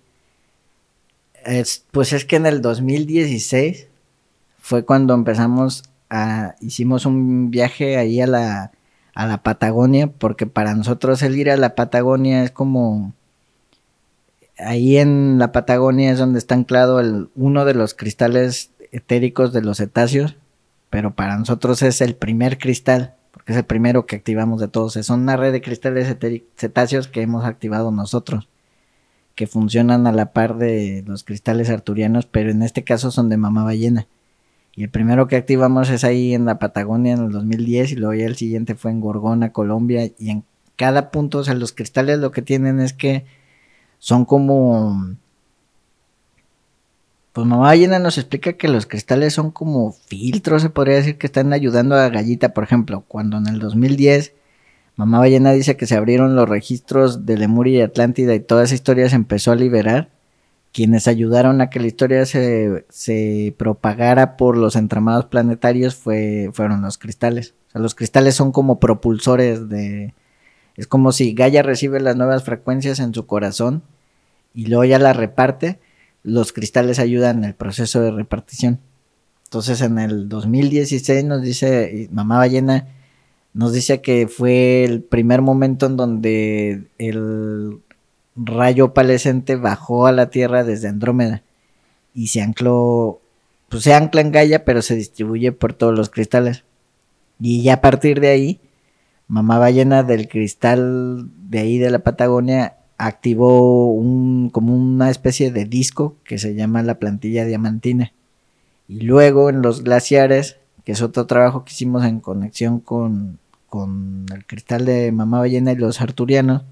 pues 1.90 2.12
es 2.12 2.24
que 2.24 2.36
en 2.36 2.46
el 2.46 2.62
2016 2.62 3.88
fue 4.60 4.84
cuando 4.84 5.14
empezamos 5.14 5.84
a, 6.12 6.56
hicimos 6.60 7.06
un 7.06 7.50
viaje 7.50 7.96
ahí 7.96 8.20
a 8.20 8.26
la, 8.26 8.72
a 9.14 9.26
la 9.26 9.42
Patagonia, 9.42 10.08
porque 10.08 10.46
para 10.46 10.74
nosotros 10.74 11.22
el 11.22 11.36
ir 11.36 11.50
a 11.50 11.56
la 11.56 11.74
Patagonia 11.74 12.44
es 12.44 12.50
como, 12.50 13.14
ahí 14.58 14.98
en 14.98 15.38
la 15.38 15.52
Patagonia 15.52 16.12
es 16.12 16.18
donde 16.18 16.38
está 16.38 16.54
anclado 16.54 17.00
el, 17.00 17.30
uno 17.34 17.64
de 17.64 17.74
los 17.74 17.94
cristales 17.94 18.70
etéricos 18.92 19.52
de 19.52 19.62
los 19.62 19.78
cetáceos, 19.78 20.36
pero 20.90 21.14
para 21.14 21.38
nosotros 21.38 21.82
es 21.82 22.00
el 22.00 22.14
primer 22.14 22.58
cristal 22.58 23.16
porque 23.32 23.52
es 23.52 23.58
el 23.58 23.64
primero 23.64 24.06
que 24.06 24.14
activamos 24.14 24.60
de 24.60 24.68
todos. 24.68 24.96
Es 24.96 25.10
una 25.10 25.36
red 25.36 25.52
de 25.52 25.62
cristales 25.62 26.16
cetáceos 26.56 27.08
que 27.08 27.22
hemos 27.22 27.44
activado 27.44 27.90
nosotros, 27.90 28.48
que 29.34 29.46
funcionan 29.48 30.06
a 30.06 30.12
la 30.12 30.32
par 30.32 30.58
de 30.58 31.02
los 31.06 31.24
cristales 31.24 31.70
arturianos, 31.70 32.26
pero 32.26 32.50
en 32.50 32.62
este 32.62 32.84
caso 32.84 33.10
son 33.10 33.30
de 33.30 33.38
mamá 33.38 33.64
ballena. 33.64 34.06
Y 34.74 34.84
el 34.84 34.90
primero 34.90 35.28
que 35.28 35.36
activamos 35.36 35.90
es 35.90 36.04
ahí 36.04 36.34
en 36.34 36.46
la 36.46 36.58
Patagonia 36.58 37.12
en 37.14 37.24
el 37.24 37.30
2010 37.30 37.92
y 37.92 37.96
luego 37.96 38.14
ya 38.14 38.26
el 38.26 38.36
siguiente 38.36 38.74
fue 38.74 38.90
en 38.90 39.00
Gorgona, 39.00 39.52
Colombia. 39.52 40.10
Y 40.18 40.30
en 40.30 40.44
cada 40.76 41.10
punto, 41.10 41.38
o 41.38 41.44
sea, 41.44 41.54
los 41.54 41.72
cristales 41.72 42.18
lo 42.18 42.30
que 42.30 42.42
tienen 42.42 42.80
es 42.80 42.92
que 42.92 43.24
son 43.98 44.24
como 44.24 45.16
pues 47.32 47.46
mamá 47.46 47.68
ballena 47.68 47.98
nos 47.98 48.18
explica 48.18 48.54
que 48.54 48.68
los 48.68 48.84
cristales 48.84 49.32
son 49.32 49.50
como 49.50 49.92
filtros, 49.92 50.60
se 50.60 50.68
podría 50.68 50.96
decir 50.96 51.16
que 51.16 51.26
están 51.26 51.52
ayudando 51.54 51.94
a 51.94 52.10
Gallita, 52.10 52.52
por 52.52 52.64
ejemplo, 52.64 53.04
cuando 53.08 53.38
en 53.38 53.46
el 53.46 53.58
2010 53.58 54.34
mamá 54.96 55.18
ballena 55.18 55.52
dice 55.52 55.76
que 55.76 55.86
se 55.86 55.96
abrieron 55.96 56.36
los 56.36 56.48
registros 56.48 57.24
de 57.24 57.38
Lemuria 57.38 57.78
y 57.78 57.82
Atlántida 57.82 58.34
y 58.34 58.40
toda 58.40 58.64
esa 58.64 58.74
historia 58.74 59.08
se 59.08 59.16
empezó 59.16 59.52
a 59.52 59.56
liberar, 59.56 60.10
quienes 60.72 61.06
ayudaron 61.06 61.60
a 61.60 61.70
que 61.70 61.80
la 61.80 61.86
historia 61.86 62.24
se, 62.26 62.86
se 62.88 63.54
propagara 63.58 64.36
por 64.36 64.56
los 64.56 64.74
entramados 64.76 65.26
planetarios 65.26 65.94
fue, 65.94 66.50
fueron 66.52 66.82
los 66.82 66.98
cristales. 66.98 67.54
O 67.68 67.72
sea, 67.72 67.80
los 67.80 67.94
cristales 67.94 68.34
son 68.34 68.52
como 68.52 68.80
propulsores 68.80 69.68
de... 69.68 70.14
Es 70.76 70.86
como 70.86 71.12
si 71.12 71.34
Gaia 71.34 71.62
recibe 71.62 72.00
las 72.00 72.16
nuevas 72.16 72.44
frecuencias 72.44 72.98
en 72.98 73.12
su 73.12 73.26
corazón 73.26 73.82
y 74.54 74.66
luego 74.66 74.84
ya 74.84 74.98
las 74.98 75.16
reparte 75.16 75.78
los 76.22 76.52
cristales 76.52 76.98
ayudan 76.98 77.38
en 77.38 77.44
el 77.44 77.54
proceso 77.54 78.00
de 78.00 78.10
repartición. 78.10 78.80
Entonces 79.44 79.80
en 79.82 79.98
el 79.98 80.28
2016 80.28 81.24
nos 81.24 81.42
dice, 81.42 82.08
Mamá 82.10 82.38
Ballena 82.38 82.88
nos 83.52 83.72
dice 83.72 84.00
que 84.00 84.28
fue 84.28 84.84
el 84.84 85.02
primer 85.02 85.42
momento 85.42 85.86
en 85.86 85.96
donde 85.96 86.84
el 86.98 87.81
rayo 88.36 88.86
opalescente 88.86 89.56
bajó 89.56 90.06
a 90.06 90.12
la 90.12 90.30
Tierra 90.30 90.64
desde 90.64 90.88
Andrómeda 90.88 91.42
y 92.14 92.28
se 92.28 92.42
ancló, 92.42 93.20
pues 93.68 93.84
se 93.84 93.94
ancla 93.94 94.20
en 94.20 94.32
Gaia, 94.32 94.64
pero 94.64 94.82
se 94.82 94.96
distribuye 94.96 95.52
por 95.52 95.72
todos 95.72 95.96
los 95.96 96.10
cristales. 96.10 96.64
Y 97.40 97.62
ya 97.62 97.74
a 97.74 97.80
partir 97.80 98.20
de 98.20 98.28
ahí, 98.28 98.60
Mamá 99.28 99.58
Ballena 99.58 100.02
del 100.02 100.28
cristal 100.28 101.28
de 101.48 101.58
ahí 101.58 101.78
de 101.78 101.90
la 101.90 102.00
Patagonia 102.00 102.76
activó 102.98 103.92
un, 103.92 104.50
como 104.50 104.74
una 104.76 105.10
especie 105.10 105.50
de 105.50 105.64
disco 105.64 106.16
que 106.24 106.38
se 106.38 106.54
llama 106.54 106.82
la 106.82 106.98
plantilla 106.98 107.44
diamantina. 107.44 108.12
Y 108.88 109.00
luego 109.00 109.48
en 109.48 109.62
los 109.62 109.82
glaciares, 109.82 110.58
que 110.84 110.92
es 110.92 111.02
otro 111.02 111.26
trabajo 111.26 111.64
que 111.64 111.72
hicimos 111.72 112.04
en 112.04 112.20
conexión 112.20 112.80
con, 112.80 113.38
con 113.68 114.26
el 114.34 114.44
cristal 114.44 114.84
de 114.84 115.12
Mamá 115.12 115.38
Ballena 115.38 115.72
y 115.72 115.76
los 115.76 116.00
arturianos, 116.00 116.62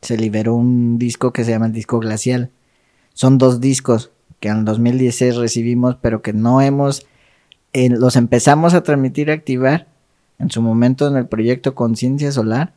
se 0.00 0.16
liberó 0.16 0.54
un 0.54 0.98
disco 0.98 1.32
que 1.32 1.44
se 1.44 1.50
llama 1.50 1.66
el 1.66 1.72
disco 1.72 1.98
glacial. 1.98 2.50
Son 3.14 3.38
dos 3.38 3.60
discos 3.60 4.12
que 4.40 4.48
en 4.48 4.64
2016 4.64 5.36
recibimos, 5.36 5.96
pero 6.00 6.22
que 6.22 6.32
no 6.32 6.60
hemos, 6.60 7.06
eh, 7.72 7.90
los 7.90 8.16
empezamos 8.16 8.74
a 8.74 8.82
transmitir 8.82 9.28
y 9.28 9.32
activar 9.32 9.88
en 10.38 10.50
su 10.50 10.62
momento 10.62 11.08
en 11.08 11.16
el 11.16 11.26
proyecto 11.26 11.74
Conciencia 11.74 12.30
Solar 12.30 12.72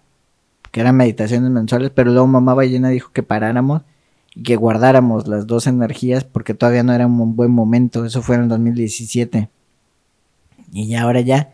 que 0.72 0.80
eran 0.80 0.96
meditaciones 0.96 1.52
mensuales, 1.52 1.92
pero 1.94 2.12
luego 2.12 2.28
mamá 2.28 2.54
ballena 2.54 2.90
dijo 2.90 3.12
que 3.12 3.24
paráramos 3.24 3.84
y 4.34 4.44
que 4.44 4.56
guardáramos 4.56 5.28
las 5.28 5.46
dos 5.46 5.68
energías 5.68 6.24
porque 6.24 6.54
todavía 6.54 6.84
no 6.84 6.94
era 6.94 7.06
un 7.06 7.36
buen 7.36 7.52
momento, 7.52 8.06
eso 8.06 8.22
fue 8.22 8.36
en 8.36 8.44
el 8.44 8.50
2017. 8.50 9.50
Y 10.72 10.88
ya 10.88 11.02
ahora 11.02 11.20
ya, 11.20 11.54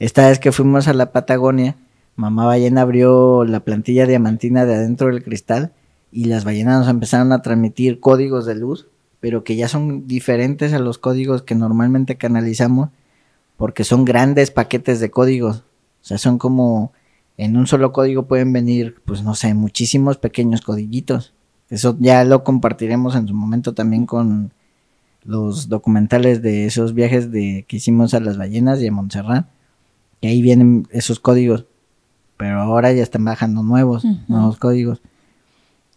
esta 0.00 0.28
vez 0.28 0.40
que 0.40 0.50
fuimos 0.50 0.88
a 0.88 0.92
la 0.92 1.12
Patagonia, 1.12 1.76
mamá 2.16 2.46
ballena 2.46 2.82
abrió 2.82 3.44
la 3.44 3.60
plantilla 3.60 4.06
diamantina 4.06 4.64
de 4.64 4.74
adentro 4.74 5.08
del 5.08 5.22
cristal 5.22 5.72
y 6.10 6.26
las 6.26 6.44
ballenas 6.44 6.80
nos 6.80 6.88
empezaron 6.88 7.32
a 7.32 7.42
transmitir 7.42 8.00
códigos 8.00 8.46
de 8.46 8.54
luz, 8.54 8.88
pero 9.20 9.44
que 9.44 9.56
ya 9.56 9.68
son 9.68 10.06
diferentes 10.06 10.72
a 10.72 10.78
los 10.78 10.98
códigos 10.98 11.42
que 11.42 11.54
normalmente 11.54 12.16
canalizamos 12.16 12.90
porque 13.56 13.84
son 13.84 14.04
grandes 14.04 14.50
paquetes 14.50 15.00
de 15.00 15.10
códigos. 15.10 15.58
O 16.02 16.04
sea, 16.04 16.18
son 16.18 16.38
como 16.38 16.92
en 17.36 17.56
un 17.56 17.66
solo 17.66 17.92
código 17.92 18.26
pueden 18.26 18.52
venir, 18.52 18.96
pues 19.04 19.22
no 19.22 19.34
sé, 19.34 19.54
muchísimos 19.54 20.18
pequeños 20.18 20.60
codiguitos. 20.60 21.32
Eso 21.70 21.96
ya 21.98 22.24
lo 22.24 22.44
compartiremos 22.44 23.14
en 23.14 23.26
su 23.28 23.34
momento 23.34 23.72
también 23.72 24.04
con 24.04 24.52
los 25.24 25.68
documentales 25.68 26.42
de 26.42 26.66
esos 26.66 26.92
viajes 26.94 27.30
de 27.30 27.64
que 27.66 27.76
hicimos 27.76 28.14
a 28.14 28.20
las 28.20 28.36
ballenas 28.36 28.82
y 28.82 28.88
a 28.88 28.92
Montserrat. 28.92 29.46
Y 30.20 30.26
ahí 30.26 30.42
vienen 30.42 30.86
esos 30.90 31.20
códigos. 31.20 31.66
Pero 32.42 32.60
ahora 32.60 32.92
ya 32.92 33.04
están 33.04 33.24
bajando 33.24 33.62
nuevos, 33.62 34.04
nuevos 34.26 34.58
códigos. 34.58 35.00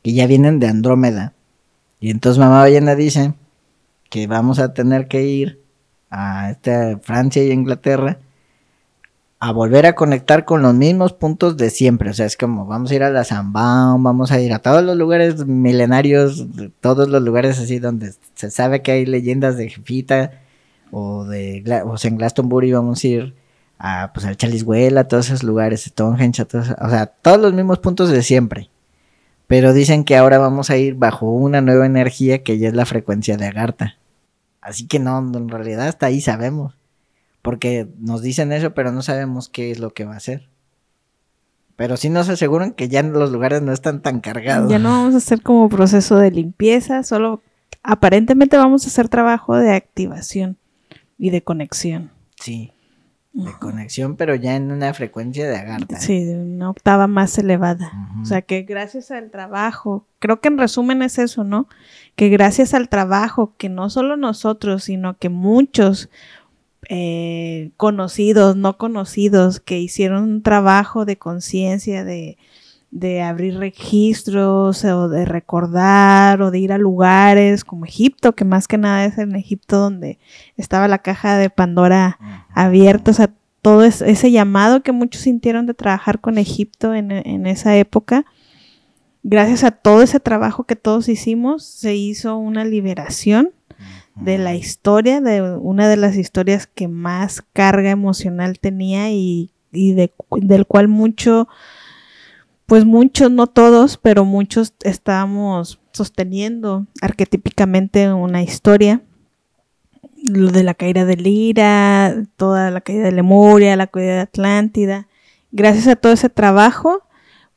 Que 0.04 0.14
ya 0.14 0.28
vienen 0.28 0.60
de 0.60 0.68
Andrómeda. 0.68 1.34
Y 2.00 2.12
entonces 2.12 2.38
mamá 2.38 2.60
ballena 2.60 2.94
dice 2.94 3.34
que 4.12 4.28
vamos 4.28 4.60
a 4.60 4.72
tener 4.72 5.08
que 5.08 5.24
ir 5.24 5.60
a 6.12 6.52
esta 6.52 7.00
Francia 7.02 7.44
y 7.44 7.50
Inglaterra 7.50 8.20
a 9.40 9.52
volver 9.54 9.88
a 9.88 9.96
conectar 9.96 10.46
con 10.46 10.62
los 10.62 10.76
mismos 10.76 11.14
puntos 11.14 11.58
de 11.58 11.72
siempre. 11.72 12.12
O 12.12 12.14
sea, 12.14 12.28
es 12.28 12.38
como 12.38 12.68
vamos 12.68 12.92
a 12.92 12.96
ir 12.96 13.02
a 13.02 13.10
la 13.10 13.24
Zambao, 13.24 13.98
vamos 13.98 14.32
a 14.32 14.40
ir 14.40 14.54
a 14.54 14.60
todos 14.60 14.84
los 14.84 14.96
lugares 14.96 15.48
milenarios, 15.48 16.46
todos 16.80 17.10
los 17.10 17.24
lugares 17.24 17.60
así 17.60 17.80
donde 17.80 18.14
se 18.36 18.52
sabe 18.52 18.84
que 18.84 18.92
hay 18.92 19.08
leyendas 19.08 19.58
de 19.58 19.68
Jefita 19.68 20.44
o 20.92 21.26
de 21.26 21.64
o 21.88 21.98
sea, 21.98 22.12
en 22.12 22.18
Glastonbury 22.18 22.72
vamos 22.72 23.04
a 23.04 23.08
ir 23.08 23.45
a 23.78 24.12
pues 24.14 24.26
al 24.26 24.38
Chalishuela, 24.38 25.02
a 25.02 25.08
todos 25.08 25.28
esos 25.28 25.44
lugares, 25.44 25.84
Stonehenge, 25.84 26.42
a 26.42 26.46
todos, 26.46 26.70
o 26.70 26.90
sea, 26.90 27.08
todos 27.08 27.40
los 27.40 27.54
mismos 27.54 27.80
puntos 27.80 28.10
de 28.10 28.24
siempre. 28.24 28.70
Pero 29.48 29.74
dicen 29.74 30.04
que 30.04 30.18
ahora 30.18 30.38
vamos 30.38 30.70
a 30.70 30.78
ir 30.78 30.96
bajo 30.96 31.30
una 31.32 31.62
nueva 31.62 31.86
energía 31.86 32.44
que 32.44 32.58
ya 32.58 32.68
es 32.68 32.74
la 32.74 32.86
frecuencia 32.86 33.38
de 33.38 33.46
Agartha. 33.46 33.96
Así 34.62 34.88
que 34.88 34.98
no, 34.98 35.20
en 35.20 35.50
realidad 35.50 35.88
hasta 35.88 36.08
ahí 36.08 36.22
sabemos. 36.22 36.74
Porque 37.44 37.88
nos 38.00 38.24
dicen 38.24 38.52
eso, 38.52 38.74
pero 38.74 38.92
no 38.92 39.04
sabemos 39.04 39.50
qué 39.50 39.70
es 39.70 39.80
lo 39.80 39.92
que 39.92 40.06
va 40.06 40.14
a 40.14 40.18
hacer. 40.18 40.50
Pero 41.76 41.98
sí 41.98 42.10
nos 42.10 42.30
aseguran 42.30 42.72
que 42.72 42.88
ya 42.88 43.04
los 43.04 43.32
lugares 43.32 43.62
no 43.62 43.72
están 43.72 44.02
tan 44.02 44.22
cargados. 44.22 44.72
Ya 44.72 44.80
no 44.80 44.90
vamos 44.90 45.14
a 45.14 45.18
hacer 45.18 45.42
como 45.42 45.70
proceso 45.70 46.18
de 46.18 46.32
limpieza, 46.32 47.04
solo 47.04 47.42
aparentemente 47.84 48.58
vamos 48.58 48.86
a 48.86 48.88
hacer 48.88 49.10
trabajo 49.10 49.56
de 49.56 49.74
activación 49.74 50.58
y 51.20 51.30
de 51.30 51.44
conexión. 51.44 52.10
Sí, 52.40 52.72
de 53.36 53.52
conexión, 53.60 54.16
pero 54.16 54.34
ya 54.36 54.56
en 54.56 54.72
una 54.72 54.94
frecuencia 54.94 55.48
de 55.48 55.58
agarta. 55.58 56.00
Sí, 56.00 56.24
de 56.24 56.38
una 56.38 56.70
octava 56.70 57.06
más 57.08 57.38
elevada. 57.38 57.92
O 58.22 58.26
sea 58.26 58.42
que 58.42 58.62
gracias 58.62 59.12
al 59.12 59.30
trabajo, 59.30 60.08
creo 60.20 60.40
que 60.40 60.48
en 60.48 60.58
resumen 60.58 61.02
es 61.02 61.20
eso, 61.20 61.44
¿no? 61.44 61.68
Que 62.16 62.30
gracias 62.30 62.74
al 62.74 62.88
trabajo, 62.88 63.54
que 63.58 63.68
no 63.68 63.90
solo 63.90 64.16
nosotros, 64.16 64.86
sino 64.86 65.18
que 65.18 65.28
muchos 65.28 66.10
eh, 66.88 67.72
conocidos, 67.76 68.56
no 68.56 68.78
conocidos, 68.78 69.60
que 69.60 69.80
hicieron 69.80 70.24
un 70.24 70.42
trabajo 70.42 71.04
de 71.04 71.18
conciencia, 71.18 72.06
de, 72.06 72.38
de 72.92 73.22
abrir 73.22 73.58
registros 73.58 74.86
o 74.86 75.10
de 75.10 75.26
recordar 75.26 76.42
o 76.42 76.52
de 76.52 76.60
ir 76.60 76.72
a 76.72 76.78
lugares 76.78 77.64
como 77.64 77.86
Egipto, 77.86 78.34
que 78.34 78.46
más 78.46 78.68
que 78.68 78.78
nada 78.78 79.06
es 79.06 79.18
en 79.18 79.36
Egipto 79.36 79.78
donde 79.78 80.20
estaba 80.58 80.88
la 80.88 81.00
caja 81.00 81.38
de 81.38 81.50
Pandora 81.50 82.20
abierta, 82.54 83.12
o 83.12 83.14
sea, 83.14 83.30
todo 83.62 83.84
ese 83.84 84.32
llamado 84.32 84.84
que 84.84 84.92
muchos 84.92 85.24
sintieron 85.24 85.66
de 85.66 85.74
trabajar 85.74 86.20
con 86.20 86.38
Egipto 86.38 86.94
en, 86.94 87.12
en 87.12 87.48
esa 87.48 87.76
época. 87.76 88.26
Gracias 89.24 89.64
a 89.64 89.72
todo 89.72 90.04
ese 90.04 90.20
trabajo 90.20 90.66
que 90.66 90.76
todos 90.76 91.10
hicimos, 91.10 91.66
se 91.66 91.96
hizo 91.96 92.38
una 92.38 92.64
liberación 92.64 93.50
de 94.16 94.38
la 94.38 94.56
historia, 94.56 95.20
de 95.20 95.42
una 95.42 95.90
de 95.90 95.98
las 95.98 96.16
historias 96.16 96.68
que 96.68 96.88
más 96.88 97.44
carga 97.54 97.90
emocional 97.90 98.60
tenía 98.60 99.12
y, 99.12 99.52
y 99.72 99.94
de, 99.94 100.14
del 100.38 100.66
cual 100.66 100.88
mucho, 100.88 101.48
pues 102.66 102.86
muchos, 102.86 103.32
no 103.32 103.48
todos, 103.48 103.98
pero 103.98 104.26
muchos 104.26 104.74
estábamos 104.84 105.80
sosteniendo 105.92 106.88
arquetípicamente 107.02 108.12
una 108.12 108.42
historia. 108.42 109.02
Lo 110.24 110.52
de 110.52 110.64
la 110.64 110.74
caída 110.74 111.06
de 111.06 111.16
Lira, 111.16 112.24
toda 112.36 112.72
la 112.72 112.82
caída 112.82 113.06
de 113.06 113.12
Lemuria, 113.12 113.76
la 113.76 113.88
caída 113.88 114.16
de 114.16 114.22
Atlántida. 114.22 115.08
Gracias 115.52 115.88
a 115.88 115.96
todo 115.96 116.14
ese 116.14 116.30
trabajo, 116.30 117.04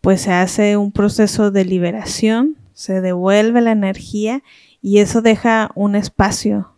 pues 0.02 0.22
se 0.22 0.32
hace 0.32 0.76
un 0.76 0.92
proceso 0.92 1.50
de 1.50 1.64
liberación, 1.64 2.56
se 2.74 3.00
devuelve 3.00 3.62
la 3.62 3.72
energía 3.72 4.42
y 4.82 4.98
eso 4.98 5.22
deja 5.22 5.70
un 5.74 5.96
espacio 5.96 6.74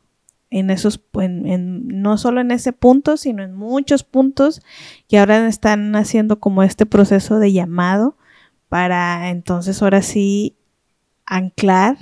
en 0.50 0.70
esos, 0.70 1.00
en, 1.14 1.86
no 1.88 2.16
solo 2.16 2.40
en 2.40 2.52
ese 2.52 2.72
punto, 2.72 3.16
sino 3.16 3.42
en 3.42 3.54
muchos 3.54 4.04
puntos 4.04 4.62
que 5.08 5.18
ahora 5.18 5.46
están 5.48 5.94
haciendo 5.96 6.38
como 6.40 6.62
este 6.62 6.86
proceso 6.86 7.38
de 7.38 7.52
llamado 7.52 8.16
para 8.70 9.28
entonces 9.30 9.82
ahora 9.82 10.00
sí 10.00 10.56
anclar 11.26 11.98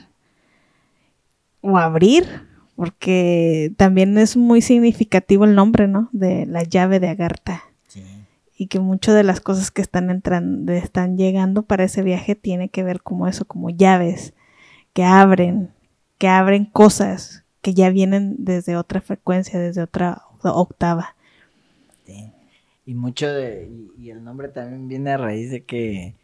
o 1.62 1.78
abrir, 1.78 2.46
porque 2.76 3.72
también 3.76 4.16
es 4.18 4.36
muy 4.36 4.62
significativo 4.62 5.44
el 5.44 5.56
nombre, 5.56 5.88
¿no? 5.88 6.10
De 6.12 6.46
la 6.46 6.62
llave 6.62 7.00
de 7.00 7.08
Agartha. 7.08 7.64
Y 8.60 8.66
que 8.66 8.80
muchas 8.80 9.14
de 9.14 9.22
las 9.22 9.40
cosas 9.40 9.70
que 9.70 9.80
están 9.80 10.10
entrando, 10.10 10.72
están 10.72 11.16
llegando 11.16 11.62
para 11.62 11.84
ese 11.84 12.02
viaje 12.02 12.34
tiene 12.34 12.68
que 12.68 12.82
ver 12.82 13.02
como 13.02 13.28
eso, 13.28 13.44
como 13.44 13.70
llaves 13.70 14.34
que 14.92 15.04
abren, 15.04 15.70
que 16.18 16.26
abren 16.26 16.64
cosas 16.64 17.44
que 17.62 17.72
ya 17.72 17.88
vienen 17.90 18.34
desde 18.38 18.76
otra 18.76 19.00
frecuencia, 19.00 19.60
desde 19.60 19.82
otra 19.82 20.22
octava. 20.42 21.14
Y 22.84 22.94
mucho 22.94 23.28
de, 23.32 23.70
y, 23.98 24.10
el 24.10 24.24
nombre 24.24 24.48
también 24.48 24.88
viene 24.88 25.10
a 25.10 25.18
raíz 25.18 25.50
de 25.50 25.62
que 25.62 26.14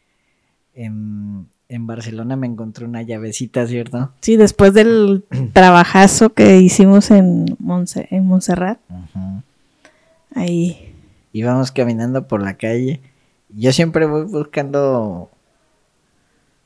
en, 0.74 1.48
Barcelona 1.86 2.36
me 2.36 2.46
encontré 2.46 2.84
una 2.84 3.02
llavecita, 3.02 3.66
¿cierto? 3.66 4.12
Sí, 4.20 4.36
después 4.36 4.74
del 4.74 5.24
trabajazo 5.52 6.30
que 6.30 6.60
hicimos 6.60 7.10
en, 7.10 7.46
en 8.10 8.26
Montserrat. 8.26 8.78
Ahí. 10.34 10.94
Íbamos 11.32 11.72
caminando 11.72 12.28
por 12.28 12.42
la 12.42 12.54
calle. 12.54 13.00
Yo 13.48 13.72
siempre 13.72 14.06
voy 14.06 14.24
buscando. 14.24 15.30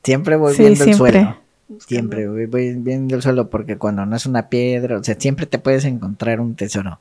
Siempre 0.03 0.35
voy 0.35 0.55
viendo 0.55 0.83
el 0.83 0.93
suelo. 0.93 1.37
Siempre 1.79 2.27
voy, 2.27 2.75
viendo 2.75 3.15
el 3.15 3.21
suelo 3.21 3.49
porque 3.49 3.77
cuando 3.77 4.05
no 4.05 4.15
es 4.15 4.25
una 4.25 4.49
piedra, 4.49 4.97
o 4.97 5.03
sea, 5.03 5.15
siempre 5.19 5.45
te 5.45 5.59
puedes 5.59 5.85
encontrar 5.85 6.39
un 6.39 6.55
tesoro. 6.55 6.99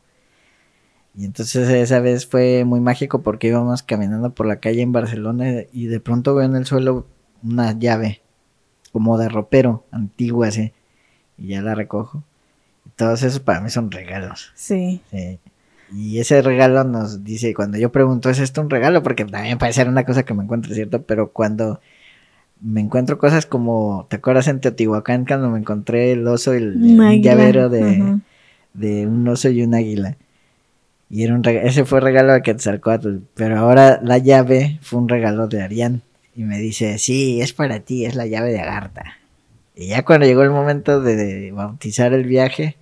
Y 1.16 1.24
entonces 1.24 1.68
esa 1.68 2.00
vez 2.00 2.26
fue 2.26 2.64
muy 2.64 2.80
mágico 2.80 3.22
porque 3.22 3.48
íbamos 3.48 3.82
caminando 3.82 4.34
por 4.34 4.46
la 4.46 4.60
calle 4.60 4.82
en 4.82 4.92
Barcelona 4.92 5.64
y 5.72 5.86
de 5.86 6.00
pronto 6.00 6.34
veo 6.34 6.46
en 6.46 6.54
el 6.54 6.66
suelo 6.66 7.06
una 7.42 7.72
llave 7.72 8.20
como 8.92 9.18
de 9.18 9.28
ropero 9.28 9.84
antigua 9.90 10.48
así 10.48 10.72
y 11.36 11.48
ya 11.48 11.62
la 11.62 11.74
recojo. 11.74 12.22
Y 12.86 12.90
todos 12.90 13.22
esos 13.22 13.40
para 13.40 13.60
mí 13.60 13.70
son 13.70 13.90
regalos. 13.90 14.52
Sí. 14.54 15.00
Y 15.92 16.18
ese 16.18 16.42
regalo 16.42 16.84
nos 16.84 17.24
dice, 17.24 17.54
cuando 17.54 17.78
yo 17.78 17.90
pregunto, 17.90 18.28
¿es 18.28 18.38
esto 18.38 18.60
un 18.60 18.70
regalo? 18.70 19.02
Porque 19.02 19.24
también 19.24 19.58
puede 19.58 19.72
ser 19.72 19.88
una 19.88 20.04
cosa 20.04 20.24
que 20.24 20.34
me 20.34 20.44
encuentro, 20.44 20.74
¿cierto? 20.74 21.02
Pero 21.02 21.32
cuando 21.32 21.80
me 22.60 22.80
encuentro 22.80 23.18
cosas 23.18 23.46
como, 23.46 24.06
¿te 24.10 24.16
acuerdas 24.16 24.48
en 24.48 24.60
Teotihuacán 24.60 25.24
cuando 25.24 25.48
me 25.48 25.58
encontré 25.58 26.12
el 26.12 26.26
oso, 26.26 26.52
el, 26.52 27.00
el 27.00 27.22
llavero 27.22 27.68
de, 27.68 28.18
de, 28.74 29.06
un 29.06 29.26
oso 29.28 29.48
y 29.48 29.62
un 29.62 29.74
águila? 29.74 30.16
Y 31.10 31.24
era 31.24 31.34
un 31.34 31.42
ese 31.46 31.84
fue 31.84 32.00
regalo 32.00 32.32
de 32.32 32.42
Quetzalcoatl, 32.42 33.18
pero 33.34 33.58
ahora 33.58 34.00
la 34.02 34.18
llave 34.18 34.78
fue 34.82 34.98
un 34.98 35.08
regalo 35.08 35.48
de 35.48 35.62
Arián. 35.62 36.02
Y 36.36 36.42
me 36.42 36.58
dice, 36.58 36.98
sí, 36.98 37.40
es 37.40 37.52
para 37.52 37.80
ti, 37.80 38.04
es 38.04 38.14
la 38.14 38.26
llave 38.26 38.52
de 38.52 38.60
Agartha. 38.60 39.18
Y 39.74 39.88
ya 39.88 40.04
cuando 40.04 40.26
llegó 40.26 40.42
el 40.42 40.50
momento 40.50 41.00
de, 41.00 41.50
bautizar 41.52 42.12
el 42.12 42.24
viaje, 42.24 42.76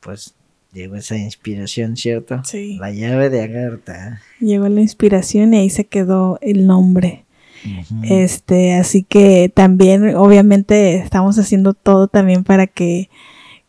pues 0.00 0.34
llegó 0.72 0.96
esa 0.96 1.16
inspiración, 1.16 1.96
¿cierto? 1.96 2.42
Sí. 2.44 2.78
La 2.80 2.90
llave 2.90 3.30
de 3.30 3.42
Agartha. 3.42 4.20
Llegó 4.40 4.68
la 4.68 4.80
inspiración 4.80 5.54
y 5.54 5.58
ahí 5.58 5.70
se 5.70 5.84
quedó 5.84 6.38
el 6.40 6.66
nombre. 6.66 7.24
Este, 8.02 8.74
así 8.74 9.02
que 9.04 9.50
también, 9.52 10.16
obviamente, 10.16 10.96
estamos 10.96 11.38
haciendo 11.38 11.72
todo 11.72 12.08
también 12.08 12.44
para 12.44 12.66
que 12.66 13.08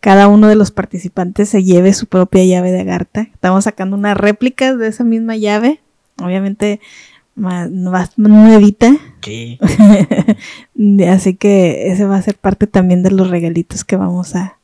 cada 0.06 0.28
uno 0.28 0.48
de 0.48 0.54
los 0.54 0.70
participantes 0.70 1.50
se 1.50 1.64
lleve 1.64 1.92
su 1.92 2.06
propia 2.06 2.46
llave 2.46 2.72
de 2.72 2.82
Agartha. 2.82 3.22
Estamos 3.22 3.64
sacando 3.64 3.98
unas 3.98 4.16
réplicas 4.16 4.78
de 4.78 4.88
esa 4.88 5.04
misma 5.04 5.36
llave, 5.36 5.82
obviamente 6.22 6.80
más, 7.34 7.72
más 7.72 8.16
nuevita. 8.16 8.96
Sí. 9.24 9.58
así 11.10 11.34
que 11.34 11.92
ese 11.92 12.06
va 12.06 12.18
a 12.18 12.22
ser 12.22 12.38
parte 12.38 12.68
también 12.68 13.02
de 13.02 13.10
los 13.10 13.32
regalitos 13.32 13.84
que 13.84 13.96
vamos 13.96 14.36
a, 14.36 14.60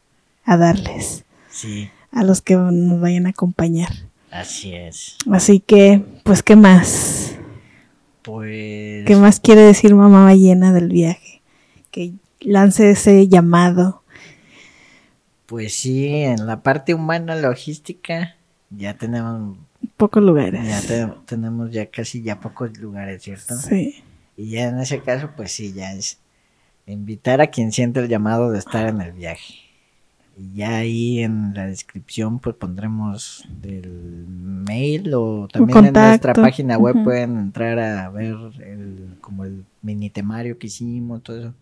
a 0.46 0.58
darles. 0.58 1.26
Sí. 1.50 1.89
A 2.12 2.24
los 2.24 2.44
que 2.44 2.54
nos 2.56 3.02
vayan 3.02 3.26
a 3.26 3.30
acompañar. 3.30 3.89
Así 4.30 4.76
es. 4.76 5.18
Así 5.32 5.60
que, 5.60 6.04
pues, 6.24 6.44
¿qué 6.44 6.56
más? 6.56 7.36
Pues. 8.22 9.08
¿Qué 9.08 9.16
más 9.16 9.39
quiere 9.39 9.62
decir 9.62 9.96
mamá 9.96 10.24
ballena 10.24 10.72
del 10.72 10.89
viaje? 10.89 11.42
Que 11.89 12.14
lance 12.42 12.92
ese 12.92 13.28
llamado. 13.28 14.01
Pues 15.52 15.74
sí, 15.74 16.08
en 16.08 16.47
la 16.47 16.64
parte 16.64 16.93
humana 16.93 17.36
logística 17.36 18.38
ya 18.70 18.93
tenemos 18.93 19.58
pocos 19.97 20.24
lugares. 20.24 20.66
Ya 20.66 21.14
tenemos 21.26 21.72
ya 21.72 21.88
casi 21.88 22.24
ya 22.24 22.39
pocos 22.39 22.78
lugares, 22.78 23.22
¿cierto? 23.22 23.58
Sí. 23.58 24.02
Y 24.38 24.52
ya 24.52 24.70
en 24.70 24.80
ese 24.80 25.02
caso, 25.02 25.32
pues 25.36 25.52
sí, 25.52 25.74
ya 25.74 25.91
es 25.91 26.20
invitar 26.86 27.41
a 27.41 27.47
quien 27.47 27.74
siente 27.74 27.99
el 27.99 28.08
llamado 28.08 28.49
de 28.49 28.60
estar 28.60 28.88
en 28.88 29.02
el 29.02 29.12
viaje. 29.12 29.56
Y 30.38 30.54
ya 30.56 30.78
ahí 30.78 31.20
en 31.20 31.54
la 31.54 31.68
descripción 31.68 32.39
pues 32.39 32.56
pondremos 32.56 33.45
el 33.62 34.26
mail 34.30 35.14
o 35.14 35.49
también 35.52 35.88
en 35.88 35.93
nuestra 35.93 36.34
página 36.34 36.78
web 36.78 37.04
pueden 37.04 37.38
entrar 37.38 37.78
a 37.78 38.10
ver 38.10 38.38
el, 38.66 39.18
como 39.20 39.43
el 39.43 39.66
mini 39.82 40.10
temario 40.10 40.58
que 40.58 40.68
hicimos, 40.68 41.22
todo 41.24 41.39
eso. 41.39 41.54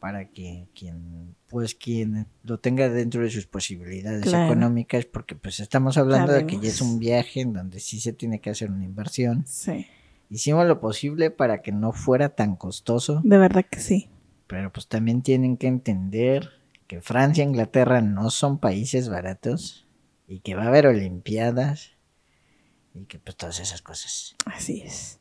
Para 0.00 0.30
que 0.30 0.66
quien, 0.74 1.36
pues 1.48 1.74
quien 1.74 2.26
lo 2.42 2.58
tenga 2.58 2.88
dentro 2.88 3.22
de 3.22 3.30
sus 3.30 3.46
posibilidades 3.46 4.26
económicas, 4.26 5.04
porque 5.04 5.36
pues 5.36 5.60
estamos 5.60 5.98
hablando 5.98 6.32
de 6.32 6.46
que 6.46 6.58
ya 6.58 6.68
es 6.68 6.80
un 6.80 6.98
viaje 6.98 7.42
en 7.42 7.52
donde 7.52 7.80
sí 7.80 8.00
se 8.00 8.14
tiene 8.14 8.40
que 8.40 8.48
hacer 8.48 8.70
una 8.70 8.84
inversión. 8.84 9.44
Sí. 9.46 9.86
Hicimos 10.30 10.66
lo 10.66 10.80
posible 10.80 11.30
para 11.30 11.60
que 11.60 11.70
no 11.70 11.92
fuera 11.92 12.30
tan 12.30 12.56
costoso. 12.56 13.20
De 13.24 13.36
verdad 13.36 13.66
que 13.70 13.80
sí. 13.80 14.08
Pero 14.46 14.72
pues 14.72 14.88
también 14.88 15.22
tienen 15.22 15.58
que 15.58 15.66
entender 15.66 16.50
que 16.86 17.02
Francia 17.02 17.44
e 17.44 17.46
Inglaterra 17.46 18.00
no 18.00 18.30
son 18.30 18.58
países 18.58 19.08
baratos 19.08 19.86
y 20.26 20.40
que 20.40 20.54
va 20.54 20.64
a 20.64 20.68
haber 20.68 20.86
olimpiadas 20.86 21.90
y 22.94 23.04
que 23.04 23.18
pues 23.18 23.36
todas 23.36 23.60
esas 23.60 23.82
cosas. 23.82 24.34
Así 24.46 24.80
es. 24.80 25.20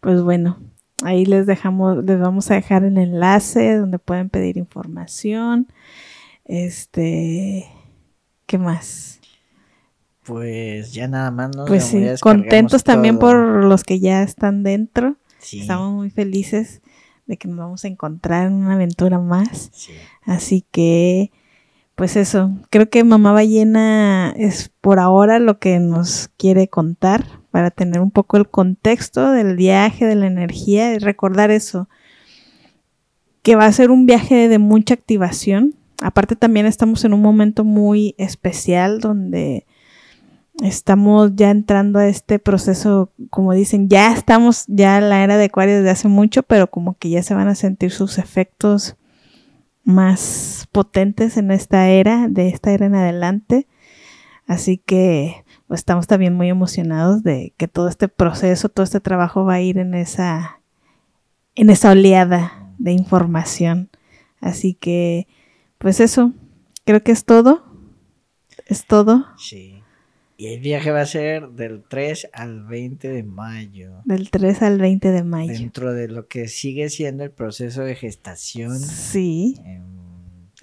Pues 0.00 0.22
bueno, 0.22 0.60
ahí 1.02 1.24
les 1.24 1.46
dejamos, 1.46 2.04
les 2.04 2.18
vamos 2.18 2.50
a 2.50 2.54
dejar 2.54 2.84
el 2.84 2.98
enlace 2.98 3.76
donde 3.76 3.98
pueden 3.98 4.28
pedir 4.28 4.56
información. 4.56 5.68
Este, 6.44 7.66
¿qué 8.46 8.58
más? 8.58 9.20
Pues 10.24 10.92
ya 10.92 11.08
nada 11.08 11.30
más 11.30 11.56
nos 11.56 11.68
Pues 11.68 11.84
sí, 11.84 12.04
contentos 12.20 12.84
también 12.84 13.18
por 13.18 13.64
los 13.64 13.84
que 13.84 14.00
ya 14.00 14.22
están 14.22 14.62
dentro. 14.62 15.16
Estamos 15.40 15.92
muy 15.92 16.10
felices 16.10 16.82
de 17.26 17.36
que 17.36 17.48
nos 17.48 17.58
vamos 17.58 17.84
a 17.84 17.88
encontrar 17.88 18.48
en 18.48 18.54
una 18.54 18.74
aventura 18.74 19.18
más. 19.18 19.70
Así 20.22 20.64
que, 20.70 21.30
pues 21.94 22.16
eso, 22.16 22.52
creo 22.68 22.90
que 22.90 23.02
Mamá 23.04 23.32
Ballena 23.32 24.34
es 24.36 24.70
por 24.80 24.98
ahora 24.98 25.38
lo 25.38 25.58
que 25.58 25.78
nos 25.78 26.28
quiere 26.36 26.68
contar 26.68 27.39
para 27.50 27.70
tener 27.70 28.00
un 28.00 28.10
poco 28.10 28.36
el 28.36 28.48
contexto 28.48 29.30
del 29.30 29.56
viaje, 29.56 30.06
de 30.06 30.14
la 30.14 30.26
energía 30.26 30.94
y 30.94 30.98
recordar 30.98 31.50
eso, 31.50 31.88
que 33.42 33.56
va 33.56 33.66
a 33.66 33.72
ser 33.72 33.90
un 33.90 34.06
viaje 34.06 34.48
de 34.48 34.58
mucha 34.58 34.94
activación. 34.94 35.74
Aparte 36.02 36.36
también 36.36 36.66
estamos 36.66 37.04
en 37.04 37.12
un 37.12 37.22
momento 37.22 37.64
muy 37.64 38.14
especial 38.18 39.00
donde 39.00 39.66
estamos 40.62 41.32
ya 41.34 41.50
entrando 41.50 41.98
a 41.98 42.06
este 42.06 42.38
proceso, 42.38 43.12
como 43.30 43.52
dicen, 43.52 43.88
ya 43.88 44.12
estamos 44.12 44.64
ya 44.68 44.98
en 44.98 45.08
la 45.08 45.24
era 45.24 45.36
de 45.36 45.44
Acuario 45.46 45.76
desde 45.76 45.90
hace 45.90 46.08
mucho, 46.08 46.42
pero 46.42 46.70
como 46.70 46.96
que 46.98 47.10
ya 47.10 47.22
se 47.22 47.34
van 47.34 47.48
a 47.48 47.54
sentir 47.54 47.90
sus 47.90 48.18
efectos 48.18 48.96
más 49.84 50.68
potentes 50.72 51.36
en 51.36 51.50
esta 51.50 51.88
era, 51.88 52.28
de 52.28 52.48
esta 52.48 52.72
era 52.72 52.86
en 52.86 52.94
adelante. 52.94 53.66
Así 54.46 54.78
que 54.78 55.44
estamos 55.74 56.06
también 56.06 56.34
muy 56.34 56.48
emocionados 56.48 57.22
de 57.22 57.54
que 57.56 57.68
todo 57.68 57.88
este 57.88 58.08
proceso, 58.08 58.68
todo 58.68 58.84
este 58.84 59.00
trabajo 59.00 59.44
va 59.44 59.54
a 59.54 59.60
ir 59.60 59.78
en 59.78 59.94
esa, 59.94 60.60
en 61.54 61.70
esa 61.70 61.92
oleada 61.92 62.72
de 62.78 62.92
información. 62.92 63.90
Así 64.40 64.74
que, 64.74 65.28
pues 65.78 66.00
eso, 66.00 66.32
creo 66.84 67.02
que 67.02 67.12
es 67.12 67.24
todo. 67.24 67.64
Es 68.66 68.86
todo. 68.86 69.26
Sí. 69.38 69.82
Y 70.36 70.46
el 70.46 70.60
viaje 70.60 70.90
va 70.90 71.02
a 71.02 71.06
ser 71.06 71.50
del 71.50 71.82
3 71.86 72.30
al 72.32 72.64
20 72.64 73.08
de 73.10 73.22
mayo. 73.22 74.00
Del 74.06 74.30
3 74.30 74.62
al 74.62 74.78
20 74.78 75.10
de 75.10 75.22
mayo. 75.22 75.52
Dentro 75.52 75.92
de 75.92 76.08
lo 76.08 76.28
que 76.28 76.48
sigue 76.48 76.88
siendo 76.88 77.24
el 77.24 77.30
proceso 77.30 77.82
de 77.82 77.94
gestación. 77.94 78.78
Sí. 78.78 79.60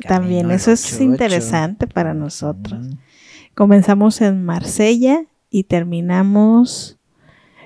También 0.07 0.49
eso 0.49 0.71
es 0.71 0.99
8-8. 0.99 1.03
interesante 1.03 1.87
para 1.87 2.13
nosotros. 2.15 2.87
Ujú. 2.87 2.97
Comenzamos 3.57 4.21
en 4.21 4.45
Marsella 4.45 5.23
y 5.49 5.63
terminamos 5.63 6.99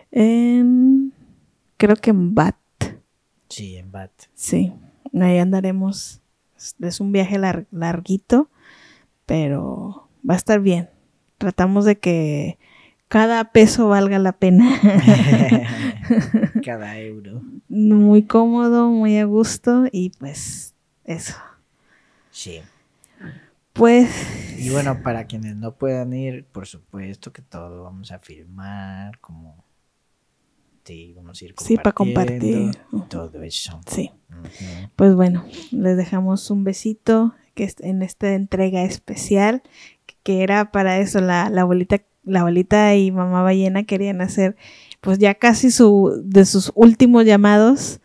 en 0.10 1.12
creo 1.76 1.98
que 1.98 2.12
en 2.12 2.34
Bat. 2.34 2.56
Sí, 3.50 3.76
en 3.76 3.92
BAT. 3.92 4.12
Sí, 4.34 4.72
ahí 5.20 5.38
andaremos. 5.38 6.22
Es- 6.80 7.02
un 7.02 7.12
viaje 7.12 7.38
lar- 7.38 7.66
larguito, 7.72 8.50
pero 9.26 10.08
va 10.28 10.36
a 10.36 10.38
estar 10.38 10.62
bien. 10.62 10.90
Tratamos 11.38 11.84
de 11.84 11.98
que 12.00 12.58
cada 13.10 13.52
peso 13.52 13.90
valga 13.90 14.18
la 14.20 14.32
pena. 14.32 14.70
Cada 16.64 16.98
euro. 17.00 17.42
muy 17.68 18.24
cómodo, 18.24 18.88
muy 18.90 19.18
a 19.18 19.26
gusto 19.26 19.84
y 19.92 20.12
pues 20.12 20.74
eso. 21.04 21.36
Sí. 22.32 22.62
Pues 23.74 24.10
Y 24.60 24.70
bueno, 24.70 25.02
para 25.02 25.26
quienes 25.26 25.56
no 25.56 25.76
puedan 25.76 26.14
ir, 26.14 26.46
por 26.46 26.68
supuesto 26.68 27.32
que 27.34 27.42
todo 27.42 27.84
vamos 27.84 28.12
a 28.12 28.20
filmar, 28.20 29.20
como 29.20 29.64
sí, 30.84 31.14
vamos 31.16 31.42
a 31.42 31.46
ir 31.46 31.56
Sí, 31.58 31.78
pa' 31.78 31.92
compartiendo, 31.94 32.78
compartir. 32.90 33.10
Todo 33.10 33.44
eso. 33.44 33.80
sí, 33.88 34.12
pues 34.96 35.16
bueno, 35.16 35.46
les 35.72 35.98
dejamos 35.98 36.50
un 36.52 36.64
besito 36.64 37.34
que 37.56 37.64
es 37.64 37.76
en 37.80 38.02
esta 38.02 38.34
entrega 38.34 38.84
especial 38.84 39.62
que 40.24 40.44
era 40.44 40.72
para 40.72 41.00
eso 41.00 41.20
la, 41.22 41.50
la 41.50 41.62
abuelita 41.62 42.02
la 42.24 42.42
abuelita 42.42 42.96
y 42.96 43.12
mamá 43.12 43.42
ballena 43.42 43.84
querían 43.84 44.22
hacer 44.22 44.56
pues 45.02 45.18
ya 45.18 45.34
casi 45.36 45.72
su 45.72 46.22
de 46.24 46.46
sus 46.46 46.72
últimos 46.76 47.26
llamados 47.26 48.00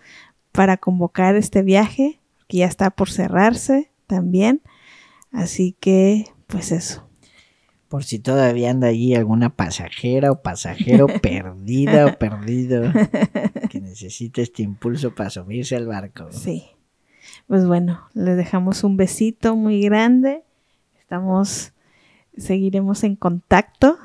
para 0.53 0.79
convocar 0.79 1.37
este 1.37 1.63
viaje 1.63 2.19
que 2.49 2.59
ya 2.59 2.67
está 2.67 2.91
por 2.91 3.11
cerrarse 3.11 3.91
también 4.07 4.63
así 5.33 5.77
que 5.79 6.27
pues 6.47 6.73
eso 6.73 7.09
Por 7.89 8.05
si 8.05 8.19
todavía 8.19 8.71
anda 8.71 8.89
allí 8.89 9.15
alguna 9.15 9.51
pasajera 9.55 10.33
o 10.33 10.43
pasajero 10.43 11.07
perdida 11.07 12.07
o 12.13 12.19
perdido 12.19 12.93
que 13.71 13.81
necesite 13.81 14.43
este 14.43 14.63
impulso 14.63 15.15
para 15.15 15.31
subirse 15.31 15.77
al 15.77 15.87
barco. 15.87 16.29
Sí. 16.31 16.65
Pues 17.47 17.67
bueno, 17.67 18.09
les 18.15 18.37
dejamos 18.37 18.83
un 18.85 18.97
besito 18.97 19.57
muy 19.57 19.81
grande. 19.81 20.43
Estamos, 20.99 21.73
seguiremos 22.37 23.05
en 23.05 23.15
contacto 23.17 23.99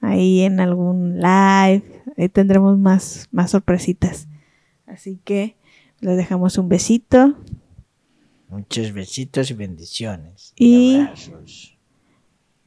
ahí 0.00 0.40
en 0.40 0.60
algún 0.60 1.18
live. 1.18 1.82
Ahí 2.16 2.28
tendremos 2.28 2.78
más, 2.78 3.28
más 3.32 3.50
sorpresitas. 3.50 4.28
Así 4.86 5.20
que 5.24 5.56
les 6.00 6.16
dejamos 6.16 6.58
un 6.58 6.68
besito. 6.68 7.34
Muchos 8.48 8.92
besitos 8.92 9.50
y 9.50 9.54
bendiciones. 9.54 10.52
Y- 10.56 11.00
abrazos. 11.00 11.76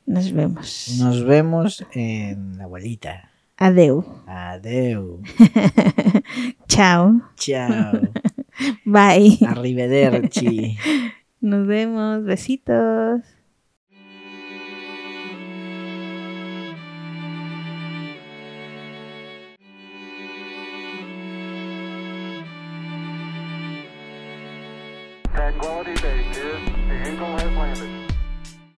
Nos 0.06 0.32
vemos. 0.32 0.96
Nos 1.00 1.24
vemos 1.24 1.86
en 1.94 2.58
la 2.58 2.64
abuelita. 2.64 3.30
Adeu. 3.58 4.04
Adeu. 4.26 5.22
Chao. 6.68 7.22
Chao. 7.36 8.00
Bye. 8.86 9.38
Arrivederci. 9.48 10.78
Nos 11.42 11.68
vemos. 11.68 12.24
Besitos. 12.24 13.22
Tranquility 25.50 25.99